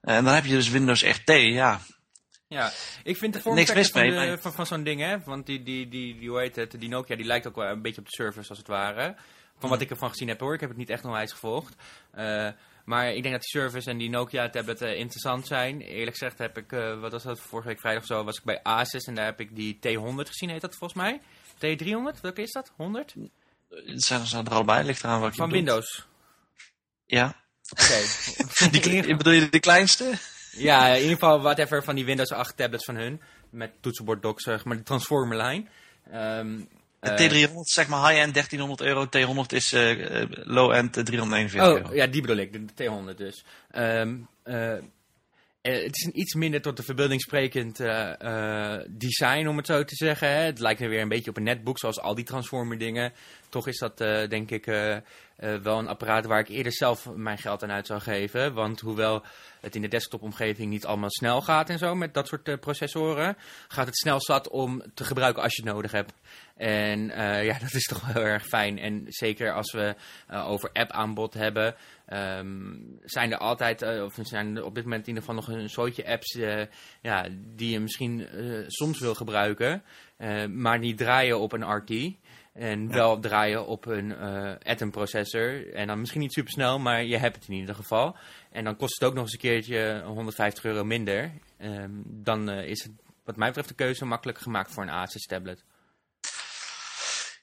En 0.03 0.23
dan 0.23 0.33
heb 0.33 0.45
je 0.45 0.51
dus 0.51 0.69
Windows 0.69 1.03
RT, 1.03 1.27
ja. 1.33 1.79
Ja, 2.47 2.71
ik 3.03 3.17
vind 3.17 3.33
de 3.33 3.41
vormfactor 3.41 3.75
mis 3.75 3.89
van, 3.89 4.01
de- 4.03 4.11
maar- 4.11 4.39
van, 4.39 4.53
van 4.53 4.65
zo'n 4.65 4.83
ding, 4.83 4.99
hè. 5.01 5.19
Want 5.23 5.45
die, 5.45 5.63
die, 5.63 5.87
die, 5.87 6.17
die, 6.19 6.29
hoe 6.29 6.39
heet 6.39 6.55
het, 6.55 6.79
die 6.79 6.89
Nokia, 6.89 7.15
die 7.15 7.25
lijkt 7.25 7.47
ook 7.47 7.55
wel 7.55 7.67
een 7.69 7.81
beetje 7.81 8.01
op 8.01 8.07
de 8.07 8.15
Surface, 8.15 8.49
als 8.49 8.57
het 8.57 8.67
ware. 8.67 9.15
Van 9.57 9.69
wat 9.69 9.81
ik 9.81 9.89
ervan 9.89 10.09
gezien 10.09 10.27
heb, 10.27 10.39
hoor. 10.39 10.53
Ik 10.53 10.59
heb 10.59 10.69
het 10.69 10.77
niet 10.77 10.89
echt 10.89 11.03
nog 11.03 11.17
eens 11.17 11.31
gevolgd. 11.31 11.75
Eh, 12.11 12.49
maar 12.85 13.07
ik 13.13 13.21
denk 13.23 13.33
dat 13.33 13.43
die 13.43 13.61
Surface 13.61 13.89
en 13.89 13.97
die 13.97 14.09
Nokia 14.09 14.49
tablet 14.49 14.81
eh, 14.81 14.93
interessant 14.99 15.47
zijn. 15.47 15.81
Eerlijk 15.81 16.17
gezegd 16.17 16.37
heb 16.37 16.57
ik, 16.57 16.71
eh, 16.71 16.99
wat 16.99 17.11
was 17.11 17.23
dat, 17.23 17.39
vorige 17.39 17.67
week 17.67 17.79
vrijdag 17.79 18.05
zo, 18.05 18.23
was 18.23 18.37
ik 18.37 18.43
bij 18.43 18.63
Asus. 18.63 19.03
En 19.05 19.15
daar 19.15 19.25
heb 19.25 19.39
ik 19.39 19.55
die 19.55 19.75
T100 19.75 20.27
gezien, 20.27 20.49
heet 20.49 20.61
dat 20.61 20.75
volgens 20.75 20.99
mij. 21.01 21.21
T300, 21.55 22.21
welke 22.21 22.41
is 22.41 22.51
dat? 22.51 22.71
100? 22.75 23.13
Het 23.69 24.03
zijn 24.03 24.25
ze 24.25 24.37
er 24.37 24.49
allebei, 24.49 24.85
ligt 24.85 25.03
eraan 25.03 25.19
wat 25.21 25.31
je 25.35 25.41
Van. 25.41 25.49
Windows. 25.51 26.05
Ja. 27.05 27.42
Oké. 27.71 28.01
Die, 28.71 28.81
kle- 28.81 29.15
bedoel 29.17 29.33
je 29.33 29.49
de 29.49 29.59
kleinste? 29.59 30.11
Ja, 30.51 30.87
in 30.87 30.95
ieder 31.01 31.13
geval 31.13 31.41
whatever 31.41 31.83
van 31.83 31.95
die 31.95 32.05
Windows 32.05 32.31
8 32.31 32.57
tablets 32.57 32.85
van 32.85 32.95
hun. 32.95 33.21
Met 33.49 33.71
toetsenbord 33.81 34.21
docks, 34.21 34.43
zeg 34.43 34.65
maar 34.65 34.77
de 34.77 34.83
transformer 34.83 35.37
lijn. 35.37 35.69
Ehm, 36.11 36.57
De 36.99 37.09
eh, 37.09 37.47
T300, 37.47 37.53
zeg 37.59 37.87
maar 37.87 38.09
high-end 38.09 38.33
1300 38.33 38.81
euro. 38.81 39.05
T100 39.05 39.47
is 39.55 39.73
eh, 39.73 40.23
low-end 40.29 40.97
eh, 40.97 41.03
349 41.03 41.61
Oh, 41.61 41.77
euro. 41.77 41.95
ja, 41.95 42.07
die 42.07 42.21
bedoel 42.21 42.37
ik, 42.37 42.51
de, 42.53 42.65
de 42.65 43.13
T100 43.13 43.17
dus. 43.17 43.43
Ehm, 43.71 44.15
eh, 44.43 44.71
eh, 44.73 44.81
het 45.61 45.95
is 45.95 46.03
een 46.05 46.19
iets 46.19 46.33
minder 46.33 46.61
tot 46.61 46.77
de 46.77 46.83
verbeelding 46.83 47.21
sprekend 47.21 47.79
eh, 47.79 48.21
eh, 48.75 48.81
design, 48.89 49.47
om 49.47 49.57
het 49.57 49.65
zo 49.65 49.83
te 49.83 49.95
zeggen. 49.95 50.27
Hè. 50.29 50.41
Het 50.43 50.59
lijkt 50.59 50.79
me 50.79 50.87
weer 50.87 51.01
een 51.01 51.09
beetje 51.09 51.29
op 51.29 51.37
een 51.37 51.43
netbook, 51.43 51.79
zoals 51.79 51.99
al 51.99 52.15
die 52.15 52.25
Transformer 52.25 52.77
dingen. 52.77 53.13
Toch 53.49 53.67
is 53.67 53.77
dat, 53.79 54.01
eh, 54.01 54.29
denk 54.29 54.51
ik, 54.51 54.65
eh, 55.43 55.55
wel 55.55 55.79
een 55.79 55.87
apparaat 55.87 56.25
waar 56.25 56.39
ik 56.39 56.47
eerder 56.47 56.73
zelf 56.73 57.09
mijn 57.15 57.37
geld 57.37 57.63
aan 57.63 57.71
uit 57.71 57.87
zou 57.87 57.99
geven. 58.01 58.53
Want 58.53 58.79
hoewel 58.79 59.23
het 59.61 59.75
in 59.75 59.81
de 59.81 59.87
desktopomgeving 59.87 60.69
niet 60.69 60.85
allemaal 60.85 61.11
snel 61.11 61.41
gaat 61.41 61.69
en 61.69 61.77
zo 61.77 61.95
met 61.95 62.13
dat 62.13 62.27
soort 62.27 62.47
eh, 62.47 62.57
processoren, 62.57 63.37
gaat 63.67 63.85
het 63.85 63.97
snel 63.97 64.21
zat 64.21 64.49
om 64.49 64.83
te 64.93 65.03
gebruiken 65.03 65.43
als 65.43 65.55
je 65.55 65.63
het 65.63 65.73
nodig 65.73 65.91
hebt. 65.91 66.13
En 66.55 67.09
eh, 67.09 67.45
ja, 67.45 67.59
dat 67.65 67.73
is 67.73 67.85
toch 67.85 68.05
wel 68.05 68.13
heel 68.13 68.31
erg 68.31 68.45
fijn. 68.45 68.79
En 68.79 69.05
zeker 69.07 69.53
als 69.53 69.71
we 69.71 69.95
over 70.29 70.69
app-aanbod 70.73 71.33
hebben, 71.33 71.75
ehm, 72.05 72.75
zijn 73.03 73.31
er 73.31 73.37
altijd, 73.37 74.01
of 74.01 74.17
zijn 74.21 74.55
er 74.55 74.65
op 74.65 74.75
dit 74.75 74.83
moment 74.83 75.01
in 75.01 75.07
ieder 75.07 75.23
geval 75.23 75.35
nog 75.35 75.47
een 75.47 75.69
soortje 75.69 76.07
apps 76.07 76.37
ja, 77.01 77.27
die 77.55 77.71
je 77.71 77.79
misschien 77.79 78.27
soms 78.67 78.99
wil 78.99 79.15
gebruiken, 79.15 79.83
maar 80.49 80.79
niet 80.79 80.97
draaien 80.97 81.39
op 81.39 81.51
een 81.51 81.75
RT. 81.75 82.15
En 82.53 82.91
wel 82.91 83.19
draaien 83.19 83.65
op 83.65 83.85
een 83.85 84.15
eh 84.15 84.53
Atom 84.63 84.91
processor. 84.91 85.73
En 85.73 85.87
dan 85.87 85.99
misschien 85.99 86.21
niet 86.21 86.33
super 86.33 86.51
snel, 86.51 86.79
maar 86.79 87.03
je 87.03 87.17
hebt 87.17 87.35
het 87.35 87.47
in 87.47 87.55
ieder 87.55 87.75
geval. 87.75 88.15
En 88.51 88.63
dan 88.63 88.75
kost 88.75 88.93
het 88.99 89.09
ook 89.09 89.13
nog 89.13 89.23
eens 89.23 89.33
een 89.33 89.39
keertje 89.39 90.01
150 90.05 90.63
euro 90.63 90.83
minder. 90.83 91.31
Ehm, 91.57 91.91
dan 92.05 92.49
eh, 92.49 92.65
is 92.65 92.83
het 92.83 92.91
wat 93.23 93.35
mij 93.35 93.47
betreft 93.47 93.67
de 93.67 93.75
keuze 93.75 94.05
makkelijk 94.05 94.39
gemaakt 94.39 94.71
voor 94.71 94.83
een 94.83 94.89
Asus 94.89 95.25
tablet. 95.25 95.63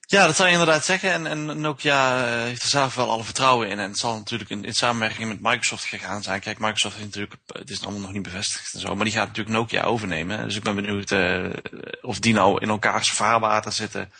Ja, 0.01 0.27
dat 0.27 0.37
zou 0.37 0.49
je 0.49 0.55
inderdaad 0.55 0.85
zeggen. 0.85 1.13
En, 1.13 1.27
en 1.27 1.61
Nokia 1.61 2.27
eh, 2.27 2.43
heeft 2.43 2.63
er 2.63 2.69
zelf 2.69 2.95
wel 2.95 3.11
alle 3.11 3.25
vertrouwen 3.25 3.69
in. 3.69 3.79
En 3.79 3.89
het 3.89 3.99
zal 3.99 4.17
natuurlijk 4.17 4.51
in, 4.51 4.65
in 4.65 4.75
samenwerking 4.75 5.29
met 5.29 5.41
Microsoft 5.41 5.85
gegaan 5.85 6.23
zijn. 6.23 6.41
Kijk, 6.41 6.59
Microsoft 6.59 6.95
heeft 6.95 7.07
natuurlijk, 7.07 7.37
het 7.47 7.71
is 7.71 7.83
allemaal 7.83 8.01
nog 8.01 8.13
niet 8.13 8.23
bevestigd 8.23 8.75
en 8.75 8.81
zo. 8.81 8.95
Maar 8.95 9.05
die 9.05 9.15
gaat 9.15 9.27
natuurlijk 9.27 9.57
Nokia 9.57 9.83
overnemen. 9.83 10.45
Dus 10.45 10.57
ik 10.57 10.63
ben 10.63 10.75
benieuwd 10.75 11.15
of 12.01 12.19
die 12.19 12.35
nou 12.35 12.61
in 12.61 12.69
elkaars 12.69 13.11
vaarwater 13.11 13.73
zitten. 13.73 14.13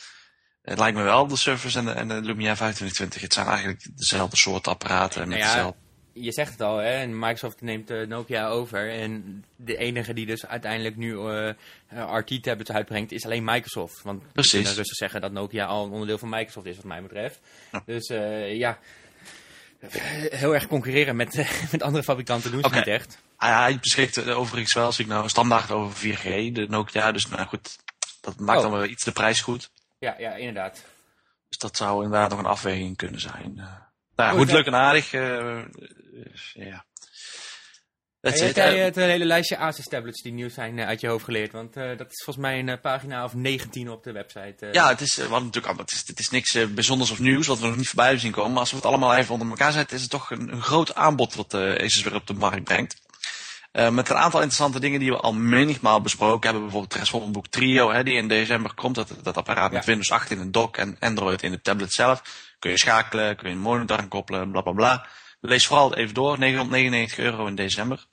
Het 0.63 0.79
lijkt 0.79 0.97
me 0.97 1.03
wel, 1.03 1.27
de 1.27 1.37
Surface 1.37 1.79
en 1.79 1.85
de, 1.85 1.91
en 1.91 2.09
de 2.09 2.15
Lumia 2.15 2.55
2520. 2.55 3.21
Het 3.23 3.33
zijn 3.33 3.47
eigenlijk 3.47 3.87
dezelfde 3.97 4.37
soort 4.37 4.69
apparaten. 4.69 5.21
Met 5.21 5.29
Nou 5.29 5.41
ja, 5.41 5.55
dezelfde... 5.55 5.79
Je 6.13 6.33
zegt 6.33 6.53
het 6.53 6.61
al, 6.61 6.77
hè? 6.77 7.07
Microsoft 7.07 7.61
neemt 7.61 7.91
eh, 7.91 8.07
Nokia 8.07 8.49
over. 8.49 8.91
En 8.91 9.45
de 9.57 9.77
enige 9.77 10.13
die 10.13 10.27
dus 10.27 10.47
uiteindelijk 10.47 10.97
nu 10.97 11.19
eh 11.29 11.55
RT-tablets 12.19 12.71
uitbrengt, 12.71 13.13
is 13.13 13.25
alleen 13.25 13.45
Microsoft. 13.45 14.03
Want 14.03 14.33
Precies. 14.33 14.53
kunnen 14.53 14.75
rustig 14.75 14.97
zeggen 14.97 15.21
dat 15.21 15.33
Nokia 15.33 15.67
al 15.67 15.85
een 15.85 15.91
onderdeel 15.91 16.19
van 16.19 16.29
Microsoft 16.29 16.67
is, 16.67 16.77
wat 16.77 16.85
mij 16.85 17.03
betreft. 17.03 17.41
Ja. 17.73 17.83
Dus 17.87 18.07
eh, 18.09 18.57
ja, 18.57 18.79
heel 20.31 20.55
erg 20.55 20.67
concurreren 20.67 21.17
met, 21.17 21.35
met 21.73 21.83
andere 21.83 22.05
fabrikanten 22.05 22.51
doen 22.51 22.65
ze 22.65 22.75
niet 22.75 22.87
echt. 22.87 23.19
Ah, 23.37 23.59
hij 23.59 23.79
beschikt 23.81 24.17
eh, 24.17 24.39
overigens 24.39 24.75
wel, 24.75 24.85
als 24.85 24.99
ik 24.99 25.07
nou 25.07 25.29
standaard 25.29 25.71
over 25.71 26.17
4G, 26.17 26.53
de 26.53 26.67
Nokia. 26.69 27.13
Dus 27.13 27.29
nou 27.29 27.47
goed, 27.47 27.79
dat 28.21 28.39
maakt 28.39 28.59
Oh. 28.59 28.65
dan 28.65 28.79
wel 28.79 28.89
iets 28.89 29.05
de 29.05 29.13
prijs 29.13 29.41
goed. 29.41 29.71
Ja, 30.01 30.15
ja, 30.19 30.35
inderdaad. 30.35 30.85
Dus 31.49 31.59
dat 31.59 31.77
zou 31.77 32.05
inderdaad 32.05 32.31
nog 32.31 32.39
een 32.39 32.45
afweging 32.45 32.97
kunnen 32.97 33.21
zijn. 33.21 33.53
Eh, 33.57 33.65
nou 34.17 34.31
ja, 34.31 34.31
Goed, 34.31 34.53
leuk 34.53 34.67
en 34.67 34.75
aardig. 34.75 35.13
eh, 35.13 35.59
eh, 35.59 35.65
ja. 36.53 36.85
Heb 38.21 38.35
That's 38.35 38.55
jij 38.55 38.79
het 38.79 38.95
hele 38.95 39.25
lijstje 39.25 39.57
Asus 39.57 39.89
tablets 39.89 40.23
die 40.23 40.33
nieuw 40.33 40.49
zijn 40.49 40.81
uit 40.81 41.01
je 41.01 41.09
hoofd 41.09 41.25
geleerd? 41.25 41.53
Want 41.53 41.75
dat 41.75 42.11
is 42.11 42.23
volgens 42.25 42.47
mij 42.47 42.59
een 42.59 42.81
pagina 42.81 43.25
of 43.25 43.35
19 43.35 43.91
op 43.91 44.05
de 44.05 44.13
website. 44.13 44.69
Ja, 44.73 44.89
het 44.89 45.01
is, 45.01 45.17
hadden 45.17 45.39
natuurlijk 45.39 45.67
allemaal, 45.67 45.85
het 45.85 45.93
is, 45.93 46.07
het 46.07 46.19
is 46.19 46.31
niks 46.31 46.73
bijzonders 46.75 47.11
of 47.11 47.19
nieuws 47.19 47.47
wat 47.47 47.59
we 47.59 47.67
nog 47.67 47.77
niet 47.77 47.87
voorbij 47.87 48.05
hebben 48.05 48.23
zien 48.23 48.33
komen. 48.33 48.51
Maar 48.51 48.61
als 48.61 48.71
we 48.71 48.77
het 48.77 48.85
allemaal 48.87 49.15
even 49.15 49.33
onder 49.33 49.49
elkaar 49.49 49.73
zetten, 49.73 49.97
is 49.97 50.03
het 50.03 50.11
toch 50.11 50.31
een, 50.31 50.53
een 50.53 50.63
groot 50.63 50.95
aanbod 50.95 51.35
wat 51.35 51.55
Asus 51.55 52.03
weer 52.03 52.15
op 52.15 52.27
de 52.27 52.35
markt 52.35 52.65
brengt. 52.65 53.01
Eh, 53.73 53.91
met 53.91 54.09
een 54.11 54.17
aantal 54.17 54.41
interessante 54.41 54.81
dingen 54.81 55.01
die 55.01 55.11
we 55.11 55.17
al 55.17 55.33
menigmaal 55.33 56.01
besproken 56.01 56.43
hebben. 56.43 56.63
Bijvoorbeeld 56.63 56.93
Transformer 56.93 57.31
Book 57.31 57.47
Trio, 57.47 57.91
hè, 57.93 58.03
die 58.03 58.15
in 58.15 58.29
december 58.29 58.75
komt. 58.75 58.95
Dat, 58.95 59.15
dat 59.23 59.37
apparaat 59.37 59.73
met. 59.73 59.85
Windows 59.85 60.11
8 60.11 60.31
in 60.31 60.39
een 60.39 60.53
dock 60.53 60.77
en 60.77 60.97
Android 60.99 61.43
in 61.43 61.51
de 61.51 61.61
tablet 61.61 61.93
zelf. 61.93 62.23
Kun 62.59 62.71
je 62.71 62.79
schakelen, 62.79 63.37
kun 63.37 63.49
je 63.49 63.55
een 63.55 63.61
monitor 63.61 63.99
aan 63.99 64.09
koppelen, 64.09 64.51
bla 64.51 64.61
bla 64.61 64.73
bla. 64.73 65.07
Lees 65.41 65.67
vooral 65.67 65.97
even 65.97 66.15
door, 66.15 66.39
999 66.39 67.19
euro 67.19 67.47
in 67.47 67.55
december. 67.55 67.97
Even 67.97 68.09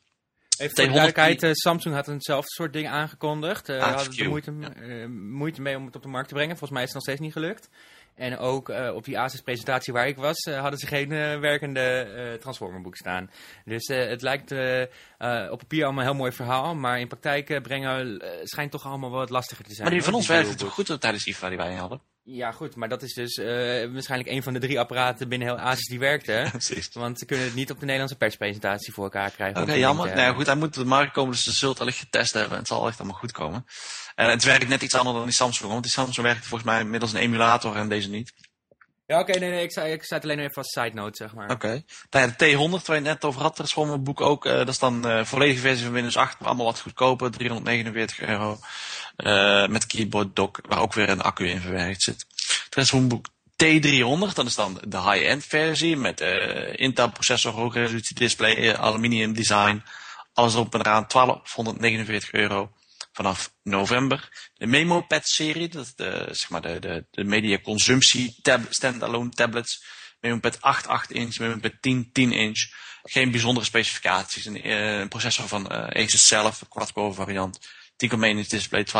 voor 0.57 0.67
de 0.67 0.73
200 0.73 1.15
duidelijkheid, 1.15 1.43
eh, 1.43 1.51
Samsung 1.53 1.95
had 1.95 2.07
eenzelfde 2.07 2.49
soort 2.49 2.73
ding 2.73 2.87
aangekondigd. 2.87 3.69
Uh, 3.69 3.81
Ah, 3.81 3.95
hadden 3.95 4.15
Q, 4.15 4.27
moeite, 4.27 4.53
eh, 4.75 5.07
moeite 5.07 5.61
mee 5.61 5.77
om 5.77 5.85
het 5.85 5.95
op 5.95 6.01
de 6.01 6.07
markt 6.07 6.27
te 6.27 6.33
brengen. 6.33 6.57
Volgens 6.57 6.79
mij 6.79 6.81
is 6.81 6.93
het 6.93 6.97
nog 6.97 7.03
steeds 7.03 7.19
niet 7.19 7.33
gelukt. 7.33 7.69
En 8.17 8.37
ook 8.37 8.69
eh, 8.69 8.95
op 8.95 9.03
die 9.03 9.19
Asus-presentatie 9.19 9.93
waar 9.93 10.07
ik 10.07 10.15
was, 10.15 10.37
eh, 10.37 10.59
hadden 10.59 10.79
ze 10.79 10.87
geen 10.87 11.11
eh, 11.11 11.39
werkende 11.39 12.37
Transformerboek 12.39 12.95
staan. 12.95 13.29
Dus 13.65 13.87
het 13.87 14.21
lijkt 14.21 14.51
op 15.51 15.57
papier 15.59 15.83
allemaal 15.83 16.03
een 16.03 16.09
heel 16.09 16.19
mooi 16.19 16.31
verhaal, 16.31 16.75
maar 16.75 16.99
in 16.99 17.07
praktijk 17.07 17.61
brengen 17.61 18.21
schijnt 18.43 18.71
toch 18.71 18.85
allemaal 18.85 19.09
wat 19.09 19.29
lastiger 19.29 19.65
te 19.65 19.73
zijn. 19.73 19.87
Maar 19.87 19.95
die 19.95 20.03
van 20.03 20.13
ons 20.13 20.27
werkte 20.27 20.55
dual 20.55 20.71
toch 20.71 20.87
goed 20.87 21.01
tijdens 21.01 21.25
IFA 21.25 21.49
die 21.49 21.57
wij 21.57 21.73
hadden? 21.73 22.01
Ja, 22.29 22.51
goed, 22.51 22.75
maar 22.75 22.89
dat 22.89 23.01
is 23.01 23.13
dus 23.13 23.37
eh, 23.37 23.45
waarschijnlijk 23.93 24.29
een 24.29 24.43
van 24.43 24.53
de 24.53 24.59
drie 24.59 24.79
apparaten 24.79 25.29
binnen 25.29 25.47
heel 25.47 25.59
Asus 25.59 25.87
die 25.87 25.99
werkte. 25.99 26.31
hè? 26.41 26.49
Precies. 26.49 26.89
Want 26.93 27.19
ze 27.19 27.25
kunnen 27.25 27.45
het 27.45 27.55
niet 27.55 27.71
op 27.71 27.75
de 27.75 27.85
Nederlandse 27.85 28.17
perspresentatie 28.17 28.93
voor 28.93 29.03
elkaar 29.03 29.31
krijgen. 29.31 29.61
Oké, 29.61 29.73
jammer. 29.73 30.05
Nou 30.05 30.19
ja, 30.19 30.33
goed, 30.33 30.45
hij 30.45 30.55
moet 30.55 30.67
op 30.67 30.73
de 30.73 30.85
markt 30.85 31.13
komen, 31.13 31.31
dus 31.31 31.43
ze 31.43 31.51
zullen 31.51 31.73
het 31.73 31.81
allicht 31.83 31.99
getest 31.99 32.33
hebben. 32.33 32.51
En 32.51 32.57
het 32.57 32.67
zal 32.67 32.87
echt 32.87 32.99
allemaal 32.99 33.19
goed 33.19 33.31
komen. 33.31 33.65
En 34.15 34.29
het 34.29 34.43
werkt 34.43 34.67
net 34.67 34.81
iets 34.81 34.95
anders 34.95 35.15
dan 35.15 35.25
die 35.25 35.33
Samsung, 35.33 35.71
want 35.71 35.83
die 35.83 35.91
Samsung 35.91 36.25
werkt 36.25 36.45
volgens 36.45 36.69
mij 36.69 36.83
middels 36.83 37.13
een 37.13 37.19
emulator 37.19 37.75
en 37.75 37.89
deze 37.89 38.09
niet. 38.09 38.33
Ja, 39.05 39.19
oké, 39.19 39.39
nee, 39.39 39.49
nee, 39.49 39.63
ik 39.63 39.71
zei, 39.71 39.91
ik 39.93 40.03
zei 40.03 40.19
het 40.19 40.29
alleen 40.29 40.43
even 40.43 40.55
als 40.55 40.71
side 40.71 40.93
note, 40.93 41.15
zeg 41.15 41.33
maar. 41.33 41.49
Oké. 41.51 41.83
Nou 42.09 42.27
ja, 42.27 42.33
de 42.37 42.79
T100, 42.81 42.85
waar 42.85 42.95
je 42.95 43.01
net 43.01 43.23
over 43.25 43.41
had, 43.41 43.55
Transformer 43.55 44.01
boek 44.01 44.21
ook. 44.21 44.45
eh, 44.45 44.53
dat 44.53 44.67
is 44.67 44.79
dan 44.79 45.01
de 45.01 45.25
volledige 45.25 45.59
versie 45.59 45.83
van 45.83 45.93
Windows 45.93 46.17
8, 46.17 46.39
maar 46.39 46.47
allemaal 46.47 46.65
wat 46.65 46.79
goedkoper, 46.79 47.31
349 47.31 48.19
euro. 48.19 48.59
Eh, 49.17 49.67
met 49.67 49.85
keyboard 49.85 50.35
dock, 50.35 50.59
waar 50.67 50.79
ook 50.79 50.93
weer 50.93 51.09
een 51.09 51.21
accu 51.21 51.47
in 51.47 51.61
verwerkt 51.61 52.01
zit. 52.01 52.25
Boek 53.07 53.27
T300, 53.63 54.33
dat 54.33 54.45
is 54.45 54.55
dan 54.55 54.81
de 54.87 55.01
high-end 55.01 55.45
versie 55.45 55.95
met 55.95 56.21
eh 56.21 56.73
Intel 56.75 57.11
processor, 57.11 57.51
hoge 57.51 57.79
resolutie 57.79 58.15
display, 58.15 58.55
eh, 58.55 58.79
aluminium 58.79 59.33
design. 59.33 59.83
Alles 60.33 60.53
erop 60.53 60.73
en 60.73 60.79
eraan, 60.79 61.07
1249 61.07 62.31
euro 62.31 62.71
vanaf 63.11 63.53
november. 63.63 64.49
De 64.53 64.67
MemoPad 64.67 65.27
serie, 65.27 65.67
dat 65.67 65.85
is 65.85 65.95
de, 65.95 66.27
zeg 66.31 66.49
maar 66.49 66.61
de, 66.61 66.79
de, 66.79 67.05
de 67.11 67.23
media 67.23 67.59
consumptie 67.59 68.35
tab, 68.41 68.61
standalone 68.69 69.29
tablets. 69.29 69.83
MemoPad 70.19 70.61
8, 70.61 70.87
8 70.87 71.11
inch, 71.11 71.39
MemoPad 71.39 71.73
10, 71.81 72.09
10 72.11 72.31
inch. 72.31 72.59
Geen 73.03 73.31
bijzondere 73.31 73.65
specificaties. 73.65 74.45
Een, 74.45 75.07
processor 75.07 75.47
van 75.47 75.69
eh 75.69 76.03
Asus 76.03 76.27
zelf, 76.27 76.61
een 76.61 76.67
quad-core 76.67 77.13
variant. 77.13 77.59
10,1 77.97 78.19
inch 78.19 78.47
display, 78.47 78.83
12,8, 78.83 78.91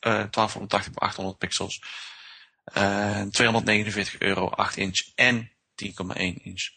eh 0.00 0.24
1280 0.30 0.86
op 0.88 1.00
800 1.02 1.38
pixels. 1.38 1.82
Eh 2.64 3.22
249 3.22 4.18
euro, 4.18 4.48
8 4.48 4.76
inch 4.76 5.02
en 5.14 5.50
10,1 5.74 6.16
inch. 6.42 6.68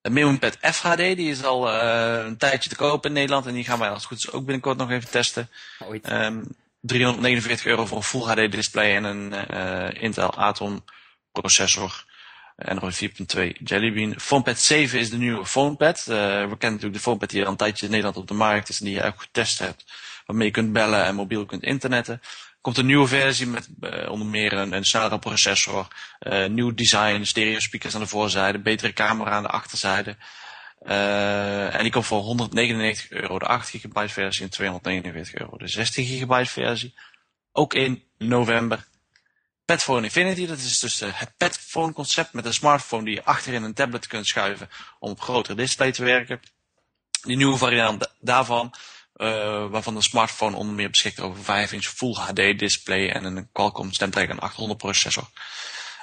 De 0.00 0.10
MemoPad 0.12 0.58
FHD, 0.60 0.96
die 0.96 1.30
is 1.30 1.44
al 1.44 1.70
eh, 1.70 2.24
een 2.24 2.36
tijdje 2.36 2.68
te 2.68 2.76
koop 2.76 3.06
in 3.06 3.12
Nederland. 3.12 3.46
En 3.46 3.54
die 3.54 3.64
gaan 3.64 3.78
wij 3.78 3.88
als 3.88 3.98
het 3.98 4.06
goed 4.06 4.18
is 4.18 4.30
ook 4.30 4.44
binnenkort 4.44 4.78
nog 4.78 4.90
even 4.90 5.10
testen. 5.10 5.50
Ooit. 5.78 6.04
Ehm 6.04 6.42
349 6.80 7.66
euro 7.66 7.86
voor 7.86 7.96
een 7.96 8.02
Full 8.02 8.20
HD 8.20 8.52
display 8.52 8.96
en 8.96 9.04
een 9.04 9.32
eh, 9.32 10.02
Intel 10.02 10.34
Atom 10.34 10.84
processor. 11.32 12.04
Android 12.56 12.94
4.2 12.94 13.62
Jelly 13.64 13.92
Bean. 13.92 14.20
PhonePad 14.20 14.58
7 14.58 14.98
is 14.98 15.10
de 15.10 15.16
nieuwe 15.16 15.46
PhonePad. 15.46 15.98
Eh, 15.98 16.06
we 16.06 16.56
kennen 16.56 16.58
natuurlijk 16.58 16.94
de 16.94 17.00
PhonePad 17.00 17.30
die 17.30 17.44
al 17.44 17.50
een 17.50 17.56
tijdje 17.56 17.84
in 17.84 17.90
Nederland 17.90 18.16
op 18.16 18.28
de 18.28 18.34
markt 18.34 18.68
is 18.68 18.78
en 18.78 18.84
die 18.84 18.94
je 18.94 19.02
ook 19.02 19.20
getest 19.20 19.58
hebt. 19.58 19.84
Waarmee 20.26 20.46
je 20.46 20.52
kunt 20.52 20.72
bellen 20.72 21.04
en 21.04 21.14
mobiel 21.14 21.46
kunt 21.46 21.62
internetten. 21.62 22.20
Komt 22.60 22.78
een 22.78 22.86
nieuwe 22.86 23.06
versie 23.06 23.46
met 23.46 23.68
eh, 23.80 24.10
onder 24.10 24.26
meer 24.26 24.52
een, 24.52 24.72
een 24.72 24.84
snellere 24.84 25.18
processor, 25.18 25.88
eh, 26.18 26.46
nieuw 26.46 26.74
design, 26.74 27.22
stereo 27.22 27.58
speakers 27.58 27.94
aan 27.94 28.00
de 28.00 28.06
voorzijde, 28.06 28.58
betere 28.58 28.92
camera 28.92 29.30
aan 29.30 29.42
de 29.42 29.48
achterzijde. 29.48 30.16
Eh, 30.78 31.74
en 31.74 31.82
die 31.82 31.92
komt 31.92 32.06
voor 32.06 32.20
199 32.20 33.10
euro 33.10 33.38
de 33.38 33.46
8 33.46 33.68
gigabyte 33.68 34.12
versie 34.12 34.44
en 34.44 34.50
249 34.50 35.34
euro 35.34 35.56
de 35.56 35.68
16 35.68 36.04
gigabyte 36.04 36.50
versie. 36.50 36.94
Ook 37.52 37.74
in 37.74 38.02
november. 38.18 38.86
Padphone 39.66 40.04
Infinity, 40.04 40.46
dat 40.46 40.58
is 40.58 40.78
dus 40.78 41.00
eh, 41.00 41.08
het 41.12 41.36
Padphone 41.36 41.92
concept 41.92 42.32
met 42.32 42.44
een 42.44 42.54
smartphone 42.54 43.04
die 43.04 43.14
je 43.14 43.24
achterin 43.24 43.62
een 43.62 43.74
tablet 43.74 44.06
kunt 44.06 44.26
schuiven 44.26 44.68
om 44.98 45.10
op 45.10 45.20
grotere 45.20 45.56
display 45.56 45.92
te 45.92 46.04
werken. 46.04 46.40
Die 47.22 47.36
nieuwe 47.36 47.56
variant 47.56 48.00
da- 48.00 48.12
daarvan, 48.20 48.74
eh, 49.14 49.66
waarvan 49.70 49.94
de 49.94 50.02
smartphone 50.02 50.56
onder 50.56 50.74
meer 50.74 50.90
beschikt 50.90 51.20
over 51.20 51.44
5 51.44 51.72
inch 51.72 51.84
Full 51.84 52.14
HD 52.14 52.58
display 52.58 53.08
en 53.08 53.24
een 53.24 53.48
Qualcomm 53.52 53.92
Snapdragon 53.92 54.38
800 54.38 54.78
processor. 54.78 55.28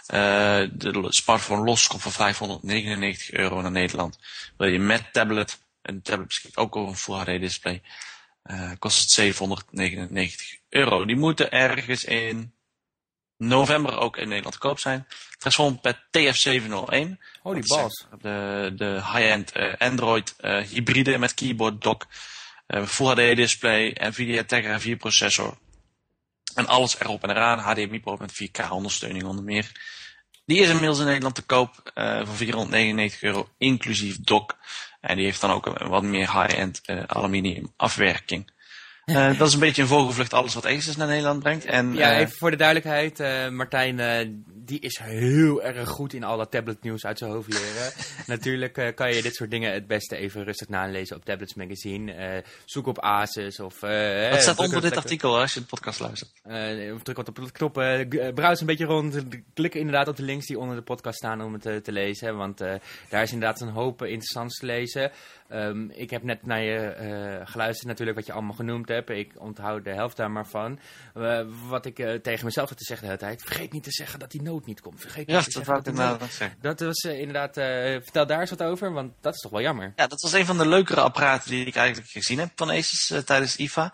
Eh, 0.05 0.63
de 0.71 1.05
smartphone 1.09 1.63
los 1.63 1.87
komt 1.87 2.01
voor 2.01 2.11
599 2.11 3.31
euro 3.31 3.61
naar 3.61 3.71
Nederland. 3.71 4.19
Wil 4.57 4.67
je 4.67 4.79
met 4.79 5.13
tablet, 5.13 5.59
en 5.81 5.95
de 5.95 6.01
tablet 6.01 6.27
beschikt 6.27 6.57
ook 6.57 6.75
over 6.75 6.89
een 6.89 6.97
Full 6.97 7.15
HD 7.15 7.39
display, 7.39 7.81
kost 8.79 8.99
het 8.99 9.09
799 9.09 10.57
euro. 10.69 11.05
Die 11.05 11.15
moeten 11.15 11.51
ergens 11.51 12.03
in 12.03 12.53
november 13.47 13.97
ook 13.97 14.17
in 14.17 14.27
Nederland 14.27 14.53
te 14.53 14.59
koop 14.59 14.79
zijn. 14.79 15.07
Transform 15.37 15.79
Pad 15.79 15.95
TF701. 15.95 17.17
Holy 17.41 17.61
Dat 17.61 17.63
is, 17.63 17.67
balls. 17.67 18.07
De, 18.21 18.71
de 18.75 18.85
high-end 18.85 19.51
eh, 19.51 19.73
Android 19.77 20.33
eh, 20.37 20.57
hybride 20.61 21.17
met 21.17 21.33
keyboard 21.33 21.81
dock. 21.81 22.05
eh, 22.67 22.85
Full 22.85 23.07
HD 23.07 23.35
display, 23.35 23.97
Nvidia 23.99 24.43
Tegra 24.43 24.79
4 24.79 24.97
processor. 24.97 25.57
En 26.55 26.67
alles 26.67 26.99
erop 26.99 27.23
en 27.23 27.29
eraan. 27.29 27.59
HDMI 27.59 27.99
poort 27.99 28.19
met 28.19 28.33
4K 28.33 28.69
ondersteuning 28.69 29.23
onder 29.23 29.43
meer. 29.43 29.71
Die 30.45 30.61
is 30.61 30.69
inmiddels 30.69 30.99
in 30.99 31.05
Nederland 31.05 31.35
te 31.35 31.41
koop 31.41 31.91
voor 32.23 32.35
499 32.35 33.21
euro 33.21 33.49
inclusief 33.57 34.17
dock. 34.19 34.57
En 35.01 35.15
die 35.15 35.25
heeft 35.25 35.41
dan 35.41 35.51
ook 35.51 35.65
een 35.65 35.87
wat 35.87 36.03
meer 36.03 36.41
high-end 36.41 36.81
aluminium 37.07 37.73
afwerking. 37.75 38.52
Eh, 39.05 39.37
dat 39.37 39.47
is 39.47 39.53
een 39.53 39.59
beetje 39.59 39.81
een 39.81 39.87
vogelvlucht 39.87 40.33
alles 40.33 40.53
wat 40.53 40.65
Asus 40.65 40.95
naar 40.95 41.07
Nederland 41.07 41.39
brengt. 41.43 41.65
En, 41.65 41.93
Ja, 41.93 42.11
eh, 42.13 42.19
even 42.19 42.37
voor 42.37 42.51
de 42.51 42.57
duidelijkheid. 42.57 43.19
eh, 43.19 43.49
Martijn, 43.49 44.43
die 44.53 44.79
is 44.79 44.99
heel 45.03 45.63
erg 45.63 45.89
goed 45.89 46.13
in 46.13 46.23
al 46.23 46.37
dat 46.37 46.51
tabletnieuws 46.51 47.05
uit 47.05 47.17
zijn 47.17 47.31
hoofd 47.31 47.53
leren. 47.53 47.91
Natuurlijk 48.25 48.93
kan 48.95 49.13
je 49.13 49.21
dit 49.21 49.35
soort 49.35 49.51
dingen 49.51 49.73
het 49.73 49.87
beste 49.87 50.15
even 50.15 50.43
rustig 50.43 50.67
nalezen 50.69 51.15
op 51.15 51.25
Tablets 51.25 51.53
Magazine. 51.53 52.43
Zoek 52.65 52.87
op 52.87 52.99
Asus 52.99 53.59
of... 53.59 53.83
eh, 53.83 54.29
wat 54.29 54.41
staat 54.41 54.59
onder 54.59 54.81
dit 54.81 54.97
artikel 54.97 55.39
als 55.39 55.53
je 55.53 55.59
de 55.59 55.65
podcast 55.65 55.99
luistert? 55.99 56.31
Druk 57.03 57.17
wat 57.17 57.27
op 57.27 57.35
de 57.35 57.51
knop, 57.51 57.73
browse 58.35 58.61
een 58.61 58.65
beetje 58.65 58.85
rond, 58.85 59.15
klik 59.53 59.75
inderdaad 59.75 60.07
op 60.07 60.15
de 60.15 60.23
links 60.23 60.45
die 60.45 60.59
onder 60.59 60.75
de 60.75 60.81
podcast 60.81 61.17
staan 61.17 61.41
om 61.41 61.53
het 61.53 61.83
te 61.83 61.91
lezen. 61.91 62.37
Want 62.37 62.57
daar 63.09 63.23
is 63.23 63.31
inderdaad 63.31 63.61
een 63.61 63.69
hoop 63.69 64.01
interessants 64.03 64.59
te 64.59 64.65
lezen. 64.65 65.11
Ehm, 65.53 65.89
ik 65.89 66.09
heb 66.09 66.23
net 66.23 66.45
naar 66.45 66.61
je 66.61 66.79
eh, 66.79 67.51
geluisterd 67.51 67.87
natuurlijk 67.87 68.17
wat 68.17 68.25
je 68.25 68.33
allemaal 68.33 68.53
genoemd 68.53 68.87
hebt. 68.87 69.09
Ik 69.09 69.33
onthoud 69.37 69.83
de 69.83 69.89
helft 69.89 70.17
daar 70.17 70.31
maar 70.31 70.47
van. 70.47 70.79
Eh, 71.13 71.41
wat 71.67 71.85
ik 71.85 71.99
eh, 71.99 72.13
tegen 72.13 72.45
mezelf 72.45 72.69
had 72.69 72.77
te 72.77 72.83
zeggen 72.83 73.07
de 73.07 73.13
hele 73.13 73.25
tijd. 73.25 73.43
Vergeet 73.43 73.71
niet 73.71 73.83
te 73.83 73.91
zeggen 73.91 74.19
dat 74.19 74.31
die 74.31 74.41
nood 74.41 74.65
niet 74.65 74.81
komt. 74.81 75.01
Vergeet 75.01 75.29
Ja, 75.29 75.35
niet 75.35 75.43
te 75.43 75.59
dat 75.59 75.65
zeggen 75.65 75.73
wou 75.73 75.77
ik 75.77 75.83
die 75.83 75.93
inderdaad 75.93 76.19
nood- 76.19 76.29
nog 76.29 76.37
zeggen. 76.37 76.57
Dat 76.61 76.79
was 76.79 77.03
inderdaad... 77.03 77.53
vertel 78.03 78.27
daar 78.27 78.39
eens 78.39 78.49
wat 78.49 78.63
over, 78.63 78.93
want 78.93 79.13
dat 79.21 79.33
is 79.33 79.39
toch 79.39 79.51
wel 79.51 79.61
jammer. 79.61 79.93
Ja, 79.95 80.07
dat 80.07 80.21
was 80.21 80.33
een 80.33 80.45
van 80.45 80.57
de 80.57 80.67
leukere 80.67 81.01
apparaten 81.01 81.49
die 81.49 81.65
ik 81.65 81.75
eigenlijk 81.75 82.09
gezien 82.09 82.39
heb 82.39 82.49
van 82.55 82.69
Asus 82.69 83.23
tijdens 83.25 83.55
IFA. 83.55 83.93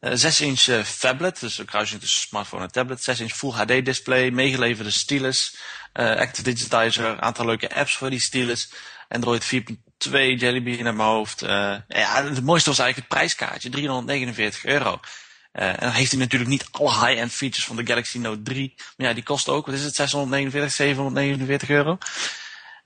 Eh 0.00 0.10
6 0.14 0.40
inch 0.40 0.86
phablet, 0.86 1.40
dus 1.40 1.58
een 1.58 1.66
kruising 1.66 2.00
tussen 2.00 2.20
smartphone 2.20 2.62
en 2.62 2.72
tablet. 2.72 3.02
6 3.02 3.20
inch 3.20 3.32
Full 3.32 3.50
HD 3.50 3.84
display, 3.84 4.30
meegeleverde 4.30 4.90
stylus, 4.90 5.56
Active 5.92 6.42
Digitizer, 6.42 7.20
aantal 7.20 7.46
leuke 7.46 7.74
apps 7.74 7.96
voor 7.96 8.10
die 8.10 8.20
stylus. 8.20 8.72
Android 9.08 9.44
4.2, 9.44 9.85
Jelly 9.98 10.62
Bean 10.62 10.82
naar 10.82 10.94
mijn 10.94 11.08
hoofd. 11.08 11.42
Eh, 11.42 11.76
ja, 11.88 12.24
het 12.24 12.44
mooiste 12.44 12.70
was 12.70 12.78
eigenlijk 12.78 12.96
het 12.96 13.18
prijskaartje, 13.18 13.70
349 13.70 14.64
euro. 14.64 15.00
Eh, 15.52 15.68
en 15.68 15.76
dan 15.80 15.90
heeft 15.90 16.10
hij 16.10 16.20
natuurlijk 16.20 16.50
niet 16.50 16.68
alle 16.70 17.06
high-end 17.06 17.32
features 17.32 17.66
van 17.66 17.76
de 17.76 17.86
Galaxy 17.86 18.18
Note 18.18 18.42
3. 18.42 18.74
Maar 18.96 19.06
ja, 19.06 19.14
die 19.14 19.22
kost 19.22 19.48
ook, 19.48 19.66
wat 19.66 19.74
is 19.74 19.84
het, 19.84 19.94
649, 19.94 20.72
749 20.72 21.68
euro. 21.68 21.98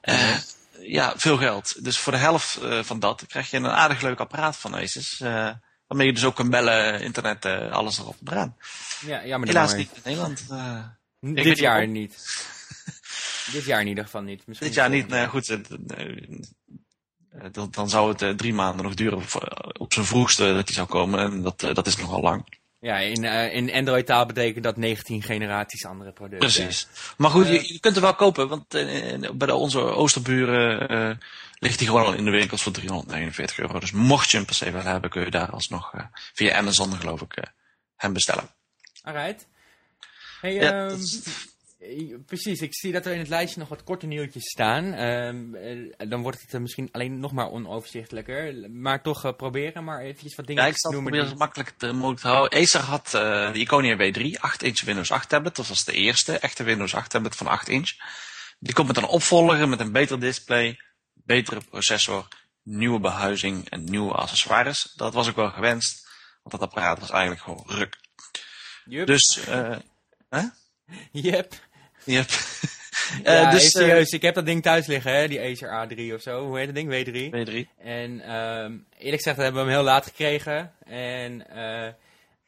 Eh, 0.00 0.36
ja, 0.80 1.14
veel 1.16 1.36
geld. 1.36 1.84
Dus 1.84 1.98
voor 1.98 2.12
de 2.12 2.18
helft 2.18 2.58
van 2.80 3.00
dat 3.00 3.24
krijg 3.26 3.50
je 3.50 3.56
een 3.56 3.66
aardig 3.66 4.00
leuk 4.00 4.20
apparaat 4.20 4.56
van 4.56 4.74
Asus. 4.74 5.18
waarmee 5.86 6.06
je 6.06 6.12
dus 6.12 6.24
ook 6.24 6.36
kan 6.36 6.50
bellen, 6.50 7.00
internet, 7.00 7.44
alles 7.70 7.98
erop 7.98 8.16
en 8.24 8.32
eraan. 8.32 8.56
Ja, 9.06 9.20
Helaas 9.20 9.68
maar. 9.68 9.78
niet 9.78 9.90
in 9.94 10.00
Nederland. 10.04 10.44
Dit 11.20 11.58
jaar 11.58 11.86
niet. 11.86 12.46
dit 13.52 13.64
jaar 13.64 13.80
in 13.80 13.86
ieder 13.86 14.04
geval 14.04 14.22
niet. 14.22 14.46
Misschien 14.46 14.68
dit 14.68 14.76
jaar 14.76 14.90
niet. 14.90 15.08
volgend 15.08 15.68
Nou 15.68 16.02
ja, 16.02 16.18
goed, 16.18 16.59
dan, 17.52 17.68
dan 17.70 17.88
zou 17.88 18.14
het 18.16 18.38
drie 18.38 18.54
maanden 18.54 18.84
nog 18.84 18.94
duren 18.94 19.22
op 19.78 19.92
zijn 19.92 20.06
vroegste 20.06 20.54
dat 20.54 20.66
hij 20.66 20.74
zou 20.74 20.88
komen. 20.88 21.20
En 21.20 21.42
dat, 21.42 21.60
dat 21.60 21.86
is 21.86 21.96
nogal 21.96 22.20
lang. 22.20 22.58
Ja, 22.80 22.98
in, 22.98 23.24
uh, 23.24 23.54
in 23.54 23.72
Android-taal 23.72 24.26
betekent 24.26 24.64
dat 24.64 24.76
19 24.76 25.22
generaties 25.22 25.84
andere 25.84 26.12
producten. 26.12 26.38
Precies. 26.38 26.86
Maar 27.16 27.30
goed, 27.30 27.46
je, 27.46 27.72
je, 27.72 27.80
kunt 27.80 27.96
er 27.96 28.02
wel 28.02 28.14
kopen, 28.14 28.48
want 28.48 28.74
uh, 28.74 29.30
bij 29.32 29.46
de, 29.46 29.54
onze 29.54 29.78
oosterburen 29.80 31.18
ligt 31.58 31.78
die 31.78 31.86
gewoon 31.86 32.04
al 32.04 32.12
in 32.12 32.24
de 32.24 32.30
winkels 32.30 32.62
voor 32.62 32.72
349 32.72 33.58
euro. 33.58 33.78
Dus 33.78 33.92
mocht 33.92 34.30
je 34.30 34.36
hem 34.36 34.46
per 34.46 34.54
se 34.54 34.70
wel 34.70 34.82
hebben, 34.82 35.10
kun 35.10 35.24
je 35.24 35.30
daar 35.30 35.50
alsnog 35.50 35.92
via 36.10 36.56
Amazon, 36.56 36.96
geloof 36.96 37.20
ik, 37.20 37.52
hem 37.96 38.12
bestellen. 38.12 38.50
Alright. 39.02 39.46
Hey, 40.40 40.54
ja, 40.54 40.84
um, 40.84 40.90
eh, 40.90 40.96
precies, 42.26 42.60
ik 42.60 42.74
zie 42.74 42.92
dat 42.92 43.06
er 43.06 43.12
in 43.12 43.18
het 43.18 43.28
lijstje 43.28 43.60
nog 43.60 43.68
wat 43.68 43.84
korte 43.84 44.06
nieuwtjes 44.06 44.50
staan. 44.50 44.92
Ehm, 44.92 45.54
eh, 45.54 46.08
dan 46.08 46.22
wordt 46.22 46.44
het 46.48 46.60
misschien 46.60 46.88
alleen 46.92 47.20
nog 47.20 47.32
maar 47.32 47.50
onoverzichtelijker. 47.50 48.70
Maar 48.70 49.02
toch 49.02 49.24
uh, 49.24 49.32
proberen 49.32 49.84
maar 49.84 50.00
eventjes 50.00 50.34
wat 50.34 50.46
dingen 50.46 50.62
ja, 50.62 50.68
ik 50.68 50.78
zal 50.78 50.92
noemen. 50.92 51.10
proberen 51.10 51.36
die... 51.36 51.44
makkelijk 51.44 51.72
te 51.76 51.92
mogelijk 51.92 52.20
te 52.20 52.28
houden. 52.28 52.58
Acer 52.58 52.80
had 52.80 53.10
de 53.10 53.58
Iconia 53.58 53.96
W3, 53.96 54.22
8-inch 54.22 54.84
Windows 54.84 55.10
8 55.10 55.28
tablet. 55.28 55.56
Dat 55.56 55.68
was 55.68 55.84
de 55.84 55.92
eerste 55.92 56.38
echte 56.38 56.62
Windows 56.62 56.94
8 56.94 57.10
tablet 57.10 57.36
van 57.36 57.46
8 57.46 57.68
inch. 57.68 57.90
Die 58.58 58.74
komt 58.74 58.86
met 58.86 58.96
een 58.96 59.04
opvolger 59.04 59.68
met 59.68 59.80
een 59.80 59.92
beter 59.92 60.20
display, 60.20 60.80
betere 61.12 61.60
processor, 61.70 62.28
nieuwe 62.62 63.00
behuizing 63.00 63.68
en 63.68 63.84
nieuwe 63.84 64.12
accessoires. 64.12 64.92
Dat 64.96 65.14
was 65.14 65.28
ook 65.28 65.36
wel 65.36 65.50
gewenst, 65.50 66.08
want 66.42 66.60
dat 66.60 66.68
apparaat 66.68 66.98
was 66.98 67.10
eigenlijk 67.10 67.42
gewoon 67.42 67.64
ruk. 67.66 67.98
Yep. 68.84 69.06
Dus, 69.06 69.44
eh... 69.46 69.76
Huh? 70.30 70.44
Yep. 71.12 71.54
Yep. 72.10 72.28
ja, 73.24 73.44
uh, 73.44 73.50
dus, 73.50 73.70
serieus, 73.70 74.10
ik 74.10 74.22
heb 74.22 74.34
dat 74.34 74.46
ding 74.46 74.62
thuis 74.62 74.86
liggen, 74.86 75.12
hè, 75.12 75.28
die 75.28 75.40
Acer 75.40 75.88
A3 75.88 76.14
of 76.14 76.20
zo. 76.20 76.46
Hoe 76.46 76.58
heet 76.58 76.66
dat 76.66 76.74
ding? 76.74 76.90
W3. 76.90 77.30
W3. 77.30 77.82
En 77.84 78.34
um, 78.34 78.84
eerlijk 78.98 79.22
gezegd 79.22 79.36
hebben 79.36 79.52
we 79.52 79.58
hem 79.58 79.68
heel 79.68 79.82
laat 79.82 80.06
gekregen. 80.06 80.72
En 80.86 81.32
uh, 81.32 81.88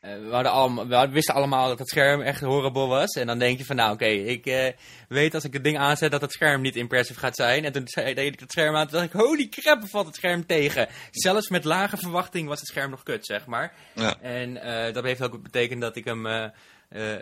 we, 0.00 0.28
hadden 0.30 0.52
allemaal, 0.52 0.86
we 0.86 1.08
wisten 1.08 1.34
allemaal 1.34 1.68
dat 1.68 1.78
het 1.78 1.88
scherm 1.88 2.20
echt 2.20 2.40
horrible 2.40 2.86
was. 2.86 3.10
En 3.10 3.26
dan 3.26 3.38
denk 3.38 3.58
je 3.58 3.64
van, 3.64 3.76
nou 3.76 3.92
oké, 3.92 4.04
okay, 4.04 4.16
ik 4.16 4.46
uh, 4.46 4.66
weet 5.08 5.34
als 5.34 5.44
ik 5.44 5.52
het 5.52 5.64
ding 5.64 5.78
aanzet 5.78 6.10
dat 6.10 6.20
het 6.20 6.32
scherm 6.32 6.60
niet 6.60 6.76
impressive 6.76 7.20
gaat 7.20 7.36
zijn. 7.36 7.64
En 7.64 7.72
toen 7.72 7.84
deed 7.94 8.18
ik 8.18 8.40
het 8.40 8.52
scherm 8.52 8.76
aan, 8.76 8.86
toen 8.86 8.98
dacht 8.98 9.14
ik, 9.14 9.20
holy 9.20 9.48
crap, 9.48 9.88
valt 9.88 10.06
het 10.06 10.16
scherm 10.16 10.46
tegen. 10.46 10.88
Zelfs 11.10 11.48
met 11.48 11.64
lage 11.64 11.96
verwachting 11.96 12.48
was 12.48 12.60
het 12.60 12.68
scherm 12.68 12.90
nog 12.90 13.02
kut, 13.02 13.26
zeg 13.26 13.46
maar. 13.46 13.72
Ja. 13.94 14.20
En 14.20 14.54
dat 14.92 15.04
heeft 15.04 15.22
ook 15.22 15.42
betekend 15.42 15.80
dat 15.80 15.96
ik 15.96 16.04
hem 16.04 16.26
uh, 16.26 16.44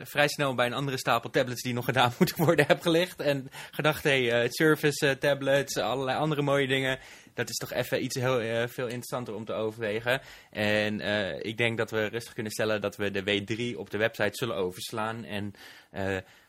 vrij 0.03 0.29
snel 0.29 0.55
bij 0.55 0.67
een 0.67 0.73
andere 0.73 0.99
stapel 0.99 1.31
tablets 1.31 1.63
die 1.63 1.75
nog 1.75 1.85
gedaan 1.85 2.13
moeten 2.19 2.45
worden 2.45 2.67
heb 2.67 2.83
gelegd. 2.83 3.21
En 3.21 3.51
gedacht, 3.71 4.03
hé, 4.03 4.27
hey, 4.27 4.45
uh, 4.45 4.51
Surface 4.51 5.07
uh, 5.07 5.13
tablets, 5.13 5.77
allerlei 5.77 6.19
andere 6.19 6.43
mooie 6.43 6.67
dingen. 6.67 6.99
Dat 7.35 7.49
is 7.49 7.57
toch 7.57 7.73
even 7.73 8.05
iets 8.05 8.15
heel 8.15 8.69
veel 8.69 8.87
interessanter 8.87 9.35
om 9.35 9.45
te 9.45 9.53
overwegen. 9.53 10.21
En 10.51 11.01
ik 11.45 11.57
denk 11.57 11.79
dat 11.79 11.91
we 11.91 12.07
rustig 12.07 12.35
kunnen 12.35 12.53
stellen 12.53 12.81
dat 12.81 12.97
we 12.97 13.11
de 13.11 13.23
W3 13.23 13.77
op 13.79 13.91
de 13.91 13.99
website 13.99 14.37
zullen 14.37 14.57
overslaan. 14.57 15.25
En 15.25 15.55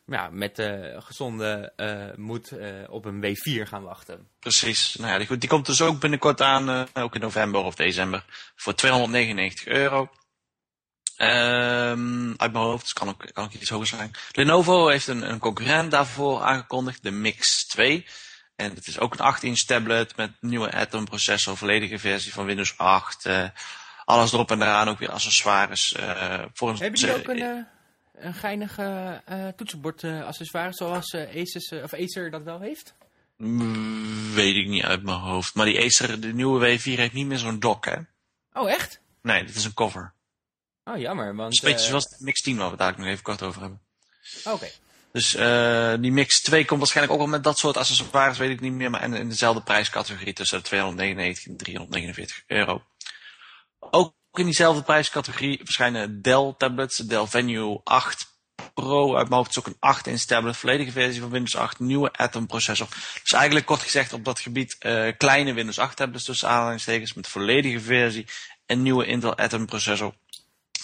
ja, 0.06 0.30
met 0.32 0.70
gezonde 0.98 1.74
moed 2.16 2.54
op 2.90 3.06
een 3.06 3.26
W4 3.26 3.68
gaan 3.68 3.84
wachten. 3.84 4.28
Precies. 4.40 4.96
Nou 4.96 5.12
ja, 5.12 5.26
die, 5.26 5.38
die 5.38 5.50
komt 5.50 5.66
dus 5.66 5.82
ook 5.82 6.00
binnenkort 6.00 6.42
aan, 6.42 6.88
ook 6.94 7.16
in 7.16 7.22
november 7.22 7.62
of 7.62 7.76
december, 7.76 8.26
voor 8.56 8.76
299 8.76 9.68
euro. 9.68 10.10
Um, 11.22 12.34
uit 12.38 12.52
mijn 12.52 12.64
hoofd, 12.64 12.82
dus 12.82 12.94
kan 12.94 13.10
ook, 13.10 13.26
kan 13.34 13.44
ook 13.44 13.52
iets 13.52 13.70
hoger 13.70 13.88
zijn. 13.88 14.12
Lenovo 14.32 14.88
heeft 14.88 15.08
een, 15.08 15.30
een 15.30 15.40
concurrent 15.40 15.92
daarvoor 15.92 16.42
aangekondigd, 16.42 17.04
de 17.04 17.12
Mix 17.12 17.66
2. 17.68 18.06
En 18.56 18.76
het 18.76 18.88
is 18.88 19.00
ook 19.00 19.16
een 19.18 19.36
8-inch 19.36 19.66
tablet 19.66 20.16
met 20.16 20.32
nieuwe 20.40 20.72
Atom 20.72 21.06
processor, 21.06 21.58
volledige 21.58 22.00
versie 22.00 22.34
van 22.34 22.46
Windows 22.46 22.78
8. 22.78 23.26
Uh, 23.26 23.48
alles 24.06 24.34
erop 24.34 24.52
en 24.52 24.62
eraan, 24.62 24.88
ook 24.88 25.00
weer 25.00 25.12
accessoires. 25.12 25.96
Uh, 26.00 26.44
voor 26.54 26.70
een, 26.70 26.78
Hebben 26.78 27.00
jullie 27.00 27.16
ook 27.16 27.28
een, 27.28 27.38
uh, 27.38 27.64
een 28.14 28.34
geinige 28.34 29.22
toetsenbord 29.56 30.04
accessoire 30.04 30.74
zoals 30.74 31.16
Asus, 31.16 31.72
of 31.72 31.94
Acer 31.94 32.32
dat 32.32 32.44
wel 32.44 32.60
heeft? 32.60 32.94
Mm, 33.38 34.34
weet 34.34 34.56
ik 34.56 34.68
niet 34.68 34.84
uit 34.84 35.04
mijn 35.04 35.18
hoofd. 35.18 35.56
Maar 35.56 35.66
die 35.66 35.84
Acer, 35.84 36.22
de 36.22 36.34
nieuwe 36.34 36.80
W4 36.80 36.84
heeft 36.84 37.14
niet 37.14 37.28
meer 37.28 37.38
zo'n 37.38 37.60
dock, 37.60 37.86
hè? 37.86 37.98
Oh, 38.54 38.72
echt? 38.72 39.02
Nee, 39.22 39.44
dit 39.44 39.56
is 39.56 39.66
een 39.66 39.74
cover. 39.74 40.14
Oh, 40.84 40.98
jammer. 40.98 41.36
Want, 41.36 41.64
een 41.64 41.72
beetje 41.72 41.88
zoals 41.88 42.10
de 42.10 42.16
Mix 42.20 42.42
10 42.42 42.58
waar 42.58 42.66
we 42.66 42.72
het 42.72 42.80
daar 42.80 42.94
nog 42.98 43.08
even 43.08 43.24
kort 43.24 43.42
over 43.42 43.62
hebben. 43.62 43.82
Oké. 44.44 44.70
Dus 45.12 45.36
uh, 45.36 45.94
die 46.00 46.12
Mix 46.12 46.42
2 46.42 46.66
komt 46.66 46.80
waarschijnlijk 46.80 47.16
ook 47.16 47.24
wel 47.24 47.32
met 47.32 47.44
dat 47.44 47.58
soort 47.58 47.78
accessoires, 47.78 48.38
weet 48.38 48.50
ik 48.50 48.60
niet 48.60 48.74
meer. 48.74 48.90
Maar 48.90 49.04
in, 49.04 49.14
in 49.14 49.30
dezelfde 49.30 49.62
prijscategorie 49.62 50.34
tussen 50.34 50.64
299 50.64 51.46
en 51.46 51.58
349 51.58 52.44
euro. 52.48 52.84
Ook 53.80 54.14
in 54.34 54.46
diezelfde 54.46 54.84
prijscategorie 54.84 55.60
verschijnen 55.64 56.22
Dell 56.22 56.54
tablets. 56.58 56.98
Dell 56.98 57.26
Venue 57.26 57.82
8 57.84 58.30
Pro 58.74 59.16
uit 59.16 59.30
mijn 59.30 59.40
hoofd 59.40 59.50
is 59.50 59.60
ook 59.60 59.68
een 59.68 59.78
8 59.80 60.08
inch 60.08 60.22
tablet. 60.22 60.58
Volledige 60.58 60.92
versie 60.92 61.22
van 61.22 61.30
Windows 61.30 61.56
8. 61.56 61.80
Nieuwe 61.80 62.14
Atom 62.14 62.48
processor. 62.48 62.88
Dus 63.22 63.34
eigenlijk 63.34 63.66
kort 63.66 63.82
gezegd 63.82 64.14
op 64.14 64.26
dat 64.26 64.40
gebied 64.40 64.76
uh, 64.80 65.12
kleine 65.18 65.54
Windows 65.54 65.80
8 65.80 65.98
tablets 65.98 66.24
tussen 66.24 66.50
aanhalingstekens 66.50 67.14
met 67.14 67.28
volledige 67.28 67.80
versie. 67.80 68.26
En 68.66 68.82
nieuwe 68.82 69.06
Intel 69.06 69.38
Atom 69.38 69.66
processor 69.66 70.14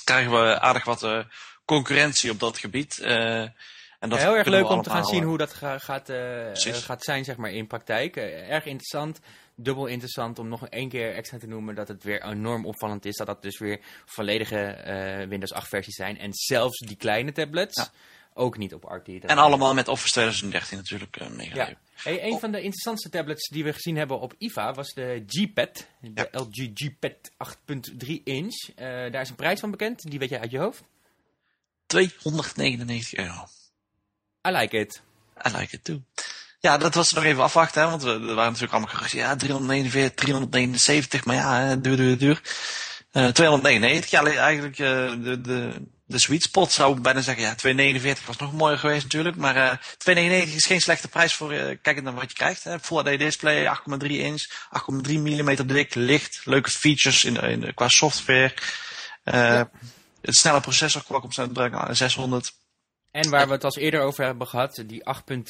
krijgen 0.08 0.32
we 0.32 0.60
aardig 0.60 0.86
wat 0.86 1.04
uh, 1.04 1.20
concurrentie 1.66 2.32
op 2.32 2.40
dat 2.40 2.58
gebied. 2.58 3.00
Uh, 3.02 3.42
en 4.00 4.10
dat 4.10 4.20
ja, 4.20 4.26
heel 4.26 4.38
erg 4.38 4.48
leuk 4.48 4.70
om 4.70 4.82
te 4.82 4.90
gaan 4.90 5.06
zien 5.06 5.24
hoe 5.24 5.38
dat 5.38 5.54
ga, 5.54 5.78
gaat, 5.78 6.10
uh, 6.10 6.18
gaat 6.54 7.04
zijn 7.04 7.24
zeg 7.24 7.38
maar, 7.38 7.52
in 7.52 7.68
praktijk. 7.68 8.16
erg 8.16 8.66
interessant, 8.66 9.20
dubbel 9.56 9.86
interessant 9.86 10.40
om 10.40 10.48
nog 10.48 10.68
één 10.68 10.90
keer 10.90 11.14
extra 11.14 11.38
te 11.38 11.48
noemen 11.48 11.76
dat 11.76 11.88
het 11.88 12.04
weer 12.04 12.24
enorm 12.24 12.66
opvallend 12.66 13.06
is. 13.06 13.16
Dat 13.16 13.28
dat 13.28 13.42
dus 13.42 13.60
weer 13.60 13.80
volledige 14.06 15.26
Windows 15.30 15.54
8 15.54 15.68
versies 15.68 15.96
zijn. 15.96 16.20
En 16.20 16.34
zelfs 16.34 16.80
die 16.80 16.98
kleine 16.98 17.32
tablets 17.32 17.76
ja. 17.76 17.92
Ook 18.38 18.58
niet 18.58 18.74
op 18.74 18.84
RT. 18.84 19.26
En 19.26 19.38
allemaal 19.38 19.74
met 19.74 19.88
Office 19.88 20.12
2013 20.12 20.78
natuurlijk 20.78 21.22
uh, 21.22 21.28
meegegeven. 21.28 21.78
Ja. 21.96 22.02
Hey, 22.04 22.24
een 22.24 22.40
van 22.40 22.52
de 22.52 22.58
interessantste 22.62 23.10
tablets 23.10 23.50
die 23.50 23.64
we 23.64 23.74
gezien 23.74 23.98
hebben 23.98 24.20
op 24.20 24.34
IFA 24.38 24.74
was 24.74 24.94
de 24.94 25.24
G-Pad. 25.28 25.88
De 26.02 26.28
ja. 26.32 26.40
LG 26.40 26.70
G-Pad 26.74 27.32
8.3 28.06 28.08
inch. 28.24 28.70
Uh, 28.70 28.76
daar 28.78 29.22
is 29.22 29.30
een 29.30 29.36
prijs 29.36 29.60
van 29.60 29.72
bekend. 29.72 30.10
Die 30.10 30.20
weet 30.20 30.30
je 30.30 30.40
uit 30.40 30.52
je 30.52 30.60
hoofd? 30.60 30.84
299 31.86 33.20
euro. 33.20 33.48
I 34.48 34.52
like 34.52 34.78
it. 34.78 35.02
I 35.48 35.58
like 35.58 35.76
it 35.76 35.84
too. 35.84 36.02
Ja, 36.60 36.78
dat 36.78 36.96
was 36.96 37.14
nog 37.14 37.24
even 37.24 37.44
afwachten, 37.44 37.82
hè, 37.82 37.90
want 37.90 38.04
we, 38.04 38.10
er 38.10 38.20
waren 38.20 38.36
natuurlijk 38.36 38.72
allemaal 38.72 38.94
geruchten. 38.94 39.20
Ja, 39.20 39.36
349, 39.36 40.14
379, 40.16 41.26
maar 41.26 41.36
ja, 41.36 41.76
duur, 41.76 41.98
duur, 41.98 42.18
duur. 42.18 42.42
Uh, 43.14 43.28
299, 43.28 44.10
ja, 44.10 44.26
eigenlijk 44.26 44.80
uh, 44.80 45.12
de, 45.24 45.42
de, 45.42 45.82
de 46.08 46.20
sweet 46.20 46.44
spot 46.44 46.72
zou 46.72 46.96
ik 46.96 47.02
bijna 47.02 47.22
zeggen. 47.22 47.44
Ja, 47.44 47.96
2,49 48.16 48.26
was 48.26 48.38
nog 48.38 48.54
mooier 48.54 48.78
geweest 48.78 49.04
natuurlijk. 49.04 49.36
Maar 49.36 49.56
uh, 49.56 49.72
2,99 50.48 50.56
is 50.56 50.66
geen 50.66 50.82
slechte 50.82 51.08
prijs 51.08 51.34
voor 51.34 51.54
uh, 51.54 51.78
kijkend 51.82 52.04
naar 52.06 52.14
wat 52.14 52.30
je 52.30 52.36
krijgt. 52.36 52.64
Hè. 52.64 52.80
Full 52.80 53.04
HD 53.04 53.20
display, 53.20 53.78
8,3 54.00 54.08
inch, 54.08 54.44
8,3 55.08 55.12
mm 55.12 55.68
dik, 55.68 55.96
licht. 55.96 56.42
Leuke 56.44 56.70
features 56.70 57.24
in, 57.24 57.36
in, 57.36 57.74
qua 57.74 57.88
software. 57.88 58.54
Uh, 59.24 59.34
ja. 59.34 59.70
Het 60.22 60.36
snelle 60.36 60.62
processor, 60.62 61.04
Qualcomm 61.04 61.32
Snapdragon 61.32 61.96
600. 61.96 62.54
En 63.18 63.30
waar 63.30 63.48
we 63.48 63.54
het 63.54 63.64
als 63.64 63.76
eerder 63.76 64.02
over 64.02 64.24
hebben 64.24 64.48
gehad, 64.48 64.84
die 64.86 65.04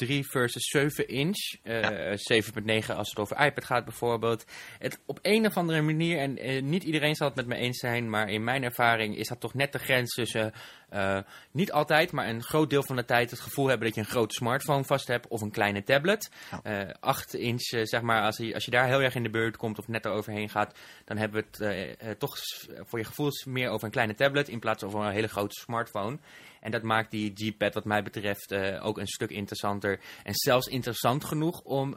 8.3 0.06 0.18
versus 0.20 0.68
7 0.70 1.08
inch. 1.08 1.56
Uh, 1.64 1.80
ja. 1.80 2.16
7.9 2.16 2.96
als 2.96 3.08
het 3.08 3.18
over 3.18 3.44
iPad 3.44 3.64
gaat 3.64 3.84
bijvoorbeeld. 3.84 4.44
Het 4.78 5.00
op 5.06 5.18
een 5.22 5.46
of 5.46 5.56
andere 5.56 5.82
manier, 5.82 6.18
en 6.18 6.46
uh, 6.46 6.62
niet 6.62 6.82
iedereen 6.82 7.14
zal 7.14 7.26
het 7.26 7.36
met 7.36 7.46
me 7.46 7.54
eens 7.54 7.78
zijn, 7.78 8.10
maar 8.10 8.30
in 8.30 8.44
mijn 8.44 8.62
ervaring 8.62 9.16
is 9.16 9.28
dat 9.28 9.40
toch 9.40 9.54
net 9.54 9.72
de 9.72 9.78
grens 9.78 10.14
tussen, 10.14 10.52
uh, 10.92 11.18
niet 11.50 11.72
altijd, 11.72 12.12
maar 12.12 12.28
een 12.28 12.42
groot 12.42 12.70
deel 12.70 12.82
van 12.82 12.96
de 12.96 13.04
tijd 13.04 13.30
het 13.30 13.40
gevoel 13.40 13.66
hebben 13.66 13.86
dat 13.86 13.94
je 13.94 14.00
een 14.00 14.06
grote 14.06 14.34
smartphone 14.34 14.84
vast 14.84 15.08
hebt 15.08 15.28
of 15.28 15.40
een 15.40 15.50
kleine 15.50 15.82
tablet. 15.82 16.30
Ja. 16.62 16.96
8 17.00 17.34
inch, 17.34 17.62
zeg 17.82 18.02
maar, 18.02 18.22
als 18.22 18.36
je, 18.36 18.54
als 18.54 18.64
je 18.64 18.70
daar 18.70 18.86
heel 18.86 19.02
erg 19.02 19.14
in 19.14 19.22
de 19.22 19.30
beurt 19.30 19.56
komt 19.56 19.78
of 19.78 19.88
net 19.88 20.04
eroverheen 20.04 20.48
gaat, 20.48 20.78
dan 21.04 21.16
hebben 21.16 21.44
we 21.50 21.66
het 21.98 22.18
toch 22.18 22.36
voor 22.84 22.98
je 22.98 23.04
gevoel 23.04 23.30
meer 23.44 23.68
over 23.68 23.84
een 23.84 23.90
kleine 23.90 24.14
tablet 24.14 24.48
in 24.48 24.58
plaats 24.58 24.84
van 24.86 25.06
een 25.06 25.12
hele 25.12 25.28
grote 25.28 25.60
smartphone. 25.60 26.18
En 26.60 26.70
dat 26.70 26.82
maakt 26.82 27.10
die 27.10 27.32
G-Pad 27.34 27.74
wat 27.74 27.84
mij 27.84 28.02
betreft 28.02 28.54
ook 28.80 28.98
een 28.98 29.06
stuk 29.06 29.30
interessanter. 29.30 30.00
En 30.22 30.34
zelfs 30.34 30.66
interessant 30.66 31.24
genoeg 31.24 31.60
om 31.60 31.94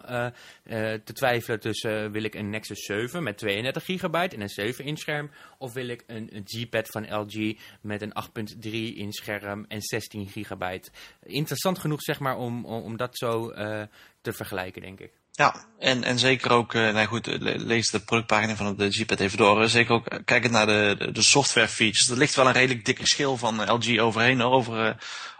te 1.03 1.13
twijfelen 1.13 1.59
tussen 1.59 2.11
wil 2.11 2.23
ik 2.23 2.35
een 2.35 2.49
Nexus 2.49 2.85
7 2.85 3.23
met 3.23 3.37
32 3.37 3.85
gigabyte 3.85 4.35
en 4.35 4.41
een 4.41 4.49
7 4.49 4.85
inch 4.85 4.99
scherm. 4.99 5.31
Of 5.57 5.73
wil 5.73 5.87
ik 5.87 6.03
een, 6.07 6.35
een 6.35 6.43
G-Pad 6.45 6.87
van 6.87 7.19
LG 7.19 7.57
met 7.81 8.01
een 8.01 8.13
8.3 8.57 8.80
inch 8.89 9.13
scherm 9.13 9.65
en 9.67 9.82
16 9.82 10.27
gigabyte. 10.27 10.91
Interessant 11.23 11.79
genoeg 11.79 12.01
zeg 12.01 12.19
maar 12.19 12.38
om, 12.38 12.65
om, 12.65 12.97
dat 12.97 13.17
zo 13.17 13.51
te 14.21 14.34
vergelijken 14.34 14.82
denk 14.82 14.99
ik. 14.99 15.11
Ja, 15.32 15.65
en, 15.79 16.03
en 16.03 16.19
zeker 16.19 16.51
ook, 16.51 16.73
uh, 16.73 16.93
nou 16.93 17.07
goed, 17.07 17.27
lees 17.41 17.89
de 17.89 17.99
productpagina 17.99 18.55
van 18.55 18.75
de 18.75 18.91
G-Pad 18.91 19.19
even 19.19 19.38
door. 19.38 19.69
Zeker 19.69 19.93
ook 19.93 20.19
kijken 20.25 20.51
naar 20.51 20.65
de, 20.65 21.09
de, 21.11 21.21
software 21.21 21.67
features. 21.67 22.09
Er 22.09 22.17
ligt 22.17 22.36
wel 22.36 22.47
een 22.47 22.53
redelijk 22.53 22.86
dikke 22.86 23.07
schil 23.07 23.38
van 23.38 23.71
LG 23.71 23.99
overheen, 23.99 24.41
over, 24.41 24.86
uh, 24.88 24.93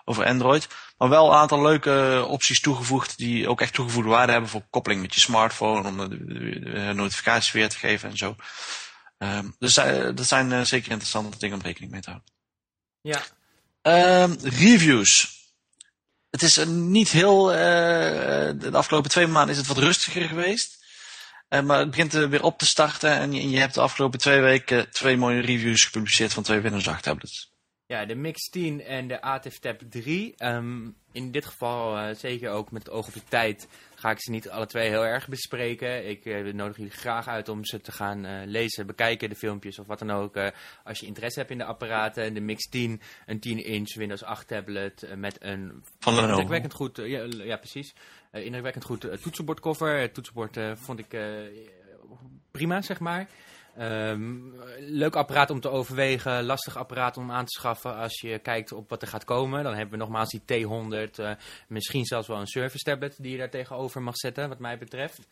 over 0.06 0.26
Android. 0.26 0.68
Maar 0.98 1.10
wel 1.10 1.28
een 1.28 1.38
aantal 1.38 1.62
leuke 1.62 2.26
opties 2.28 2.62
toegevoegd 2.62 3.18
die 3.18 3.48
ook 3.50 3.62
echt 3.62 3.74
toegevoegde 3.74 4.10
waarde 4.10 4.32
hebben 4.32 4.50
voor 4.50 4.66
koppeling 4.70 5.02
met 5.02 5.14
je 5.14 5.20
smartphone. 5.20 5.88
Om 5.88 5.98
de, 5.98 6.92
notificaties 6.96 7.52
weer 7.52 7.70
te 7.70 7.78
geven 7.78 8.10
en 8.10 8.18
zo. 8.18 8.36
Ehm, 9.18 9.50
dus 9.60 9.74
dat 9.74 10.26
zijn 10.26 10.66
zeker 10.68 10.92
interessante 10.92 11.38
dingen 11.38 11.58
om 11.58 11.64
rekening 11.64 11.92
mee 11.92 12.02
te 12.02 12.10
houden. 12.10 12.41
Ja. 13.02 13.24
Ehm, 13.82 14.36
reviews. 14.42 15.40
Het 16.30 16.42
is 16.42 16.66
niet 16.66 17.10
heel. 17.10 17.46
de 17.46 18.70
afgelopen 18.72 19.10
twee 19.10 19.28
maanden 19.28 19.52
is 19.52 19.58
het 19.58 19.68
wat 19.68 19.78
rustiger 19.78 20.28
geweest. 20.28 20.82
Uh, 21.54 21.62
maar 21.62 21.80
het 21.80 21.90
begint 21.90 22.12
weer 22.12 22.44
op 22.44 22.58
te 22.58 22.66
starten 22.66 23.12
en 23.12 23.34
je, 23.34 23.50
je, 23.50 23.58
hebt 23.58 23.74
de 23.74 23.82
afgelopen 23.82 24.20
twee 24.20 24.40
weken 24.40 24.92
twee 24.92 25.18
mooie 25.18 25.42
reviews 25.42 25.86
gepubliceerd 25.86 26.34
van 26.34 26.44
twee 26.44 26.60
Windows 26.60 26.88
8 26.88 27.04
tablets. 27.04 27.52
Ja, 27.86 28.06
de 28.06 28.16
Mix 28.16 28.50
10 28.50 28.84
en 28.84 29.08
de 29.08 29.22
ATIF 29.22 29.60
Tab 29.60 29.82
3. 29.90 30.34
Um, 30.38 30.96
in 31.12 31.32
dit 31.32 31.46
geval, 31.46 31.98
uh, 31.98 32.16
zeker 32.16 32.52
ook 32.52 32.72
met 32.72 32.84
het 32.84 32.92
oog 32.92 33.08
op 33.08 33.14
de 33.14 33.22
tijd, 33.30 33.68
ga 34.02 34.12
ik 34.12 34.22
ze 34.22 34.32
niet 34.32 34.50
alle 34.50 34.66
twee 34.66 34.90
heel 34.90 35.06
erg 35.06 35.28
bespreken. 35.28 36.10
Ik 36.10 36.26
uh, 36.26 36.54
nodig 36.54 36.78
jullie 36.78 36.92
graag 36.92 37.28
uit 37.28 37.50
om 37.50 37.66
ze 37.66 37.82
te 37.82 37.92
gaan 37.92 38.26
uh, 38.26 38.42
lezen, 38.46 38.88
bekijken, 38.88 39.30
de 39.30 39.36
filmpjes 39.36 39.80
of 39.80 39.88
wat 39.88 40.00
dan 40.00 40.12
ook. 40.12 40.38
als 40.84 41.00
je 41.00 41.06
interesse 41.06 41.40
hebt 41.40 41.52
in 41.52 41.58
de 41.58 41.66
apparaten. 41.66 42.34
De 42.34 42.42
Mix 42.42 42.70
10, 42.70 43.02
een 43.26 43.38
10-inch 43.38 43.96
Windows 43.96 44.24
8 44.24 44.48
tablet 44.48 45.08
met 45.16 45.38
een 45.40 45.84
Van 46.00 46.18
indrukwekkend 46.18 46.74
goed, 46.74 46.98
ja, 46.98 47.28
ja, 47.30 47.58
precies, 47.58 47.94
indrukwekkend 48.32 48.84
goed 48.84 49.22
toetsenbordcover. 49.22 50.00
Het 50.00 50.14
toetsenbord 50.14 50.58
vond 50.74 51.00
ik 51.00 51.18
prima, 52.52 52.82
zeg 52.82 53.00
maar. 53.00 53.28
Um, 53.80 54.54
leuk 54.80 55.16
apparaat 55.16 55.50
om 55.50 55.60
te 55.60 55.70
overwegen, 55.70 56.44
lastig 56.44 56.78
apparaat 56.78 57.18
om 57.18 57.32
aan 57.32 57.46
te 57.46 57.60
schaffen 57.60 57.96
als 57.96 58.20
je 58.22 58.40
kijkt 58.40 58.72
op 58.72 58.90
wat 58.90 59.02
er 59.02 59.08
gaat 59.08 59.24
komen. 59.24 59.64
Dan 59.64 59.74
hebben 59.74 59.92
we 59.92 60.06
nogmaals 60.06 60.30
die 60.30 60.66
T100, 60.66 61.20
uh, 61.20 61.32
misschien 61.68 62.06
zelfs 62.06 62.28
wel 62.28 62.40
een 62.40 62.48
service 62.48 62.84
tablet 62.84 63.16
die 63.18 63.32
je 63.32 63.38
daar 63.38 63.50
tegenover 63.50 64.02
mag 64.02 64.18
zetten, 64.18 64.50
wat 64.50 64.60
mij 64.60 64.78
betreft. 64.78 65.28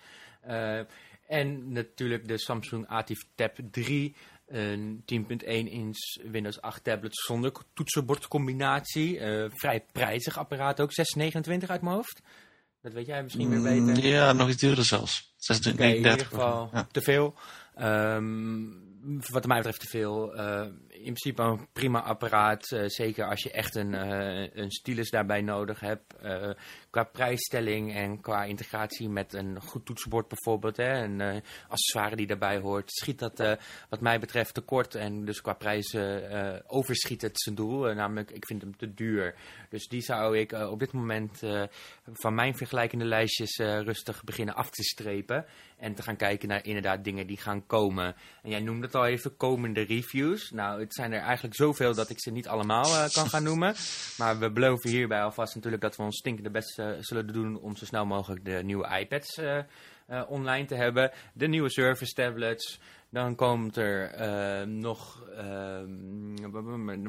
Uh, 0.48 0.80
en 1.28 1.72
natuurlijk 1.72 2.28
de 2.28 2.38
Samsung 2.38 2.88
Atif 2.88 3.26
Tab 3.36 3.58
3, 3.72 4.16
een 4.48 5.04
10.1 5.06 5.46
inch 5.46 5.98
Windows 6.24 6.62
8 6.62 6.84
tablet 6.84 7.16
zonder 7.16 7.52
toetsenbordcombinatie. 7.74 9.20
Uh, 9.20 9.46
vrij 9.54 9.84
prijzig 9.92 10.38
apparaat 10.38 10.82
ook, 10.82 10.94
629 10.94 11.70
uit 11.70 11.82
mijn 11.82 11.96
hoofd. 11.96 12.22
Dat 12.82 12.94
weet 12.94 13.06
jij 13.06 13.24
misschien 13.24 13.50
weer 13.50 13.60
mm, 13.60 13.86
beter. 13.86 14.06
Ja, 14.06 14.34
nog 14.34 14.50
iets 14.50 14.62
duurder 14.62 14.86
zelfs. 14.86 15.34
26, 15.38 15.74
okay, 15.74 15.96
in 15.96 16.12
ieder 16.12 16.26
geval 16.26 16.70
ja. 16.74 16.88
te 16.92 17.02
veel. 17.02 17.36
Um, 17.82 18.88
wat 19.32 19.46
mij 19.46 19.58
betreft 19.58 19.80
te 19.80 19.88
veel. 19.88 20.36
Uh, 20.36 20.62
in 20.88 21.02
principe 21.04 21.42
een 21.42 21.68
prima 21.74 22.02
apparaat. 22.02 22.72
Uh, 22.72 22.84
zeker 22.86 23.26
als 23.26 23.44
je 23.44 23.52
echt 23.52 23.76
een, 23.76 23.94
uh, 23.94 24.48
een 24.54 24.72
stylus 24.72 25.10
daarbij 25.10 25.42
nodig 25.42 25.80
hebt. 25.80 26.14
Qua 26.90 27.04
prijsstelling 27.04 27.96
en 27.96 28.22
qua 28.22 28.44
integratie 28.44 29.10
met 29.10 29.34
een 29.34 29.62
goed 29.62 29.86
toetsenbord 29.86 30.28
bijvoorbeeld. 30.28 30.78
Hè, 30.78 31.04
een 31.04 31.44
accessoire 31.68 32.16
die 32.16 32.28
daarbij 32.28 32.58
hoort. 32.60 32.92
Schiet 32.92 33.20
dat 33.20 33.58
wat 33.90 34.02
mij 34.02 34.20
betreft 34.20 34.54
tekort. 34.54 34.96
En 34.96 35.26
dus 35.26 35.42
qua 35.42 35.54
prijs 35.54 35.96
overschiet 36.68 37.22
het 37.22 37.42
zijn 37.42 37.56
doel. 37.56 37.94
namelijk, 37.94 38.32
ik 38.32 38.46
vind 38.46 38.62
hem 38.62 38.78
te 38.78 38.94
duur. 38.94 39.36
Dus 39.70 39.88
die 39.88 40.02
zou 40.02 40.38
ik 40.38 40.52
op 40.52 40.80
dit 40.80 40.92
moment 40.92 41.40
van 42.14 42.36
mijn 42.36 42.56
vergelijkende 42.56 43.06
lijstjes 43.06 43.58
rustig 43.58 44.24
beginnen 44.24 44.56
af 44.56 44.70
te 44.70 44.84
strepen. 44.84 45.46
En 45.78 45.94
te 45.94 46.02
gaan 46.02 46.16
kijken 46.16 46.48
naar 46.48 46.66
inderdaad 46.66 47.04
dingen 47.04 47.28
die 47.28 47.38
gaan 47.38 47.66
komen. 47.66 48.16
En 48.44 48.50
jij 48.50 48.60
noemde 48.60 48.86
het 48.86 48.96
al 48.96 49.06
even, 49.06 49.38
komende 49.38 49.82
reviews. 49.82 50.52
Nou, 50.52 50.80
het 50.80 50.94
zijn 50.94 51.12
er 51.12 51.22
eigenlijk 51.22 51.56
zoveel 51.56 51.94
dat 51.94 52.10
ik 52.10 52.22
ze 52.22 52.32
niet 52.32 52.48
allemaal 52.48 52.86
uh, 52.86 53.10
kan 53.10 53.30
gaan 53.30 53.44
noemen. 53.44 53.76
Maar 54.18 54.40
we 54.40 54.52
beloven 54.52 54.90
hierbij 54.90 55.22
alvast 55.22 55.56
natuurlijk 55.56 55.82
dat 55.82 55.96
we 55.96 56.04
ons 56.04 56.18
stinkende 56.18 56.50
best 56.50 56.79
uh, 56.79 56.79
zullen 57.00 57.28
doen 57.28 57.60
om 57.60 57.76
zo 57.76 57.86
snel 57.86 58.06
mogelijk 58.06 58.46
de 58.46 58.62
nieuwe 58.64 59.00
iPads 59.00 59.38
uh, 59.38 59.62
online 60.28 60.66
te 60.66 60.76
hebben. 60.76 61.12
De 61.34 61.48
nieuwe 61.48 61.70
Surface 61.70 62.14
tablets. 62.14 62.80
Dan 63.12 63.36
komt 63.36 63.78
er 63.78 64.12
nog, 64.68 65.24
ehm, 65.38 66.34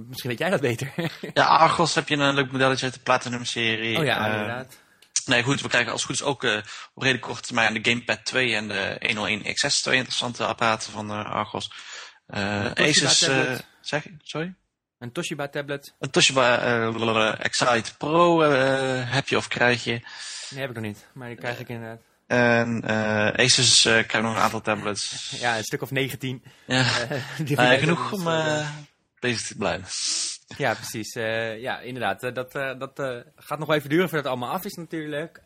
misschien 0.08 0.30
weet 0.30 0.38
jij 0.38 0.50
dat 0.50 0.60
beter. 0.60 0.92
ja, 1.34 1.44
Argos 1.44 1.94
heb 1.94 2.08
je 2.08 2.16
een 2.16 2.34
leuk 2.34 2.52
modelletje 2.52 2.84
uit 2.84 2.94
de 2.94 3.00
Platinum 3.00 3.44
serie. 3.44 3.98
Oh 3.98 4.04
ja, 4.04 4.26
inderdaad. 4.26 4.78
Nee, 5.26 5.42
goed, 5.42 5.60
we 5.60 5.68
krijgen 5.68 5.92
als 5.92 6.04
goed 6.04 6.14
is 6.14 6.22
ook 6.22 6.42
op 6.94 7.02
redelijk 7.02 7.22
korte 7.22 7.42
termijn 7.42 7.74
de 7.74 7.90
Gamepad 7.90 8.24
2 8.24 8.54
en 8.54 8.68
de 8.68 8.96
101 9.06 9.54
XS, 9.54 9.82
twee 9.82 9.96
interessante 9.96 10.46
apparaten 10.46 10.92
van 10.92 11.10
Argos. 11.10 11.72
Asus, 12.74 13.28
zeg 13.80 14.06
sorry? 14.22 14.54
Een 15.00 15.12
Toshiba 15.12 15.48
tablet. 15.48 15.94
Een 15.98 16.10
Toshiba 16.10 17.38
Excite 17.38 17.96
Pro 17.96 18.40
heb 18.40 19.28
je 19.28 19.36
of 19.36 19.48
krijg 19.48 19.84
je. 19.84 20.00
Nee, 20.50 20.60
heb 20.60 20.68
ik 20.68 20.74
nog 20.74 20.84
niet, 20.84 21.06
maar 21.12 21.28
die 21.28 21.36
krijg 21.36 21.58
ik 21.58 21.68
inderdaad. 21.68 22.00
En 22.26 22.84
Asus 23.36 23.82
krijgt 23.82 24.22
nog 24.22 24.34
een 24.34 24.42
aantal 24.42 24.60
tablets. 24.60 25.30
Ja, 25.40 25.56
een 25.56 25.64
stuk 25.64 25.82
of 25.82 25.90
19. 25.90 26.42
Ja, 26.64 26.84
die 27.44 27.56
nou 27.56 27.78
genoeg 27.78 28.12
om 28.12 28.24
bezig 29.20 29.46
te 29.46 29.56
blijven. 29.56 29.88
Ja, 30.56 30.74
precies. 30.74 31.14
Uh, 31.14 31.60
ja, 31.60 31.80
inderdaad. 31.80 32.24
Uh, 32.24 32.34
dat 32.34 32.54
uh, 32.54 32.78
dat 32.78 33.24
gaat 33.36 33.58
nog 33.58 33.68
wel 33.68 33.76
even 33.76 33.88
duren 33.88 34.08
voordat 34.08 34.24
het 34.24 34.34
allemaal 34.34 34.54
af 34.56 34.64
is 34.64 34.74
natuurlijk. 34.74 35.40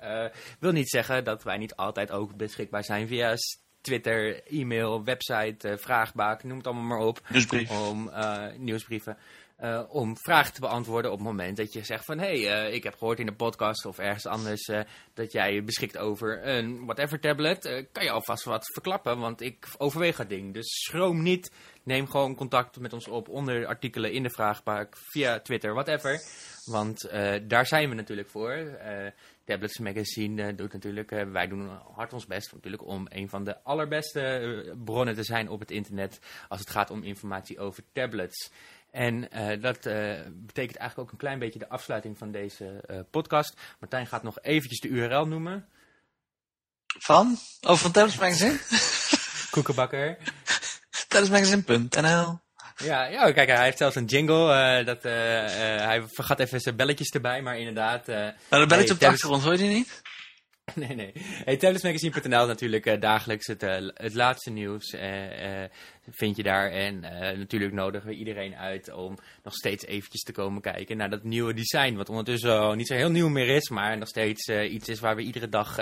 wil 0.58 0.72
niet 0.72 0.90
zeggen 0.90 1.24
dat 1.24 1.42
wij 1.42 1.56
niet 1.56 1.76
altijd 1.76 2.10
ook 2.10 2.36
beschikbaar 2.36 2.84
zijn 2.84 3.08
via 3.08 3.36
Twitter, 3.80 4.42
e-mail, 4.46 5.04
website, 5.04 5.78
vraagbaak, 5.80 6.44
noem 6.44 6.56
het 6.56 6.66
allemaal 6.66 6.84
maar 6.84 7.06
op. 7.06 7.20
Nieuwsbrief. 7.28 7.70
Om, 7.70 8.10
nieuwsbrieven. 8.56 9.16
Uh, 9.64 9.82
om 9.88 10.16
vragen 10.16 10.52
te 10.52 10.60
beantwoorden 10.60 11.10
op 11.10 11.18
het 11.18 11.26
moment 11.26 11.56
dat 11.56 11.72
je 11.72 11.84
zegt 11.84 12.04
van... 12.04 12.18
hé, 12.18 12.42
hey, 12.42 12.66
uh, 12.66 12.74
ik 12.74 12.82
heb 12.82 12.94
gehoord 12.94 13.18
in 13.18 13.26
de 13.26 13.34
podcast 13.34 13.86
of 13.86 13.98
ergens 13.98 14.26
anders 14.26 14.68
uh, 14.68 14.80
dat 15.14 15.32
jij 15.32 15.64
beschikt 15.64 15.98
over 15.98 16.46
een 16.46 16.84
whatever 16.84 17.20
tablet. 17.20 17.86
kan 17.92 18.04
je 18.04 18.10
alvast 18.10 18.44
wat 18.44 18.72
verklappen, 18.72 19.18
want 19.18 19.40
ik 19.40 19.66
overweeg 19.76 20.16
dat 20.16 20.28
ding. 20.28 20.54
Dus 20.54 20.66
schroom 20.66 21.22
niet, 21.22 21.52
neem 21.82 22.06
gewoon 22.06 22.34
contact 22.34 22.78
met 22.78 22.92
ons 22.92 23.08
op 23.08 23.28
onder 23.28 23.66
artikelen 23.66 24.12
in 24.12 24.22
de 24.22 24.30
vraagbaak, 24.30 24.96
via 24.96 25.40
Twitter, 25.40 25.74
whatever. 25.74 26.20
Want 26.64 27.10
daar 27.42 27.66
zijn 27.66 27.88
we 27.88 27.94
natuurlijk 27.94 28.30
voor. 28.30 28.78
Tablets 29.44 29.78
Magazine 29.78 30.54
doet 30.54 30.72
natuurlijk, 30.72 31.10
wij 31.10 31.46
doen 31.46 31.68
hard 31.94 32.12
ons 32.12 32.26
best 32.26 32.52
natuurlijk 32.52 32.86
om 32.86 33.06
een 33.08 33.28
van 33.28 33.44
de 33.44 33.62
allerbeste 33.62 34.74
bronnen 34.84 35.14
te 35.14 35.22
zijn 35.22 35.48
op 35.48 35.60
het 35.60 35.70
internet 35.70 36.18
als 36.48 36.60
het 36.60 36.70
gaat 36.70 36.90
om 36.90 37.02
informatie 37.02 37.58
over 37.58 37.82
tablets. 37.92 38.50
En 38.90 39.28
uh, 39.36 39.62
dat 39.62 39.86
uh, 39.86 40.20
betekent 40.32 40.76
eigenlijk 40.76 40.98
ook 40.98 41.10
een 41.10 41.18
klein 41.18 41.38
beetje 41.38 41.58
de 41.58 41.68
afsluiting 41.68 42.18
van 42.18 42.30
deze 42.30 42.84
uh, 42.90 43.00
podcast. 43.10 43.60
Martijn 43.80 44.06
gaat 44.06 44.22
nog 44.22 44.38
eventjes 44.40 44.80
de 44.80 44.88
URL 44.88 45.26
noemen. 45.26 45.68
Van? 46.98 47.36
Over 47.60 47.82
van 47.82 47.92
Tablets 47.92 48.18
Magazine? 48.18 48.58
Koekenbakker. 49.50 50.18
Tabletsmagazine.nl 51.08 52.43
ja, 52.76 53.04
ja, 53.04 53.32
kijk, 53.32 53.48
hij 53.48 53.64
heeft 53.64 53.78
zelfs 53.78 53.96
een 53.96 54.04
jingle. 54.04 54.82
dat, 54.84 55.02
hij 55.02 56.02
vergat 56.12 56.40
even 56.40 56.60
zijn 56.60 56.76
belletjes 56.76 57.10
erbij, 57.10 57.42
maar 57.42 57.58
inderdaad... 57.58 58.06
nou, 58.06 58.32
de 58.48 58.66
belletje 58.66 58.76
hey, 58.76 58.90
op 58.90 59.00
de 59.00 59.06
achtergrond, 59.06 59.42
hoor 59.42 59.52
je 59.52 59.58
die 59.58 59.68
niet? 59.68 60.02
Nee, 60.74 60.94
nee. 60.94 61.12
Hey, 61.44 61.56
Tabletsmagazine.nl 61.56 62.40
is 62.40 62.46
natuurlijk 62.46 62.86
uh, 62.86 63.00
dagelijks 63.00 63.46
het, 63.46 63.62
uh, 63.62 63.88
het 63.94 64.14
laatste 64.14 64.50
nieuws. 64.50 64.92
Uh, 64.92 65.64
vind 66.10 66.36
je 66.36 66.42
daar. 66.42 66.70
En 66.70 67.00
natuurlijk 67.38 67.72
nodigen 67.72 68.08
we 68.08 68.14
iedereen 68.14 68.56
uit 68.56 68.92
om 68.92 69.18
nog 69.42 69.54
steeds 69.54 69.84
eventjes 69.84 70.22
te 70.22 70.32
komen 70.32 70.62
kijken 70.62 70.96
naar 70.96 71.10
dat 71.10 71.22
nieuwe 71.22 71.54
design. 71.54 71.94
Wat 71.94 72.08
ondertussen 72.08 72.76
niet 72.76 72.86
zo 72.86 72.94
heel 72.94 73.10
nieuw 73.10 73.28
meer 73.28 73.48
is, 73.48 73.68
maar 73.68 73.98
nog 73.98 74.08
steeds 74.08 74.48
iets 74.48 74.88
is 74.88 75.00
waar 75.00 75.16
we 75.16 75.22
iedere 75.22 75.48
dag 75.48 75.76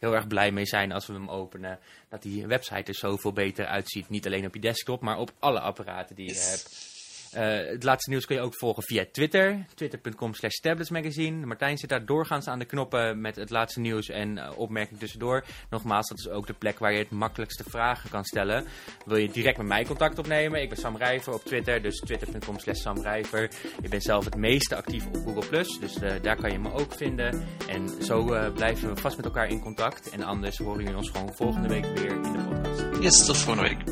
heel 0.00 0.14
erg 0.14 0.26
blij 0.26 0.52
mee 0.52 0.66
zijn 0.66 0.92
als 0.92 1.06
we 1.06 1.12
hem 1.12 1.28
openen. 1.28 1.78
Dat 2.08 2.22
die 2.22 2.46
website 2.46 2.92
er 2.92 2.94
zoveel 2.94 3.32
beter 3.32 3.66
uitziet. 3.66 4.08
Niet 4.08 4.26
alleen 4.26 4.46
op 4.46 4.54
je 4.54 4.60
desktop, 4.60 5.00
maar 5.00 5.18
op 5.18 5.32
alle 5.38 5.60
apparaten 5.60 6.16
die 6.16 6.26
je 6.26 6.40
hebt. 6.40 6.87
Uh, 7.36 7.70
het 7.70 7.82
laatste 7.82 8.10
nieuws 8.10 8.26
kun 8.26 8.36
je 8.36 8.42
ook 8.42 8.56
volgen 8.56 8.82
via 8.82 9.04
Twitter. 9.12 9.66
Twitter.com 9.74 10.34
slash 10.34 10.54
tabletsmagazine. 10.54 11.46
Martijn 11.46 11.78
zit 11.78 11.88
daar 11.88 12.04
doorgaans 12.06 12.46
aan 12.46 12.58
de 12.58 12.64
knoppen 12.64 13.20
met 13.20 13.36
het 13.36 13.50
laatste 13.50 13.80
nieuws 13.80 14.08
en 14.08 14.36
uh, 14.36 14.50
opmerkingen 14.56 15.00
tussendoor. 15.00 15.44
Nogmaals, 15.70 16.08
dat 16.08 16.18
is 16.18 16.28
ook 16.28 16.46
de 16.46 16.52
plek 16.52 16.78
waar 16.78 16.92
je 16.92 16.98
het 16.98 17.10
makkelijkste 17.10 17.64
vragen 17.68 18.10
kan 18.10 18.24
stellen. 18.24 18.64
Wil 19.04 19.16
je 19.16 19.30
direct 19.30 19.56
met 19.56 19.66
mij 19.66 19.84
contact 19.84 20.18
opnemen? 20.18 20.62
Ik 20.62 20.68
ben 20.68 20.78
Sam 20.78 20.96
Rijver 20.96 21.34
op 21.34 21.44
Twitter, 21.44 21.82
dus 21.82 21.96
twitter.com 21.96 22.58
slash 22.58 22.80
Sam 22.80 23.02
Rijver. 23.02 23.50
Ik 23.82 23.90
ben 23.90 24.00
zelf 24.00 24.24
het 24.24 24.36
meeste 24.36 24.76
actief 24.76 25.06
op 25.06 25.16
Google+, 25.16 25.64
dus 25.80 26.02
uh, 26.02 26.12
daar 26.22 26.36
kan 26.36 26.52
je 26.52 26.58
me 26.58 26.72
ook 26.72 26.94
vinden. 26.94 27.46
En 27.68 28.02
zo 28.02 28.24
blijven 28.52 28.94
we 28.94 29.00
vast 29.00 29.16
met 29.16 29.24
elkaar 29.24 29.48
in 29.48 29.60
contact. 29.60 30.10
En 30.10 30.22
anders 30.22 30.58
horen 30.58 30.80
jullie 30.80 30.96
ons 30.96 31.10
gewoon 31.10 31.34
volgende 31.34 31.68
week 31.68 31.84
weer 31.84 32.10
in 32.10 32.22
de 32.22 32.44
podcast. 32.48 33.02
Yes, 33.02 33.26
tot 33.26 33.36
volgende 33.36 33.68
week. 33.68 33.84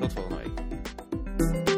Tot 0.00 0.12
volgende 0.12 0.36
week. 0.36 1.71